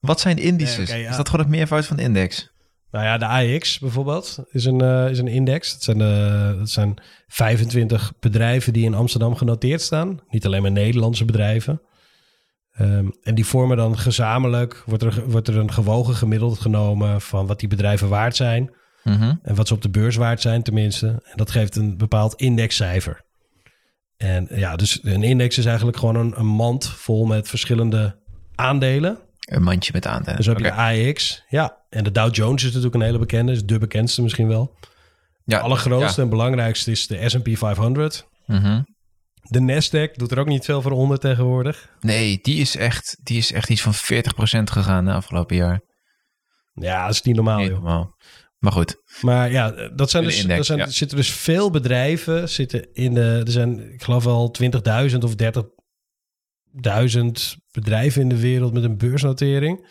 Wat 0.00 0.20
zijn 0.20 0.36
indices? 0.38 0.76
Nee, 0.76 0.86
oké, 0.86 0.96
ja. 0.96 1.10
Is 1.10 1.16
dat 1.16 1.28
gewoon 1.28 1.44
het 1.44 1.54
meervoud 1.54 1.86
van 1.86 1.96
de 1.96 2.02
index? 2.02 2.50
Nou 2.90 3.04
ja, 3.04 3.18
de 3.18 3.26
AEX 3.26 3.78
bijvoorbeeld 3.78 4.38
is 4.50 4.64
een, 4.64 4.80
eh, 4.80 5.10
is 5.10 5.18
een 5.18 5.28
index. 5.28 5.72
Dat 5.72 5.82
zijn, 5.82 6.00
eh, 6.00 6.58
dat 6.58 6.70
zijn 6.70 6.94
25 7.26 8.12
bedrijven 8.20 8.72
die 8.72 8.84
in 8.84 8.94
Amsterdam 8.94 9.34
genoteerd 9.34 9.80
staan. 9.80 10.20
Niet 10.28 10.46
alleen 10.46 10.62
maar 10.62 10.70
Nederlandse 10.70 11.24
bedrijven. 11.24 11.80
Ehm, 12.72 13.08
en 13.22 13.34
die 13.34 13.46
vormen 13.46 13.76
dan 13.76 13.98
gezamenlijk, 13.98 14.82
wordt 14.86 15.02
er, 15.02 15.30
wordt 15.30 15.48
er 15.48 15.56
een 15.56 15.72
gewogen 15.72 16.14
gemiddeld 16.14 16.58
genomen 16.58 17.20
van 17.20 17.46
wat 17.46 17.60
die 17.60 17.68
bedrijven 17.68 18.08
waard 18.08 18.36
zijn. 18.36 18.74
Mhm. 19.04 19.34
En 19.42 19.54
wat 19.54 19.68
ze 19.68 19.74
op 19.74 19.82
de 19.82 19.90
beurs 19.90 20.16
waard 20.16 20.40
zijn 20.40 20.62
tenminste. 20.62 21.06
En 21.06 21.36
dat 21.36 21.50
geeft 21.50 21.76
een 21.76 21.96
bepaald 21.96 22.34
indexcijfer. 22.34 23.24
En 24.22 24.46
ja, 24.50 24.76
dus 24.76 24.98
een 25.02 25.22
index 25.22 25.58
is 25.58 25.64
eigenlijk 25.64 25.96
gewoon 25.96 26.16
een, 26.16 26.32
een 26.38 26.46
mand 26.46 26.88
vol 26.88 27.24
met 27.26 27.48
verschillende 27.48 28.16
aandelen. 28.54 29.18
Een 29.40 29.62
mandje 29.62 29.92
met 29.94 30.06
aandelen. 30.06 30.36
Dus 30.36 30.46
heb 30.46 30.56
je 30.58 30.62
de 30.62 30.72
AEX. 30.72 31.44
Ja, 31.48 31.76
en 31.90 32.04
de 32.04 32.10
Dow 32.10 32.34
Jones 32.34 32.62
is 32.62 32.68
natuurlijk 32.68 32.94
een 32.94 33.02
hele 33.02 33.18
bekende. 33.18 33.52
Is 33.52 33.64
de 33.64 33.78
bekendste 33.78 34.22
misschien 34.22 34.48
wel. 34.48 34.76
ja, 35.44 35.56
De 35.58 35.62
allergrootste 35.64 36.22
en 36.22 36.28
belangrijkste 36.28 36.90
is 36.90 37.06
de 37.06 37.28
S&P 37.28 37.48
500. 37.58 38.26
ja. 38.46 38.58
Mhm. 38.58 38.82
De 39.42 39.60
Nasdaq 39.60 40.12
doet 40.16 40.30
er 40.30 40.38
ook 40.38 40.46
niet 40.46 40.64
veel 40.64 40.82
voor 40.82 40.90
onder 40.92 41.18
tegenwoordig. 41.18 41.88
Nee, 42.00 42.38
die 42.42 42.60
is, 42.60 42.76
echt, 42.76 43.16
die 43.22 43.38
is 43.38 43.52
echt 43.52 43.70
iets 43.70 43.82
van 43.82 43.94
40% 43.94 43.96
gegaan 44.62 45.04
de 45.04 45.12
afgelopen 45.12 45.56
jaar. 45.56 45.80
Ja, 46.74 47.04
dat 47.06 47.14
is 47.14 47.22
niet 47.22 47.34
normaal, 47.34 47.58
Niet 47.58 47.66
joh. 47.68 47.76
normaal. 47.76 48.16
Maar 48.62 48.72
goed. 48.72 48.96
Maar 49.20 49.50
ja, 49.50 49.70
dat 49.88 50.10
zijn 50.10 50.24
dus, 50.24 50.40
index, 50.40 50.58
er 50.58 50.64
zijn, 50.64 50.78
ja. 50.78 50.84
er 50.84 50.92
zitten 50.92 51.16
dus 51.16 51.32
veel 51.32 51.70
bedrijven 51.70 52.48
zitten 52.48 52.92
in 52.92 53.14
de. 53.14 53.42
Er 53.44 53.52
zijn, 53.52 53.92
ik 53.92 54.02
geloof 54.02 54.24
wel 54.24 54.54
20.000 55.10 55.18
of 55.18 55.34
30.000 55.42 57.20
bedrijven 57.72 58.22
in 58.22 58.28
de 58.28 58.40
wereld 58.40 58.72
met 58.72 58.84
een 58.84 58.96
beursnotering. 58.96 59.88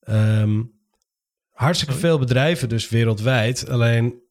Ehm, 0.00 0.62
hartstikke 1.50 1.94
veel 1.94 2.18
bedrijven, 2.18 2.68
dus 2.68 2.88
wereldwijd. 2.88 3.68
Alleen, 3.68 4.22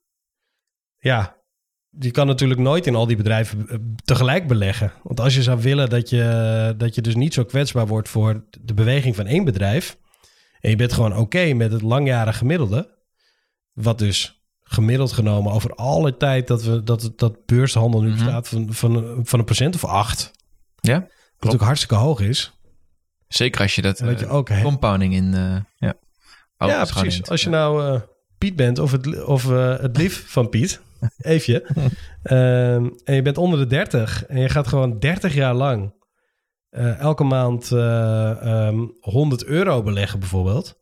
ja, 0.97 1.37
je 1.89 2.11
kan 2.11 2.27
natuurlijk 2.27 2.59
nooit 2.59 2.87
in 2.87 2.95
al 2.95 3.07
die 3.07 3.17
bedrijven 3.17 3.67
eh, 3.67 3.77
tegelijk 4.03 4.47
beleggen. 4.47 4.93
Want 5.03 5.19
als 5.19 5.35
je 5.35 5.43
zou 5.43 5.61
willen 5.61 5.89
dat 5.89 6.09
je, 6.09 6.73
dat 6.77 6.95
je 6.95 7.01
dus 7.01 7.15
niet 7.15 7.33
zo 7.33 7.43
kwetsbaar 7.43 7.87
wordt 7.87 8.09
voor 8.09 8.45
de 8.61 8.73
beweging 8.73 9.15
van 9.15 9.25
één 9.25 9.43
bedrijf. 9.43 9.97
En 10.59 10.69
je 10.69 10.75
bent 10.75 10.93
gewoon 10.93 11.17
oké 11.17 11.53
met 11.53 11.71
het 11.71 11.81
langjarige 11.81 12.37
gemiddelde. 12.37 12.99
Wat 13.73 13.99
dus 13.99 14.43
gemiddeld 14.63 15.11
genomen 15.11 15.51
over 15.51 15.75
alle 15.75 16.17
tijd 16.17 16.47
dat, 16.47 16.63
we, 16.63 16.83
dat, 16.83 17.11
dat 17.15 17.45
beurshandel 17.45 18.01
nu 18.01 18.07
Mhm. 18.09 18.17
bestaat 18.17 18.47
van, 18.47 18.73
van, 18.73 19.19
van 19.23 19.39
een 19.39 19.45
procent 19.45 19.75
of 19.75 19.85
acht. 19.85 20.31
Ja, 20.79 20.99
Wat 20.99 21.09
natuurlijk 21.33 21.63
hartstikke 21.63 21.95
hoog 21.95 22.19
is. 22.19 22.59
zeker 23.27 23.61
als 23.61 23.75
je 23.75 23.81
dat 23.81 23.97
je 23.99 24.05
eh, 24.15 24.33
ook 24.33 24.49
compounding 24.61 25.13
in... 25.13 25.33
eh 25.33 25.39
ja, 25.41 25.63
ja, 25.77 25.93
ogenschouw 26.57 26.85
precies. 27.01 27.13
neemt. 27.13 27.29
Als 27.29 27.43
je 27.43 27.49
Ja. 27.49 27.55
nou 27.55 27.93
eh, 27.95 28.01
Piet 28.37 28.55
bent 28.55 28.79
of 28.79 28.91
het, 28.91 29.23
of, 29.25 29.47
het 29.79 29.97
lief 29.97 30.31
van 30.31 30.49
Piet, 30.49 30.81
even. 31.17 31.63
Ehm, 32.23 32.89
en 33.03 33.15
je 33.15 33.21
bent 33.21 33.37
onder 33.37 33.59
de 33.59 33.67
30 33.67 34.25
en 34.25 34.39
je 34.39 34.49
gaat 34.49 34.67
gewoon 34.67 34.99
30 34.99 35.33
jaar 35.33 35.53
lang 35.53 35.93
elke 36.99 37.23
maand 37.23 37.71
eh, 37.71 38.65
ehm, 38.67 38.87
100 38.99 39.43
euro 39.45 39.83
beleggen 39.83 40.19
bijvoorbeeld. 40.19 40.79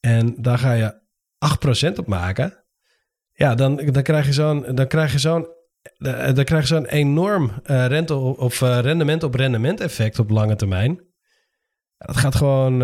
En 0.00 0.34
daar 0.42 0.58
ga 0.58 0.72
je 0.72 0.99
8% 1.88 1.92
op 1.98 2.06
maken. 2.06 2.64
Ja, 3.32 3.54
dan, 3.54 3.76
dan 3.76 4.02
krijg 4.02 4.26
je 4.26 4.32
zo'n 4.32 4.74
dan 4.74 4.86
krijg 4.86 5.12
je 5.12 5.18
zo'n 5.18 5.48
eh, 5.82 6.34
dan 6.34 6.44
krijg 6.44 6.62
je 6.62 6.74
zo'n 6.74 6.86
enorm 6.86 7.52
eh, 7.62 7.86
rente 7.86 8.14
op, 8.14 8.38
of 8.38 8.62
eh, 8.62 8.78
rendement 8.78 9.22
op 9.22 9.34
rendement 9.34 9.80
effect 9.80 10.18
op 10.18 10.30
lange 10.30 10.56
termijn. 10.56 11.08
Dat 11.98 12.16
gaat 12.16 12.34
gewoon 12.34 12.82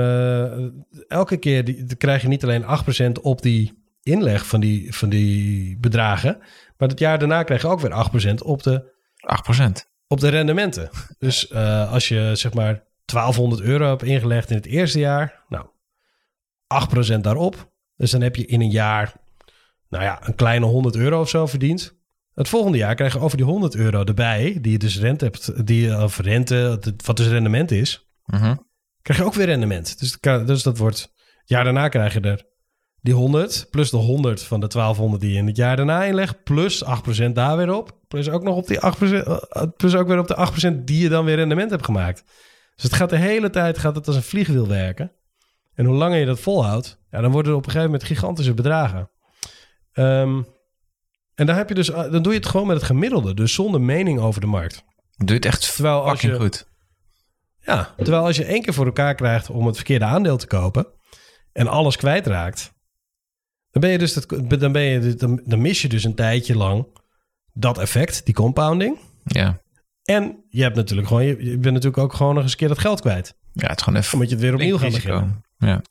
elke 1.09 1.37
keer 1.37 1.65
die, 1.65 1.85
dan 1.85 1.97
krijg 1.97 2.23
je 2.23 2.29
niet 2.29 2.43
alleen 2.43 2.65
8% 3.19 3.21
op 3.23 3.43
die 3.43 3.85
inleg 4.03 4.47
van 4.47 4.61
die, 4.61 4.95
van 4.95 5.09
die 5.09 5.79
bedragen, 5.79 6.39
maar 6.77 6.89
het 6.89 6.99
jaar 6.99 7.19
daarna 7.19 7.43
krijg 7.43 7.63
je 7.63 7.69
ook 7.69 7.81
weer 7.81 8.31
8% 8.31 8.35
op 8.43 8.63
de, 8.63 8.95
8%. 9.57 9.71
op 10.07 10.21
de 10.21 10.29
rendementen. 10.29 10.91
Dus 11.19 11.53
als 11.91 12.09
je 12.09 12.31
zeg 12.35 12.55
maar 12.55 12.85
1200 13.05 13.61
euro 13.63 13.89
hebt 13.89 14.03
ingelegd 14.03 14.51
in 14.51 14.57
het 14.57 14.67
eerste 14.67 14.99
jaar, 14.99 15.45
nou 15.49 15.67
8% 17.17 17.21
daarop. 17.21 17.76
Dus 17.97 18.11
dan 18.11 18.21
heb 18.21 18.37
je 18.37 18.47
in 18.47 18.61
een 18.61 18.71
jaar, 18.71 19.15
nou 19.89 20.05
ja, 20.05 20.27
een 20.27 20.35
kleine 20.35 20.67
100 20.67 20.97
euro 20.97 21.21
of 21.21 21.29
zo 21.29 21.47
verdiend. 21.47 21.95
Het 22.35 22.49
volgende 22.49 22.79
jaar 22.79 22.95
krijg 22.95 23.13
je 23.13 23.19
over 23.19 23.37
die 23.37 23.47
100 23.47 23.75
euro 23.75 24.05
erbij, 24.05 24.59
die 24.61 24.73
je 24.73 24.79
dus 24.79 24.99
rente 25.01 25.25
hebt, 25.25 25.67
die 25.67 25.83
je, 25.87 26.03
of 26.03 26.19
rente, 26.19 26.81
wat 27.05 27.17
dus 27.17 27.27
rendement 27.29 27.71
is, 27.71 28.11
Mhm. 28.25 28.57
krijg 29.03 29.21
je 29.21 29.27
ook 29.27 29.35
weer 29.35 29.47
rendement. 29.47 29.99
Dus, 29.99 30.19
kan- 30.21 30.47
dus 30.47 30.63
dat 30.63 30.79
wordt, 30.79 31.01
het 31.01 31.49
jaar 31.49 31.65
daarna 31.65 31.89
krijg 31.89 32.13
je 32.15 32.21
er 32.21 32.45
die 33.01 33.15
100, 33.15 33.67
plus 33.71 33.91
de 33.91 33.97
100 33.97 34.43
van 34.43 34.61
de 34.61 34.67
1200 34.67 35.23
die 35.23 35.33
je 35.33 35.39
in 35.39 35.47
het 35.47 35.57
jaar 35.57 35.77
daarna 35.77 36.05
inlegt, 36.05 36.43
plus 36.45 36.85
8% 36.85 37.35
daar 37.35 37.57
weer 37.57 37.75
op, 37.75 37.99
plus 38.09 38.29
ook 38.29 38.43
nog 38.43 38.57
op 38.57 38.67
die 38.67 38.79
8%, 38.81 39.27
eh, 39.27 39.63
plus 39.77 39.95
ook 39.95 40.07
weer 40.09 40.19
op 40.19 40.27
de 40.29 40.35
8% 40.37 40.87
die 40.87 41.03
je 41.03 41.09
dan 41.09 41.25
weer 41.25 41.37
rendement 41.37 41.71
hebt 41.71 41.85
gemaakt. 41.85 42.25
Dus 42.75 42.85
het 42.85 42.95
gaat 42.95 43.11
de 43.11 43.17
hele 43.17 43.51
tijd 43.51 43.79
gaat 43.79 43.95
het 43.97 44.07
als 44.07 44.17
een 44.17 44.23
vliegwiel 44.23 44.69
werken. 44.69 45.13
En 45.75 45.85
hoe 45.85 45.97
langer 45.97 46.19
je 46.19 46.27
dat 46.27 46.41
volhoudt, 46.41 46.99
ja, 47.17 47.23
dan 47.23 47.31
worden 47.33 47.51
er 47.53 47.57
op 47.59 47.65
een 47.65 47.71
gegeven 47.71 47.91
moment 47.93 48.09
gigantische 48.09 48.55
bedragen. 48.55 49.11
Ehm, 49.93 50.43
en 51.35 51.47
dan, 51.47 51.57
heb 51.57 51.69
je 51.69 51.75
dus, 51.75 51.91
eh, 51.91 52.11
dan 52.11 52.23
doe 52.23 52.33
je 52.33 52.39
het 52.39 52.49
gewoon 52.49 52.67
met 52.67 52.77
het 52.77 52.85
gemiddelde, 52.87 53.35
dus 53.35 53.55
zonder 53.55 53.81
mening 53.81 54.19
over 54.21 54.41
de 54.41 54.47
markt. 54.47 54.85
Doe 55.17 55.29
je 55.29 55.35
het 55.35 55.45
echt 55.45 55.75
Terwijl 55.75 56.09
als 56.09 56.21
je- 56.21 56.35
goed. 56.35 56.67
Ja, 57.61 57.95
terwijl 57.97 58.25
als 58.25 58.37
je 58.37 58.45
één 58.45 58.63
keer 58.63 58.75
voor 58.75 58.87
elkaar 58.87 59.15
krijgt 59.15 59.51
om 59.51 59.67
het 59.67 59.77
verkeerde 59.77 60.05
aandeel 60.05 60.37
te 60.37 60.47
kopen 60.47 60.87
en 61.53 61.67
alles 61.69 61.97
kwijtraakt, 61.97 62.73
dan 63.71 63.81
ben 63.81 63.91
je 63.91 63.99
dus 63.99 64.13
dat, 64.13 64.29
dan 64.61 64.73
ben 64.73 64.83
je 64.83 65.15
dan, 65.15 65.41
dan 65.45 65.61
mis 65.61 65.83
je 65.83 65.89
dus 65.89 66.05
een 66.05 66.15
tijdje 66.15 66.57
lang 66.57 66.87
dat 67.53 67.79
effect, 67.79 68.25
die 68.25 68.35
compounding. 68.35 68.99
Ja. 69.25 69.61
En 70.05 70.45
je 70.49 70.63
hebt 70.63 70.77
natuurlijk 70.77 71.09
gewoon, 71.09 71.25
je, 71.25 71.45
je 71.45 71.59
bent 71.59 71.75
natuurlijk 71.75 71.99
ook 71.99 72.13
gewoon 72.15 72.35
nog 72.35 72.43
eens 72.43 72.53
een 72.53 72.59
keer 72.59 72.69
dat 72.69 72.79
geld 72.79 73.01
kwijt. 73.01 73.35
ja, 73.53 73.67
het 73.69 73.77
is 73.79 73.83
gewoon 73.85 73.99
even 73.99 74.11
Dan 74.11 74.21
moet 74.21 74.29
je 74.29 74.35
het 74.35 74.45
weer 74.45 74.55
opnieuw 74.55 74.79
gaan 74.79 74.91
beginnen. 74.91 75.45
Ja. 75.59 75.83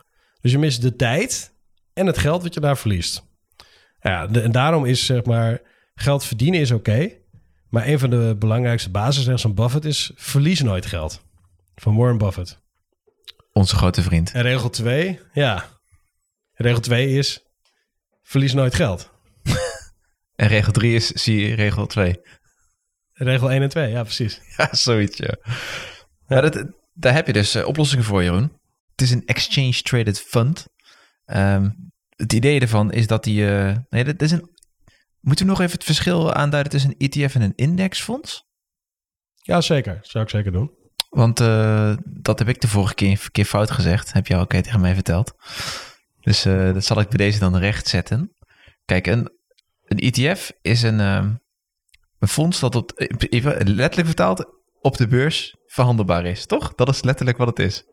Dus 0.46 0.54
je 0.54 0.60
mist 0.60 0.82
de 0.82 0.96
tijd 0.96 1.54
en 1.94 2.06
het 2.06 2.18
geld 2.18 2.44
wat 2.44 2.54
je 2.54 2.60
daar 2.60 2.78
verliest. 2.78 3.24
Ja, 4.02 4.28
de- 4.28 4.42
en 4.42 4.52
daarom 4.52 4.86
is 4.86 5.06
zeg 5.06 5.24
maar, 5.26 5.62
geld 5.96 6.26
verdienen 6.26 6.60
is 6.60 6.72
oké. 6.72 7.10
maar 7.70 7.88
een 7.88 8.00
van 8.00 8.10
de 8.10 8.36
belangrijkste 8.40 8.90
basisregels 8.90 9.42
van 9.42 9.54
Buffett 9.54 9.86
is 9.86 10.12
verlies 10.16 10.62
nooit 10.62 10.86
geld. 10.86 11.22
Van 11.76 11.96
Warren 11.96 12.18
Buffett. 12.18 12.62
Onze 13.52 13.76
grote 13.76 14.02
vriend. 14.02 14.32
En 14.32 14.42
regel 14.42 14.70
2, 14.70 15.20
ja. 15.34 15.66
Regel 16.54 16.80
2 16.82 17.10
is 17.18 17.44
verlies 18.24 18.54
nooit 18.54 18.76
geld. 18.76 19.12
En 20.36 20.48
regel 20.48 20.72
3 20.72 20.96
is, 20.96 21.08
zie 21.08 21.48
je 21.48 21.56
regel 21.56 21.86
2. 21.86 22.22
Regel 23.14 23.52
1 23.52 23.62
en 23.62 23.70
2, 23.70 23.92
ja 23.92 24.04
precies. 24.04 24.42
Ja, 24.58 24.70
zoiets, 24.76 25.18
ja. 25.18 25.36
ja 26.28 26.42
dat, 26.42 26.66
daar 26.94 27.14
heb 27.14 27.28
je 27.28 27.34
dus 27.34 27.56
eh, 27.56 27.68
oplossingen 27.68 28.06
voor, 28.06 28.24
Jeroen. 28.24 28.64
Het 28.96 29.02
is 29.02 29.12
een 29.12 29.26
exchange 29.26 29.82
traded 29.82 30.22
fund. 30.22 30.68
Ehm, 31.26 31.70
het 32.10 32.34
idee 32.34 32.60
ervan 32.60 32.92
is 32.92 33.08
dat 33.08 33.24
die... 33.24 33.48
eh, 33.48 33.78
nee, 33.90 34.04
dat 34.04 34.22
is 34.22 34.32
een... 34.32 34.54
Moeten 35.20 35.46
we 35.46 35.52
nog 35.52 35.62
even 35.62 35.74
het 35.74 35.84
verschil 35.84 36.34
aanduiden 36.34 36.72
tussen 36.72 36.94
een 36.98 37.10
ETF 37.10 37.36
en 37.36 37.42
een 37.42 37.56
indexfonds? 37.56 38.44
Ja, 39.42 39.62
zeker. 39.62 40.00
Zou 40.02 40.24
ik 40.24 40.30
zeker 40.30 40.52
doen. 40.52 40.72
Want 41.10 41.40
eh, 41.40 41.98
dat 42.04 42.40
heb 42.40 42.48
ik 42.48 42.62
de 42.62 42.68
vorige 42.68 42.94
keer, 43.32 43.46
fout 43.46 43.72
gezegd. 43.72 44.14
Heb 44.14 44.28
je 44.28 44.36
al 44.36 44.42
een 44.42 44.48
keer 44.48 44.64
tegen 44.64 44.82
mij 44.82 44.94
verteld. 44.94 45.34
Dus 46.20 46.46
eh, 46.46 46.74
dat 46.74 46.86
zal 46.86 47.00
ik 47.00 47.10
bij 47.10 47.18
deze 47.18 47.40
dan 47.40 47.58
recht 47.58 47.88
zetten. 47.88 48.36
Kijk, 48.86 49.08
een, 49.08 49.30
een 49.84 49.98
ETF 49.98 50.52
is 50.62 50.82
een, 50.82 51.00
ehm, 51.00 51.36
een 52.20 52.28
fonds 52.28 52.60
dat 52.60 52.76
op, 52.76 52.92
even 53.30 53.70
letterlijk 53.70 54.08
vertaald 54.08 54.46
op 54.80 54.98
de 54.98 55.08
beurs 55.08 55.56
verhandelbaar 55.66 56.26
is, 56.26 56.46
toch? 56.46 56.76
Dat 56.76 56.90
is 56.90 57.04
letterlijk 57.04 57.38
wat 57.38 57.48
het 57.48 57.60
is. 57.60 57.84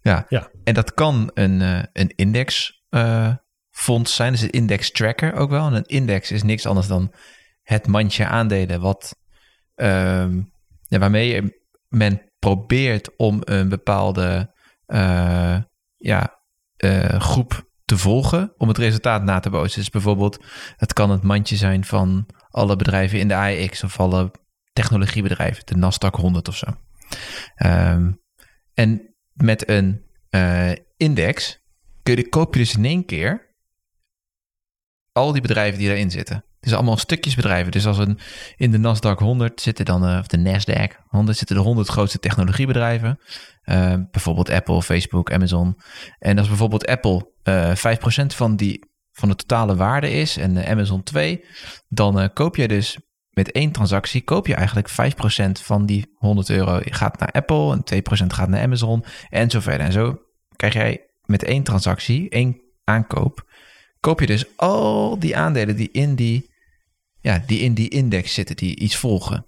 Ja. 0.00 0.26
Ja. 0.28 0.50
En 0.64 0.74
dat 0.74 0.94
kan 0.94 1.30
een, 1.34 1.62
eh, 1.62 1.82
een 1.92 2.12
indexfonds 2.16 4.14
zijn, 4.14 4.32
dus 4.32 4.40
een 4.40 4.50
index 4.50 4.90
tracker 4.90 5.34
ook 5.34 5.50
wel. 5.50 5.66
En 5.66 5.74
een 5.74 5.86
index 5.86 6.30
is 6.30 6.42
niks 6.42 6.66
anders 6.66 6.86
dan 6.86 7.12
het 7.62 7.86
mandje 7.86 8.26
aandelen 8.26 8.80
wat, 8.80 9.16
ehm, 9.74 10.42
ja, 10.88 10.98
waarmee 10.98 11.64
men 11.88 12.32
probeert 12.38 13.16
om 13.16 13.40
een 13.44 13.68
bepaalde 13.68 14.54
eh, 14.86 15.58
ja, 15.96 16.40
eh, 16.76 17.20
groep 17.20 17.70
te 17.84 17.98
volgen 17.98 18.54
om 18.56 18.68
het 18.68 18.78
resultaat 18.78 19.22
na 19.22 19.40
te 19.40 19.50
bootsen. 19.50 19.80
Dus 19.80 19.90
bijvoorbeeld, 19.90 20.44
het 20.76 20.92
kan 20.92 21.10
het 21.10 21.22
mandje 21.22 21.56
zijn 21.56 21.84
van 21.84 22.28
alle 22.50 22.76
bedrijven 22.76 23.18
in 23.18 23.28
de 23.28 23.34
AEX 23.34 23.84
of 23.84 24.00
alle 24.00 24.30
technologiebedrijven, 24.72 25.66
de 25.66 25.76
Nasdaq 25.76 26.20
100 26.20 26.48
of 26.48 26.56
zo. 26.56 26.66
Ehm, 27.54 28.12
en 28.74 29.15
met 29.36 29.68
een 29.68 30.04
eh, 30.30 30.70
index 30.96 31.64
kun 32.02 32.16
je, 32.16 32.28
koop 32.28 32.54
je 32.54 32.60
dus 32.60 32.76
in 32.76 32.84
één 32.84 33.04
keer 33.04 33.54
al 35.12 35.32
die 35.32 35.42
bedrijven 35.42 35.78
die 35.78 35.90
erin 35.90 36.10
zitten. 36.10 36.36
Het 36.36 36.66
is 36.66 36.74
allemaal 36.74 36.96
stukjesbedrijven. 36.96 37.72
Dus 37.72 37.86
als 37.86 37.98
een, 37.98 38.18
in 38.56 38.70
de 38.70 38.78
Nasdaq 38.78 39.18
100 39.18 39.60
zitten 39.60 39.84
dan, 39.84 40.06
eh, 40.06 40.18
of 40.18 40.26
de 40.26 40.38
Nasdaq 40.38 41.04
100 41.06 41.38
zitten 41.38 41.56
de 41.56 41.62
100 41.62 41.88
grootste 41.88 42.18
technologiebedrijven. 42.18 43.18
Uh, 43.64 43.94
bijvoorbeeld 44.10 44.50
Apple, 44.50 44.82
Facebook, 44.82 45.32
Amazon. 45.32 45.76
En 46.18 46.38
als 46.38 46.48
bijvoorbeeld 46.48 46.86
Apple 46.86 47.30
uh, 47.44 47.74
5% 47.74 48.26
van, 48.26 48.56
die, 48.56 48.90
van 49.12 49.28
de 49.28 49.34
totale 49.34 49.76
waarde 49.76 50.10
is 50.10 50.36
en 50.36 50.66
Amazon 50.66 51.02
2, 51.02 51.44
dan 51.88 52.32
koop 52.32 52.56
je 52.56 52.68
dus 52.68 52.98
met 53.36 53.52
één 53.52 53.72
transactie, 53.72 54.22
koop 54.22 54.46
je 54.46 54.54
eigenlijk 54.54 54.90
5% 54.90 54.94
van 55.62 55.86
die 55.86 56.14
100 56.14 56.50
euro 56.50 56.80
gaat 56.84 57.18
naar 57.18 57.30
Apple 57.30 57.72
en 57.72 58.02
2% 58.22 58.26
gaat 58.26 58.48
naar 58.48 58.62
Amazon 58.62 59.04
en 59.28 59.50
zo 59.50 59.60
verder. 59.60 59.86
En 59.86 59.92
zo 59.92 60.18
krijg 60.56 60.72
jij 60.72 61.06
met 61.24 61.44
één 61.44 61.62
transactie, 61.62 62.28
één 62.28 62.60
aankoop, 62.84 63.50
koop 64.00 64.20
je 64.20 64.26
dus 64.26 64.44
al 64.56 65.18
die 65.18 65.36
aandelen 65.36 65.76
die 65.76 65.88
in 65.92 66.14
die, 66.14 66.50
ja, 67.20 67.42
die, 67.46 67.58
in 67.58 67.74
die 67.74 67.88
index 67.88 68.34
zitten, 68.34 68.56
die 68.56 68.78
iets 68.78 68.96
volgen. 68.96 69.46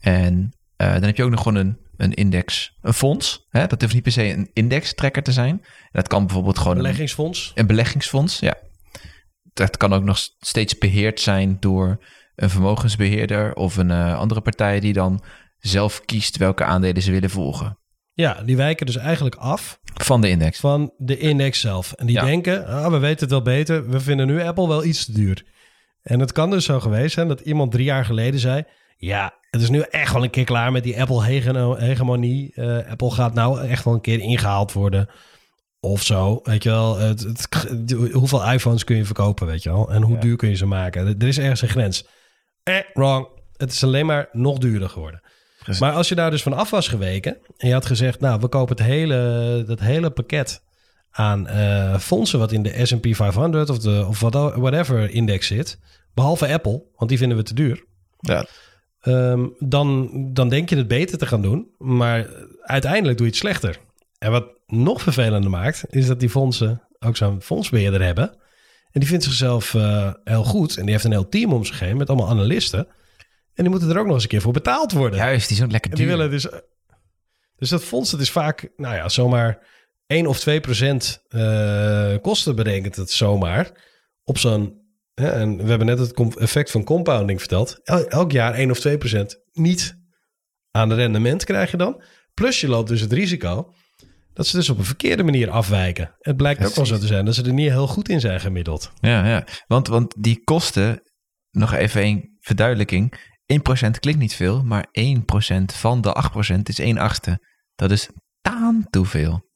En 0.00 0.52
uh, 0.76 0.92
dan 0.92 1.02
heb 1.02 1.16
je 1.16 1.24
ook 1.24 1.30
nog 1.30 1.42
gewoon 1.42 1.58
een, 1.58 1.78
een 1.96 2.14
index, 2.14 2.76
een 2.80 2.94
fonds. 2.94 3.46
Hè? 3.50 3.66
Dat 3.66 3.80
hoeft 3.80 3.94
niet 3.94 4.02
per 4.02 4.12
se 4.12 4.32
een 4.32 4.50
indextrekker 4.52 5.22
te 5.22 5.32
zijn. 5.32 5.64
dat 5.92 6.08
kan 6.08 6.26
bijvoorbeeld 6.26 6.58
gewoon... 6.58 6.76
Beleggingsfonds? 6.76 7.52
Een, 7.54 7.60
een 7.60 7.66
beleggingsfonds, 7.66 8.38
ja. 8.38 8.56
Dat 9.52 9.76
kan 9.76 9.92
ook 9.92 10.04
nog 10.04 10.18
steeds 10.38 10.78
beheerd 10.78 11.20
zijn 11.20 11.56
door 11.60 12.00
een 12.38 12.50
vermogensbeheerder 12.50 13.54
of 13.54 13.76
een 13.76 13.90
uh, 13.90 14.18
andere 14.18 14.40
partij 14.40 14.80
die 14.80 14.92
dan 14.92 15.22
zelf 15.58 16.04
kiest 16.04 16.36
welke 16.36 16.64
aandelen 16.64 17.02
ze 17.02 17.10
willen 17.10 17.30
volgen. 17.30 17.78
Ja, 18.12 18.42
die 18.44 18.56
wijken 18.56 18.86
dus 18.86 18.96
eigenlijk 18.96 19.34
af. 19.34 19.80
Van 19.94 20.20
de 20.20 20.28
index. 20.28 20.60
Van 20.60 20.92
de 20.96 21.18
index 21.18 21.60
zelf. 21.60 21.92
En 21.92 22.06
die 22.06 22.20
denken, 22.20 22.66
ah, 22.66 22.90
we 22.90 22.98
weten 22.98 23.20
het 23.20 23.30
wel 23.30 23.42
beter. 23.42 23.88
We 23.88 24.00
vinden 24.00 24.26
nu 24.26 24.42
Apple 24.42 24.68
wel 24.68 24.84
iets 24.84 25.04
te 25.04 25.12
duur. 25.12 25.44
En 26.02 26.20
het 26.20 26.32
kan 26.32 26.50
dus 26.50 26.64
zo 26.64 26.80
geweest 26.80 27.14
zijn 27.14 27.28
dat 27.28 27.40
iemand 27.40 27.72
drie 27.72 27.84
jaar 27.84 28.04
geleden 28.04 28.40
zei... 28.40 28.64
Ja, 29.00 29.34
het 29.50 29.60
is 29.60 29.70
nu 29.70 29.80
echt 29.80 30.12
wel 30.12 30.22
een 30.22 30.30
keer 30.30 30.44
klaar 30.44 30.72
met 30.72 30.82
die 30.82 31.00
Apple-hegemonie. 31.00 32.52
Uh, 32.54 32.90
Apple 32.90 33.10
gaat 33.10 33.34
nou 33.34 33.60
echt 33.60 33.84
wel 33.84 33.94
een 33.94 34.00
keer 34.00 34.20
ingehaald 34.20 34.72
worden. 34.72 35.08
Of 35.80 36.02
zo, 36.02 36.40
weet 36.42 36.62
je 36.62 36.68
wel. 36.68 36.98
Het, 36.98 37.20
het, 37.22 37.92
hoeveel 38.12 38.52
iPhones 38.52 38.84
kun 38.84 38.96
je 38.96 39.04
verkopen, 39.04 39.46
weet 39.46 39.62
je 39.62 39.70
wel. 39.70 39.90
En 39.90 40.02
hoe 40.02 40.18
duur 40.18 40.36
kun 40.36 40.48
je 40.48 40.54
ze 40.54 40.66
maken. 40.66 41.18
Er 41.18 41.28
is 41.28 41.38
ergens 41.38 41.62
een 41.62 41.68
grens. 41.68 42.06
Eh, 42.68 42.78
wrong. 42.92 43.28
Het 43.56 43.72
is 43.72 43.84
alleen 43.84 44.06
maar 44.06 44.28
nog 44.32 44.58
duurder 44.58 44.88
geworden. 44.88 45.20
Maar 45.78 45.92
als 45.92 46.08
je 46.08 46.14
daar 46.14 46.30
dus 46.30 46.42
van 46.42 46.52
af 46.52 46.70
was 46.70 46.88
geweken 46.88 47.38
en 47.56 47.68
je 47.68 47.74
had 47.74 47.86
gezegd, 47.86 48.20
nou, 48.20 48.40
we 48.40 48.48
kopen 48.48 48.76
het 48.76 48.86
hele, 48.86 49.64
dat 49.66 49.80
hele 49.80 50.10
pakket 50.10 50.62
aan 51.10 51.46
uh, 51.48 51.98
fondsen 51.98 52.38
wat 52.38 52.52
in 52.52 52.62
de 52.62 52.86
S&P 52.86 53.06
500 53.10 53.70
of 53.70 53.78
de 53.78 54.04
of 54.08 54.20
whatever 54.20 55.10
index 55.10 55.46
zit, 55.46 55.78
behalve 56.14 56.48
Apple, 56.48 56.82
want 56.96 57.10
die 57.10 57.18
vinden 57.18 57.36
we 57.36 57.42
te 57.42 57.54
duur. 57.54 57.84
Ja. 58.18 58.46
Um, 59.02 59.54
dan, 59.58 60.10
dan 60.32 60.48
denk 60.48 60.68
je 60.68 60.76
het 60.76 60.88
beter 60.88 61.18
te 61.18 61.26
gaan 61.26 61.42
doen, 61.42 61.70
maar 61.78 62.26
uiteindelijk 62.62 63.16
doe 63.18 63.26
je 63.26 63.32
het 63.32 63.40
slechter. 63.40 63.78
En 64.18 64.30
wat 64.30 64.46
nog 64.66 65.02
vervelender 65.02 65.50
maakt, 65.50 65.84
is 65.88 66.06
dat 66.06 66.20
die 66.20 66.30
fondsen 66.30 66.82
ook 66.98 67.16
zo'n 67.16 67.42
fondsbeheerder 67.42 68.02
hebben. 68.02 68.36
En 68.98 69.04
die 69.04 69.12
vindt 69.12 69.28
zichzelf 69.28 69.74
uh, 69.74 70.12
heel 70.24 70.44
goed. 70.44 70.76
En 70.76 70.82
die 70.82 70.90
heeft 70.90 71.04
een 71.04 71.10
heel 71.10 71.28
team 71.28 71.52
om 71.52 71.64
zich 71.64 71.80
heen 71.80 71.96
met 71.96 72.08
allemaal 72.08 72.28
analisten. 72.28 72.86
En 73.54 73.64
die 73.64 73.68
moeten 73.68 73.90
er 73.90 73.98
ook 73.98 74.04
nog 74.04 74.14
eens 74.14 74.22
een 74.22 74.28
keer 74.28 74.40
voor 74.40 74.52
betaald 74.52 74.92
worden. 74.92 75.18
Juist, 75.18 75.48
die 75.48 75.56
zijn 75.56 75.70
lekker 75.70 75.90
duur. 75.90 75.98
die 75.98 76.08
willen 76.08 76.30
dus, 76.30 76.48
dus 77.56 77.68
dat 77.68 77.84
fonds, 77.84 78.10
dat 78.10 78.20
is 78.20 78.30
vaak, 78.30 78.70
nou 78.76 78.94
ja, 78.94 79.08
zomaar 79.08 79.66
1 80.06 80.26
of 80.26 80.40
2 80.40 80.60
procent 80.60 81.22
uh, 81.30 82.14
kosten 82.20 82.56
berekent 82.56 82.96
het 82.96 83.10
zomaar. 83.10 83.70
Op 84.24 84.38
zo'n, 84.38 84.80
en 85.14 85.56
we 85.56 85.68
hebben 85.68 85.86
net 85.86 85.98
het 85.98 86.36
effect 86.36 86.70
van 86.70 86.84
compounding 86.84 87.38
verteld. 87.38 87.80
elk 88.08 88.32
jaar 88.32 88.54
1 88.54 88.70
of 88.70 88.80
2 88.80 88.98
procent 88.98 89.40
niet 89.52 89.98
aan 90.70 90.92
rendement 90.92 91.44
krijg 91.44 91.70
je 91.70 91.76
dan. 91.76 92.02
Plus 92.34 92.60
je 92.60 92.68
loopt 92.68 92.88
dus 92.88 93.00
het 93.00 93.12
risico 93.12 93.74
dat 94.38 94.46
ze 94.46 94.56
dus 94.56 94.70
op 94.70 94.78
een 94.78 94.84
verkeerde 94.84 95.22
manier 95.22 95.50
afwijken. 95.50 96.14
Het 96.18 96.36
blijkt 96.36 96.66
ook 96.66 96.74
wel 96.74 96.86
zo 96.86 96.98
te 96.98 97.06
zijn 97.06 97.24
dat 97.24 97.34
ze 97.34 97.42
er 97.42 97.52
niet 97.52 97.70
heel 97.70 97.86
goed 97.86 98.08
in 98.08 98.20
zijn 98.20 98.40
gemiddeld. 98.40 98.92
Ja, 99.00 99.26
ja. 99.26 99.46
Want, 99.66 99.88
want 99.88 100.14
die 100.18 100.44
kosten, 100.44 101.02
nog 101.50 101.72
even 101.72 102.04
een 102.04 102.36
verduidelijking. 102.40 103.20
1% 103.86 103.90
klinkt 104.00 104.20
niet 104.20 104.34
veel, 104.34 104.62
maar 104.64 104.86
1% 105.00 105.64
van 105.64 106.00
de 106.00 106.22
8% 106.56 106.62
is 106.62 106.78
1 106.78 106.98
achtste. 106.98 107.46
Dat 107.74 107.90
is 107.90 108.08
taan 108.40 108.86
te 108.90 109.04
veel. 109.04 109.46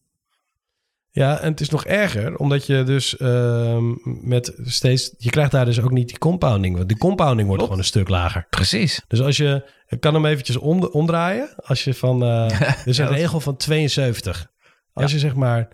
Ja, 1.10 1.40
en 1.40 1.50
het 1.50 1.60
is 1.60 1.70
nog 1.70 1.84
erger, 1.84 2.36
omdat 2.36 2.66
je 2.66 2.82
dus 2.82 3.14
uh, 3.18 3.78
met 4.22 4.58
steeds... 4.62 5.14
Je 5.16 5.30
krijgt 5.30 5.50
daar 5.50 5.64
dus 5.64 5.80
ook 5.80 5.90
niet 5.90 6.08
die 6.08 6.18
compounding. 6.18 6.76
Want 6.76 6.88
die 6.88 6.98
compounding 6.98 7.48
wordt 7.48 7.62
gewoon 7.62 7.78
een 7.78 7.84
stuk 7.84 8.08
lager. 8.08 8.46
Precies. 8.50 9.02
Dus 9.08 9.20
als 9.20 9.36
je... 9.36 9.70
Ik 9.86 10.00
kan 10.00 10.14
hem 10.14 10.26
eventjes 10.26 10.56
omdraaien. 10.56 11.54
Als 11.56 11.84
je 11.84 11.94
van... 11.94 12.22
Uh, 12.22 12.60
er 12.60 12.86
is 12.86 12.98
een 12.98 13.08
regel 13.08 13.40
van 13.40 13.56
72. 13.56 14.51
Als 14.92 15.12
je 15.12 15.18
zeg 15.18 15.34
maar 15.34 15.68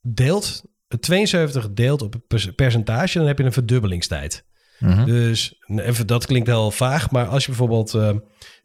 deelt... 0.00 0.62
72 1.00 1.72
deelt 1.72 2.02
op 2.02 2.12
het 2.28 2.54
percentage, 2.54 3.18
dan 3.18 3.26
heb 3.26 3.38
je 3.38 3.44
een 3.44 3.52
verdubbelingstijd. 3.52 4.44
Mhm. 4.78 5.04
Dus 5.04 5.62
even, 5.66 6.06
dat 6.06 6.26
klinkt 6.26 6.48
heel 6.48 6.70
vaag, 6.70 7.10
maar 7.10 7.26
als 7.26 7.42
je 7.42 7.48
bijvoorbeeld 7.48 7.94
uh, 7.94 8.08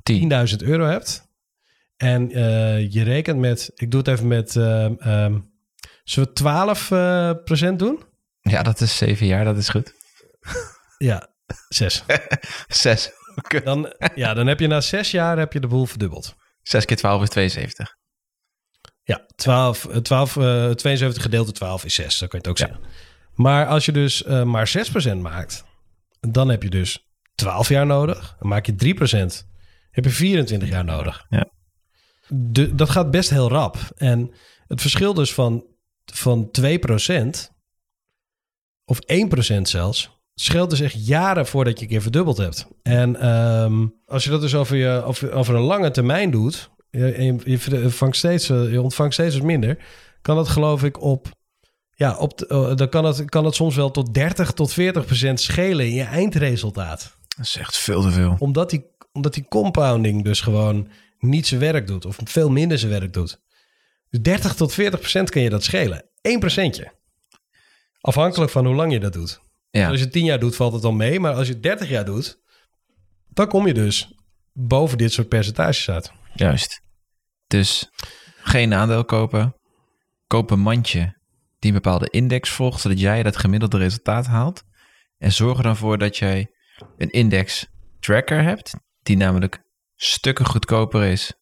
eh, 0.03 0.49
10.000 0.51 0.55
euro 0.57 0.85
hebt 0.85 1.29
en 1.97 2.37
uh, 2.37 2.91
je 2.91 3.03
rekent 3.03 3.39
met, 3.39 3.71
ik 3.75 3.91
doe 3.91 3.99
het 3.99 4.09
even 4.09 4.27
met, 4.27 4.55
uh, 4.55 4.83
um, 4.83 5.51
zullen 6.03 6.29
we 6.29 6.33
12 6.33 6.91
uh, 6.91 7.31
procent 7.43 7.79
doen? 7.79 8.03
Ja, 8.41 8.63
dat 8.63 8.81
is 8.81 8.97
7 8.97 9.25
jaar, 9.25 9.45
dat 9.45 9.57
is 9.57 9.69
goed. 9.69 9.93
ja, 10.97 11.27
6. 11.69 12.03
6. 12.67 13.11
Okay. 13.35 13.61
Dan, 13.61 13.93
ja, 14.15 14.33
dan 14.33 14.47
heb 14.47 14.59
je 14.59 14.67
na 14.67 14.81
6 14.81 15.11
jaar 15.11 15.37
heb 15.37 15.53
je 15.53 15.59
de 15.59 15.67
boel 15.67 15.85
verdubbeld. 15.85 16.35
6 16.61 16.85
keer 16.85 16.97
12 16.97 17.21
is 17.21 17.29
72. 17.29 17.97
Ja, 19.03 19.25
12, 19.35 19.87
12 20.01 20.35
uh, 20.35 20.69
72 20.69 21.23
gedeeld 21.23 21.45
door 21.45 21.53
12 21.53 21.85
is 21.85 21.93
6, 21.93 22.17
zo 22.17 22.27
kan 22.27 22.39
je 22.41 22.49
het 22.49 22.59
ook 22.61 22.67
zeggen. 22.67 22.79
Maar 23.33 23.67
als 23.67 23.85
je 23.85 23.91
dus 23.91 24.21
uh, 24.21 24.43
maar 24.43 24.73
6% 25.13 25.17
maakt, 25.17 25.63
dan 26.19 26.49
heb 26.49 26.63
je 26.63 26.69
dus 26.69 27.07
12 27.35 27.69
jaar 27.69 27.85
nodig. 27.85 28.35
Dan 28.39 28.49
maak 28.49 28.65
je 28.65 28.95
3%, 29.43 29.47
heb 29.91 30.03
je 30.03 30.09
24 30.09 30.69
jaar 30.69 30.85
nodig. 30.85 31.25
Ja. 31.29 31.49
De, 32.27 32.75
dat 32.75 32.89
gaat 32.89 33.11
best 33.11 33.29
heel 33.29 33.49
rap. 33.49 33.77
En 33.95 34.31
het 34.67 34.81
verschil 34.81 35.13
dus 35.13 35.33
van, 35.33 35.65
van 36.05 36.51
2% 36.61 36.69
of 38.85 38.99
1% 39.57 39.61
zelfs, 39.61 40.19
scheelt 40.33 40.69
dus 40.69 40.79
echt 40.79 41.05
jaren 41.05 41.47
voordat 41.47 41.77
je 41.77 41.83
een 41.83 41.91
keer 41.91 42.01
verdubbeld 42.01 42.37
hebt. 42.37 42.67
En 42.81 43.29
um, 43.29 43.93
als 44.05 44.23
je 44.23 44.29
dat 44.29 44.41
dus 44.41 44.55
over, 44.55 44.75
je, 44.75 45.03
over, 45.05 45.31
over 45.31 45.55
een 45.55 45.61
lange 45.61 45.91
termijn 45.91 46.31
doet, 46.31 46.69
je, 46.91 47.39
je, 47.43 48.07
steeds, 48.09 48.49
eh, 48.49 48.71
je 48.71 48.81
ontvangt 48.81 49.13
steeds 49.13 49.35
wat 49.35 49.45
minder, 49.45 49.77
kan 50.21 50.35
dat 50.35 50.47
geloof 50.47 50.83
ik 50.83 51.01
op 51.01 51.29
ja, 51.95 52.17
op 52.17 52.45
uh, 52.47 52.75
dan 52.75 52.89
kan 52.89 53.05
het, 53.05 53.29
kan 53.29 53.45
het 53.45 53.55
soms 53.55 53.75
wel 53.75 53.91
tot 53.91 54.13
30 54.13 54.51
tot 54.51 54.73
40 54.73 55.05
procent 55.05 55.41
schelen 55.41 55.85
in 55.85 55.93
je 55.93 56.03
eindresultaat. 56.03 57.17
Dat 57.27 57.45
is 57.45 57.57
echt 57.57 57.77
veel 57.77 58.01
te 58.01 58.11
veel. 58.11 58.35
Omdat 58.39 58.69
die, 58.69 58.85
omdat 59.11 59.33
die 59.33 59.45
compounding 59.49 60.23
dus 60.23 60.41
gewoon 60.41 60.87
niet 61.19 61.47
zijn 61.47 61.59
werk 61.59 61.87
doet. 61.87 62.05
Of 62.05 62.17
veel 62.23 62.49
minder 62.49 62.79
zijn 62.79 62.91
werk 62.91 63.13
doet. 63.13 63.41
Dus 64.09 64.21
30 64.21 64.53
tot 64.53 64.73
40 64.73 64.99
procent 64.99 65.29
kan 65.29 65.41
je 65.41 65.49
dat 65.49 65.63
schelen. 65.63 66.05
1 66.21 66.39
procentje. 66.39 66.91
Afhankelijk 68.01 68.51
van 68.51 68.65
hoe 68.65 68.75
lang 68.75 68.91
je 68.91 68.99
dat 68.99 69.13
doet. 69.13 69.41
Ja. 69.69 69.89
als 69.89 69.99
je 69.99 70.09
10 70.09 70.23
jaar 70.23 70.39
doet, 70.39 70.55
valt 70.55 70.73
het 70.73 70.81
dan 70.81 70.95
mee. 70.95 71.19
Maar 71.19 71.33
als 71.33 71.47
je 71.47 71.59
30 71.59 71.89
jaar 71.89 72.05
doet, 72.05 72.39
dan 73.29 73.47
kom 73.47 73.67
je 73.67 73.73
dus 73.73 74.13
boven 74.53 74.97
dit 74.97 75.13
soort 75.13 75.29
percentages 75.29 75.89
uit. 75.89 76.11
Juist. 76.33 76.81
Dus 77.47 77.89
geen 78.41 78.73
aandeel 78.73 79.05
kopen. 79.05 79.55
Koop 80.27 80.51
een 80.51 80.59
mandje 80.59 81.19
die 81.59 81.71
een 81.71 81.81
bepaalde 81.81 82.09
index 82.09 82.49
volgt, 82.49 82.81
zodat 82.81 82.99
jij 82.99 83.23
dat 83.23 83.37
gemiddelde 83.37 83.77
resultaat 83.77 84.25
haalt. 84.25 84.63
En 85.17 85.31
zorg 85.31 85.57
er 85.57 85.63
dan 85.63 85.77
voor 85.77 85.97
dat 85.97 86.17
jij 86.17 86.51
een 86.97 87.09
index 87.09 87.67
tracker 87.99 88.43
hebt, 88.43 88.73
die 89.01 89.17
namelijk 89.17 89.63
stukken 89.95 90.45
goedkoper 90.45 91.03
is, 91.03 91.33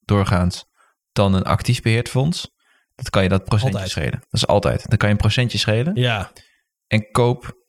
doorgaans, 0.00 0.64
dan 1.12 1.34
een 1.34 1.42
actief 1.42 1.82
beheerd 1.82 2.08
fonds. 2.08 2.52
Dat 2.94 3.10
kan 3.10 3.22
je 3.22 3.28
dat 3.28 3.44
procentje 3.44 3.74
altijd. 3.74 3.90
schelen. 3.90 4.20
Dat 4.20 4.32
is 4.32 4.46
altijd. 4.46 4.88
Dan 4.88 4.98
kan 4.98 5.08
je 5.08 5.14
een 5.14 5.20
procentje 5.20 5.58
schelen. 5.58 5.94
Ja. 5.94 6.32
En 6.86 7.10
koop 7.10 7.64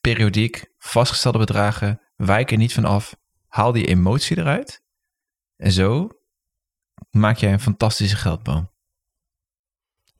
periodiek 0.00 0.64
vastgestelde 0.78 1.38
bedragen. 1.38 2.00
Wijk 2.16 2.50
er 2.50 2.56
niet 2.56 2.72
van 2.72 2.84
af. 2.84 3.16
Haal 3.48 3.72
die 3.72 3.86
emotie 3.86 4.38
eruit. 4.38 4.82
En 5.56 5.72
zo 5.72 6.08
maak 7.10 7.36
jij 7.36 7.52
een 7.52 7.60
fantastische 7.60 8.16
geldboom. 8.16 8.70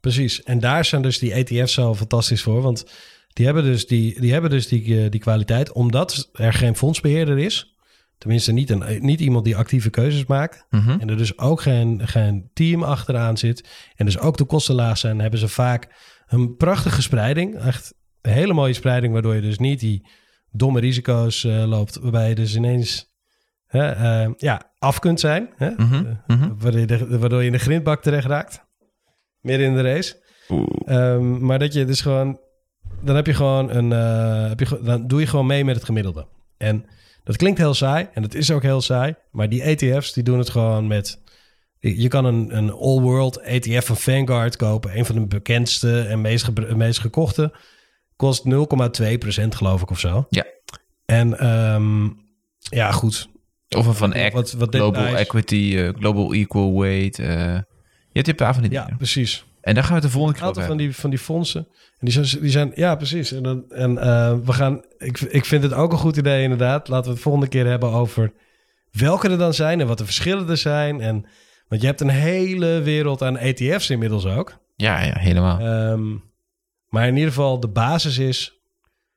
Precies. 0.01 0.43
En 0.43 0.61
daar 0.61 0.85
zijn 0.85 1.03
dus 1.03 1.19
die 1.19 1.33
ETF's 1.33 1.73
zo 1.73 1.95
fantastisch 1.95 2.43
voor. 2.43 2.63
Want 2.63 2.85
die 3.33 3.45
hebben 3.45 3.65
dus 3.65 3.87
die, 3.87 4.21
die, 4.21 4.33
hebben 4.33 4.51
dus 4.51 4.69
die, 4.69 5.05
eh, 5.05 5.11
die 5.11 5.21
kwaliteit. 5.21 5.73
Omdat 5.73 6.29
er 6.33 6.53
geen 6.53 6.77
fondsbeheerder 6.77 7.39
is. 7.39 7.75
Tenminste, 8.19 8.53
niet, 8.53 8.71
een, 8.71 8.99
niet 9.01 9.21
iemand 9.21 9.45
die 9.45 9.57
actieve 9.57 9.91
keuzes 9.91 10.27
maakt. 10.27 10.67
Mhm. 10.71 11.01
En 11.01 11.09
er 11.09 11.17
dus 11.17 11.39
ook 11.39 11.61
geen, 11.61 12.09
geen 12.09 12.51
team 12.53 12.83
achteraan 12.83 13.37
zit. 13.37 13.69
En 13.95 14.05
dus 14.05 14.19
ook 14.19 14.37
de 14.37 14.45
kosten 14.45 14.75
laag 14.75 14.99
zijn. 14.99 15.21
Hebben 15.21 15.41
ze 15.41 15.49
vaak 15.49 15.89
een 16.27 16.57
prachtige 16.57 17.03
spreiding. 17.03 17.59
Echt 17.59 17.95
een 18.23 18.33
hele 18.33 18.53
mooie 18.53 18.73
spreiding, 18.73 19.13
waardoor 19.13 19.35
je 19.35 19.41
dus 19.41 19.59
niet 19.59 19.81
die 19.81 20.07
domme 20.51 20.81
risico's 20.81 21.45
eh, 21.45 21.65
loopt, 21.65 21.99
waarbij 21.99 22.29
je 22.29 22.35
dus 22.35 22.57
ineens 22.57 23.10
eh, 23.79 24.31
ja, 24.37 24.73
af 24.79 24.99
kunt 24.99 25.21
zijn. 25.21 25.51
Hè? 25.57 25.71
Mhm, 25.71 25.95
Eh, 25.95 26.37
mhm. 26.37 26.53
waardoor, 26.59 26.81
je 26.81 26.87
de, 26.87 27.19
waardoor 27.19 27.41
je 27.41 27.47
in 27.47 27.53
de 27.53 27.59
grindbak 27.59 28.03
terecht 28.03 28.27
raakt. 28.27 28.65
Midden 29.41 29.67
in 29.67 29.75
de 29.75 29.83
race. 29.83 30.17
Ehm, 30.85 31.45
maar 31.47 31.59
dat 31.59 31.73
je 31.73 31.85
dus 31.85 32.01
gewoon... 32.01 32.41
Dan 33.03 33.17
heb 33.17 33.27
je 33.27 33.35
gewoon 33.35 33.71
een... 33.71 33.93
eh, 33.93 34.49
heb 34.49 34.61
je, 34.61 34.81
dan 34.83 35.07
doe 35.07 35.21
je 35.21 35.27
gewoon 35.27 35.47
mee 35.47 35.65
met 35.65 35.75
het 35.75 35.85
gemiddelde. 35.85 36.27
En 36.57 36.85
dat 37.25 37.37
klinkt 37.37 37.59
heel 37.59 37.75
saai. 37.75 38.09
En 38.13 38.23
dat 38.23 38.35
is 38.35 38.51
ook 38.51 38.63
heel 38.63 38.81
saai. 38.81 39.15
Maar 39.31 39.49
die 39.49 39.63
ETF's 39.63 40.13
die 40.13 40.23
doen 40.23 40.39
het 40.39 40.51
gewoon 40.51 40.87
met... 40.87 41.23
Je 41.79 42.09
kan 42.09 42.25
een, 42.25 42.57
een 42.57 42.71
all-world 42.73 43.41
ETF 43.41 43.87
van 43.87 43.97
Vanguard 43.97 44.57
kopen. 44.57 44.99
Een 44.99 45.05
van 45.05 45.15
de 45.15 45.27
bekendste 45.27 46.01
en 46.01 46.21
meest, 46.21 46.51
meest 46.75 46.99
gekochte. 46.99 47.53
Kost 48.17 48.45
0,2% 48.45 48.51
geloof 49.49 49.83
ik 49.83 49.91
of 49.91 49.99
zo. 49.99 50.27
Ja. 50.29 50.45
En 51.05 51.39
ehm, 51.39 52.05
ja, 52.59 52.91
goed. 52.93 53.29
Of 53.77 53.87
een 53.87 53.95
van 53.95 54.13
Eck, 54.13 54.33
Wat, 54.33 54.53
wat 54.53 54.75
Global. 54.75 55.17
Equity, 55.17 55.75
eh, 55.77 55.89
Global 55.99 56.33
Equal 56.33 56.81
Weight. 56.81 57.19
eh, 57.19 57.27
je 58.13 58.19
hebt 58.19 58.29
een 58.29 58.35
paar 58.35 58.55
van 58.55 58.63
die 58.63 58.73
Ja, 58.73 58.83
dingen. 58.83 58.97
precies. 58.97 59.45
En 59.61 59.75
daar 59.75 59.83
gaan 59.85 59.93
we 59.95 59.99
het 60.01 60.11
de 60.11 60.17
volgende 60.17 60.39
keer 60.39 60.49
over 60.49 60.65
van 60.65 60.77
die, 60.77 60.97
van 60.97 61.11
die 61.11 61.19
fondsen. 61.19 61.61
En 61.99 62.07
die 62.07 62.13
zijn, 62.25 62.43
die 62.43 62.51
zijn 62.51 62.73
ja, 62.75 62.95
precies. 62.95 63.33
En, 63.33 63.43
dan, 63.43 63.65
en 63.71 63.99
eh, 63.99 64.35
we 64.45 64.53
gaan, 64.53 64.83
ik, 64.99 65.21
ik 65.21 65.45
vind 65.45 65.63
het 65.63 65.73
ook 65.73 65.93
een 65.93 65.99
goed 65.99 66.17
idee, 66.17 66.43
inderdaad. 66.43 66.89
Laten 66.89 67.07
we 67.07 67.13
het 67.13 67.23
volgende 67.23 67.49
keer 67.49 67.67
hebben 67.67 67.91
over 67.91 68.33
welke 68.91 69.29
er 69.29 69.39
dan 69.39 69.55
zijn 69.55 69.81
en 69.81 69.87
wat 69.87 69.99
de 69.99 70.05
verschillen 70.05 70.49
er 70.49 70.57
zijn. 70.57 71.01
En, 71.01 71.27
want 71.69 71.81
je 71.81 71.87
hebt 71.87 72.01
een 72.01 72.09
hele 72.09 72.81
wereld 72.83 73.23
aan 73.23 73.37
ETF's 73.39 73.91
inmiddels 73.91 74.27
ook. 74.27 74.59
Ja, 74.77 75.03
ja, 75.03 75.19
helemaal. 75.19 75.59
Ehm, 75.59 76.09
maar 76.89 77.07
in 77.07 77.15
ieder 77.15 77.29
geval, 77.29 77.61
de 77.61 77.69
basis 77.69 78.19
is: 78.19 78.53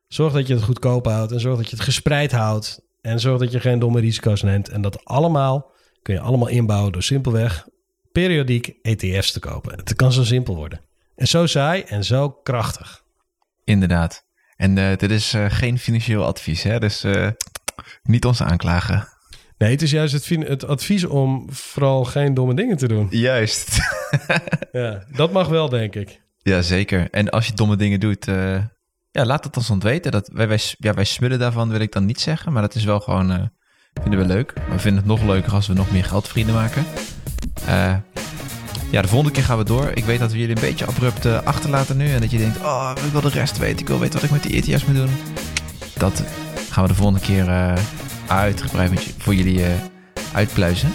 zorg 0.07 0.33
dat 0.33 0.47
je 0.47 0.53
het 0.53 0.63
goedkoop 0.63 1.05
houdt 1.05 1.31
en 1.31 1.39
zorg 1.39 1.57
dat 1.57 1.69
je 1.69 1.75
het 1.75 1.85
gespreid 1.85 2.31
houdt. 2.31 2.81
En 3.03 3.19
zorg 3.19 3.39
dat 3.39 3.51
je 3.51 3.59
geen 3.59 3.79
domme 3.79 3.99
risico's 3.99 4.41
neemt. 4.41 4.69
En 4.69 4.81
dat 4.81 5.05
allemaal 5.05 5.71
kun 6.01 6.13
je 6.13 6.19
allemaal 6.19 6.47
inbouwen 6.47 6.91
door 6.91 7.03
simpelweg 7.03 7.67
periodiek 8.11 8.75
ETF's 8.81 9.31
te 9.31 9.39
kopen. 9.39 9.77
Het 9.77 9.95
kan 9.95 10.11
zo 10.11 10.23
simpel 10.23 10.55
worden. 10.55 10.81
En 11.15 11.27
zo 11.27 11.45
saai 11.45 11.81
en 11.81 12.03
zo 12.03 12.29
krachtig. 12.29 13.03
Inderdaad. 13.63 14.25
En 14.55 14.77
eh, 14.77 14.97
dit 14.97 15.11
is 15.11 15.33
eh, 15.33 15.45
geen 15.49 15.79
financieel 15.79 16.25
advies, 16.25 16.63
hè? 16.63 16.79
Dus 16.79 17.03
eh, 17.03 17.27
niet 18.03 18.25
ons 18.25 18.41
aanklagen. 18.41 19.07
Nee, 19.57 19.71
het 19.71 19.81
is 19.81 19.91
juist 19.91 20.13
het, 20.13 20.47
het 20.47 20.65
advies 20.65 21.05
om 21.05 21.47
vooral 21.51 22.03
geen 22.03 22.33
domme 22.33 22.53
dingen 22.53 22.77
te 22.77 22.87
doen. 22.87 23.07
Juist. 23.09 23.77
Ja, 24.71 25.05
dat 25.15 25.31
mag 25.31 25.47
wel, 25.47 25.69
denk 25.69 25.95
ik. 25.95 26.21
ja, 26.41 26.61
zeker. 26.61 27.09
En 27.09 27.29
als 27.29 27.47
je 27.47 27.53
domme 27.53 27.75
dingen 27.75 27.99
doet, 27.99 28.25
ja, 29.13 29.25
laat 29.25 29.43
het 29.43 29.57
ons 29.57 29.69
ontweten. 29.69 30.11
Dat 30.11 30.29
wij, 30.33 30.47
wij, 30.47 30.59
ja, 30.77 30.93
wij 30.93 31.03
smullen 31.03 31.39
daarvan, 31.39 31.69
wil 31.69 31.79
ik 31.79 31.91
dan 31.91 32.05
niet 32.05 32.21
zeggen. 32.21 32.53
Maar 32.53 32.61
dat 32.61 32.75
is 32.75 32.83
wel 32.83 32.99
gewoon, 32.99 33.31
eh, 33.31 33.43
vinden 34.01 34.19
we 34.19 34.25
leuk. 34.25 34.53
We 34.69 34.79
vinden 34.79 35.03
het 35.03 35.05
nog 35.11 35.23
leuker 35.23 35.53
als 35.53 35.67
we 35.67 35.73
nog 35.73 35.91
meer 35.91 36.03
geldvrienden 36.03 36.55
maken. 36.55 36.85
Eh, 37.65 37.95
ja, 38.91 39.01
de 39.01 39.07
volgende 39.07 39.33
keer 39.33 39.43
gaan 39.43 39.57
we 39.57 39.63
door. 39.63 39.91
Ik 39.93 40.05
weet 40.05 40.19
dat 40.19 40.31
we 40.31 40.37
jullie 40.37 40.55
een 40.55 40.61
beetje 40.61 40.85
abrupt 40.85 41.25
eh, 41.25 41.41
achterlaten 41.43 41.97
nu. 41.97 42.13
En 42.13 42.21
dat 42.21 42.31
je 42.31 42.37
denkt, 42.37 42.61
oh, 42.61 42.91
ik 43.05 43.11
wil 43.11 43.21
de 43.21 43.29
rest 43.29 43.57
weten. 43.57 43.79
Ik 43.79 43.87
wil 43.87 43.99
weten 43.99 44.13
wat 44.13 44.23
ik 44.23 44.31
met 44.31 44.43
die 44.43 44.55
ETF's 44.55 44.85
moet 44.85 44.95
doen. 44.95 45.11
Dat 45.97 46.23
gaan 46.69 46.83
we 46.83 46.89
de 46.89 46.95
volgende 46.95 47.19
keer 47.19 47.77
uitgebreid 48.27 49.13
voor 49.17 49.35
jullie 49.35 49.65
uitpluizen. 50.33 50.91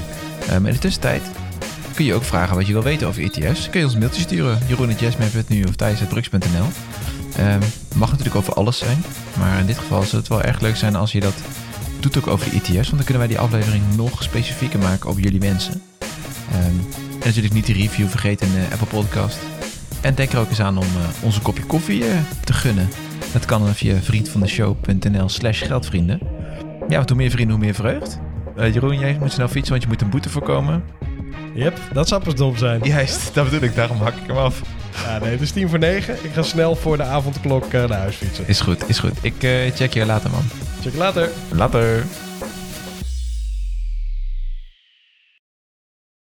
Maar 0.46 0.56
in 0.56 0.72
de 0.72 0.78
tussentijd 0.78 1.22
kun 1.94 2.04
je 2.04 2.14
ook 2.14 2.24
vragen 2.24 2.56
wat 2.56 2.66
je 2.66 2.72
wil 2.72 2.82
weten 2.82 3.06
over 3.06 3.22
ETF's. 3.22 3.70
Kun 3.70 3.78
je 3.78 3.84
ons 3.84 3.94
een 3.94 4.00
mailtje 4.00 4.22
sturen. 4.22 4.58
Jeroen.jasmap.nu 4.66 5.64
of 5.64 5.76
thijs.drugs.nl 5.76 6.66
Ehm 7.38 7.62
Mag 7.98 8.10
natuurlijk 8.10 8.36
over 8.36 8.52
alles 8.52 8.78
zijn. 8.78 9.04
Maar 9.38 9.60
in 9.60 9.66
dit 9.66 9.78
geval 9.78 10.02
zou 10.02 10.16
het 10.16 10.28
wel 10.28 10.42
erg 10.42 10.60
leuk 10.60 10.76
zijn 10.76 10.96
als 10.96 11.12
je 11.12 11.20
dat 11.20 11.34
doet 12.00 12.18
ook 12.18 12.26
over 12.26 12.50
de 12.50 12.56
ETF's. 12.56 12.72
Want 12.72 12.88
dan 12.88 13.04
kunnen 13.04 13.18
wij 13.18 13.26
die 13.26 13.38
aflevering 13.38 13.82
nog 13.96 14.22
specifieker 14.22 14.78
maken 14.78 15.10
op 15.10 15.18
jullie 15.18 15.40
wensen. 15.40 15.82
Ehm, 16.52 16.64
en 17.10 17.24
natuurlijk 17.24 17.54
niet 17.54 17.66
de 17.66 17.72
review 17.72 18.08
vergeten 18.08 18.46
in 18.46 18.52
de 18.52 18.66
Apple 18.72 18.86
Podcast. 18.86 19.38
En 20.00 20.14
denk 20.14 20.32
er 20.32 20.38
ook 20.38 20.48
eens 20.48 20.60
aan 20.60 20.78
om 20.78 20.84
eh, 20.84 21.24
onze 21.24 21.40
kopje 21.40 21.62
koffie 21.62 22.04
eh, 22.04 22.18
te 22.44 22.52
gunnen. 22.52 22.88
Dat 23.32 23.44
kan 23.44 23.74
via 23.74 24.00
vriendvandeshow.nl 24.00 25.28
slash 25.28 25.66
geldvrienden. 25.66 26.20
Ja, 26.88 26.96
want 26.96 27.08
hoe 27.08 27.18
meer 27.18 27.30
vrienden, 27.30 27.56
hoe 27.56 27.64
meer 27.64 27.74
vreugd. 27.74 28.18
Eh, 28.56 28.74
Jeroen, 28.74 28.98
jij 28.98 29.16
moet 29.20 29.32
snel 29.32 29.48
fietsen, 29.48 29.70
want 29.70 29.82
je 29.82 29.88
moet 29.88 30.02
een 30.02 30.10
boete 30.10 30.28
voorkomen. 30.30 30.82
Yep, 31.58 31.78
dat 31.92 32.08
zou 32.08 32.22
pas 32.22 32.34
dom 32.34 32.56
zijn. 32.56 32.80
Juist, 32.82 33.34
dat 33.34 33.44
bedoel 33.44 33.68
ik. 33.68 33.74
Daarom 33.74 34.00
hak 34.00 34.14
ik 34.14 34.26
hem 34.26 34.36
af. 34.36 34.60
Ja, 35.04 35.18
nee, 35.18 35.30
het 35.30 35.40
is 35.40 35.50
tien 35.50 35.68
voor 35.68 35.78
negen. 35.78 36.14
Ik 36.24 36.32
ga 36.32 36.42
snel 36.42 36.76
voor 36.76 36.96
de 36.96 37.02
avondklok 37.02 37.72
eh, 37.72 37.84
naar 37.84 37.98
huis 37.98 38.16
fietsen. 38.16 38.48
Is 38.48 38.60
goed, 38.60 38.88
is 38.88 38.98
goed. 38.98 39.12
Ik 39.20 39.42
eh, 39.42 39.72
check 39.74 39.94
je 39.94 40.06
later, 40.06 40.30
man. 40.30 40.42
Check 40.82 40.92
je 40.92 40.98
later. 40.98 41.30
Later. 41.52 42.04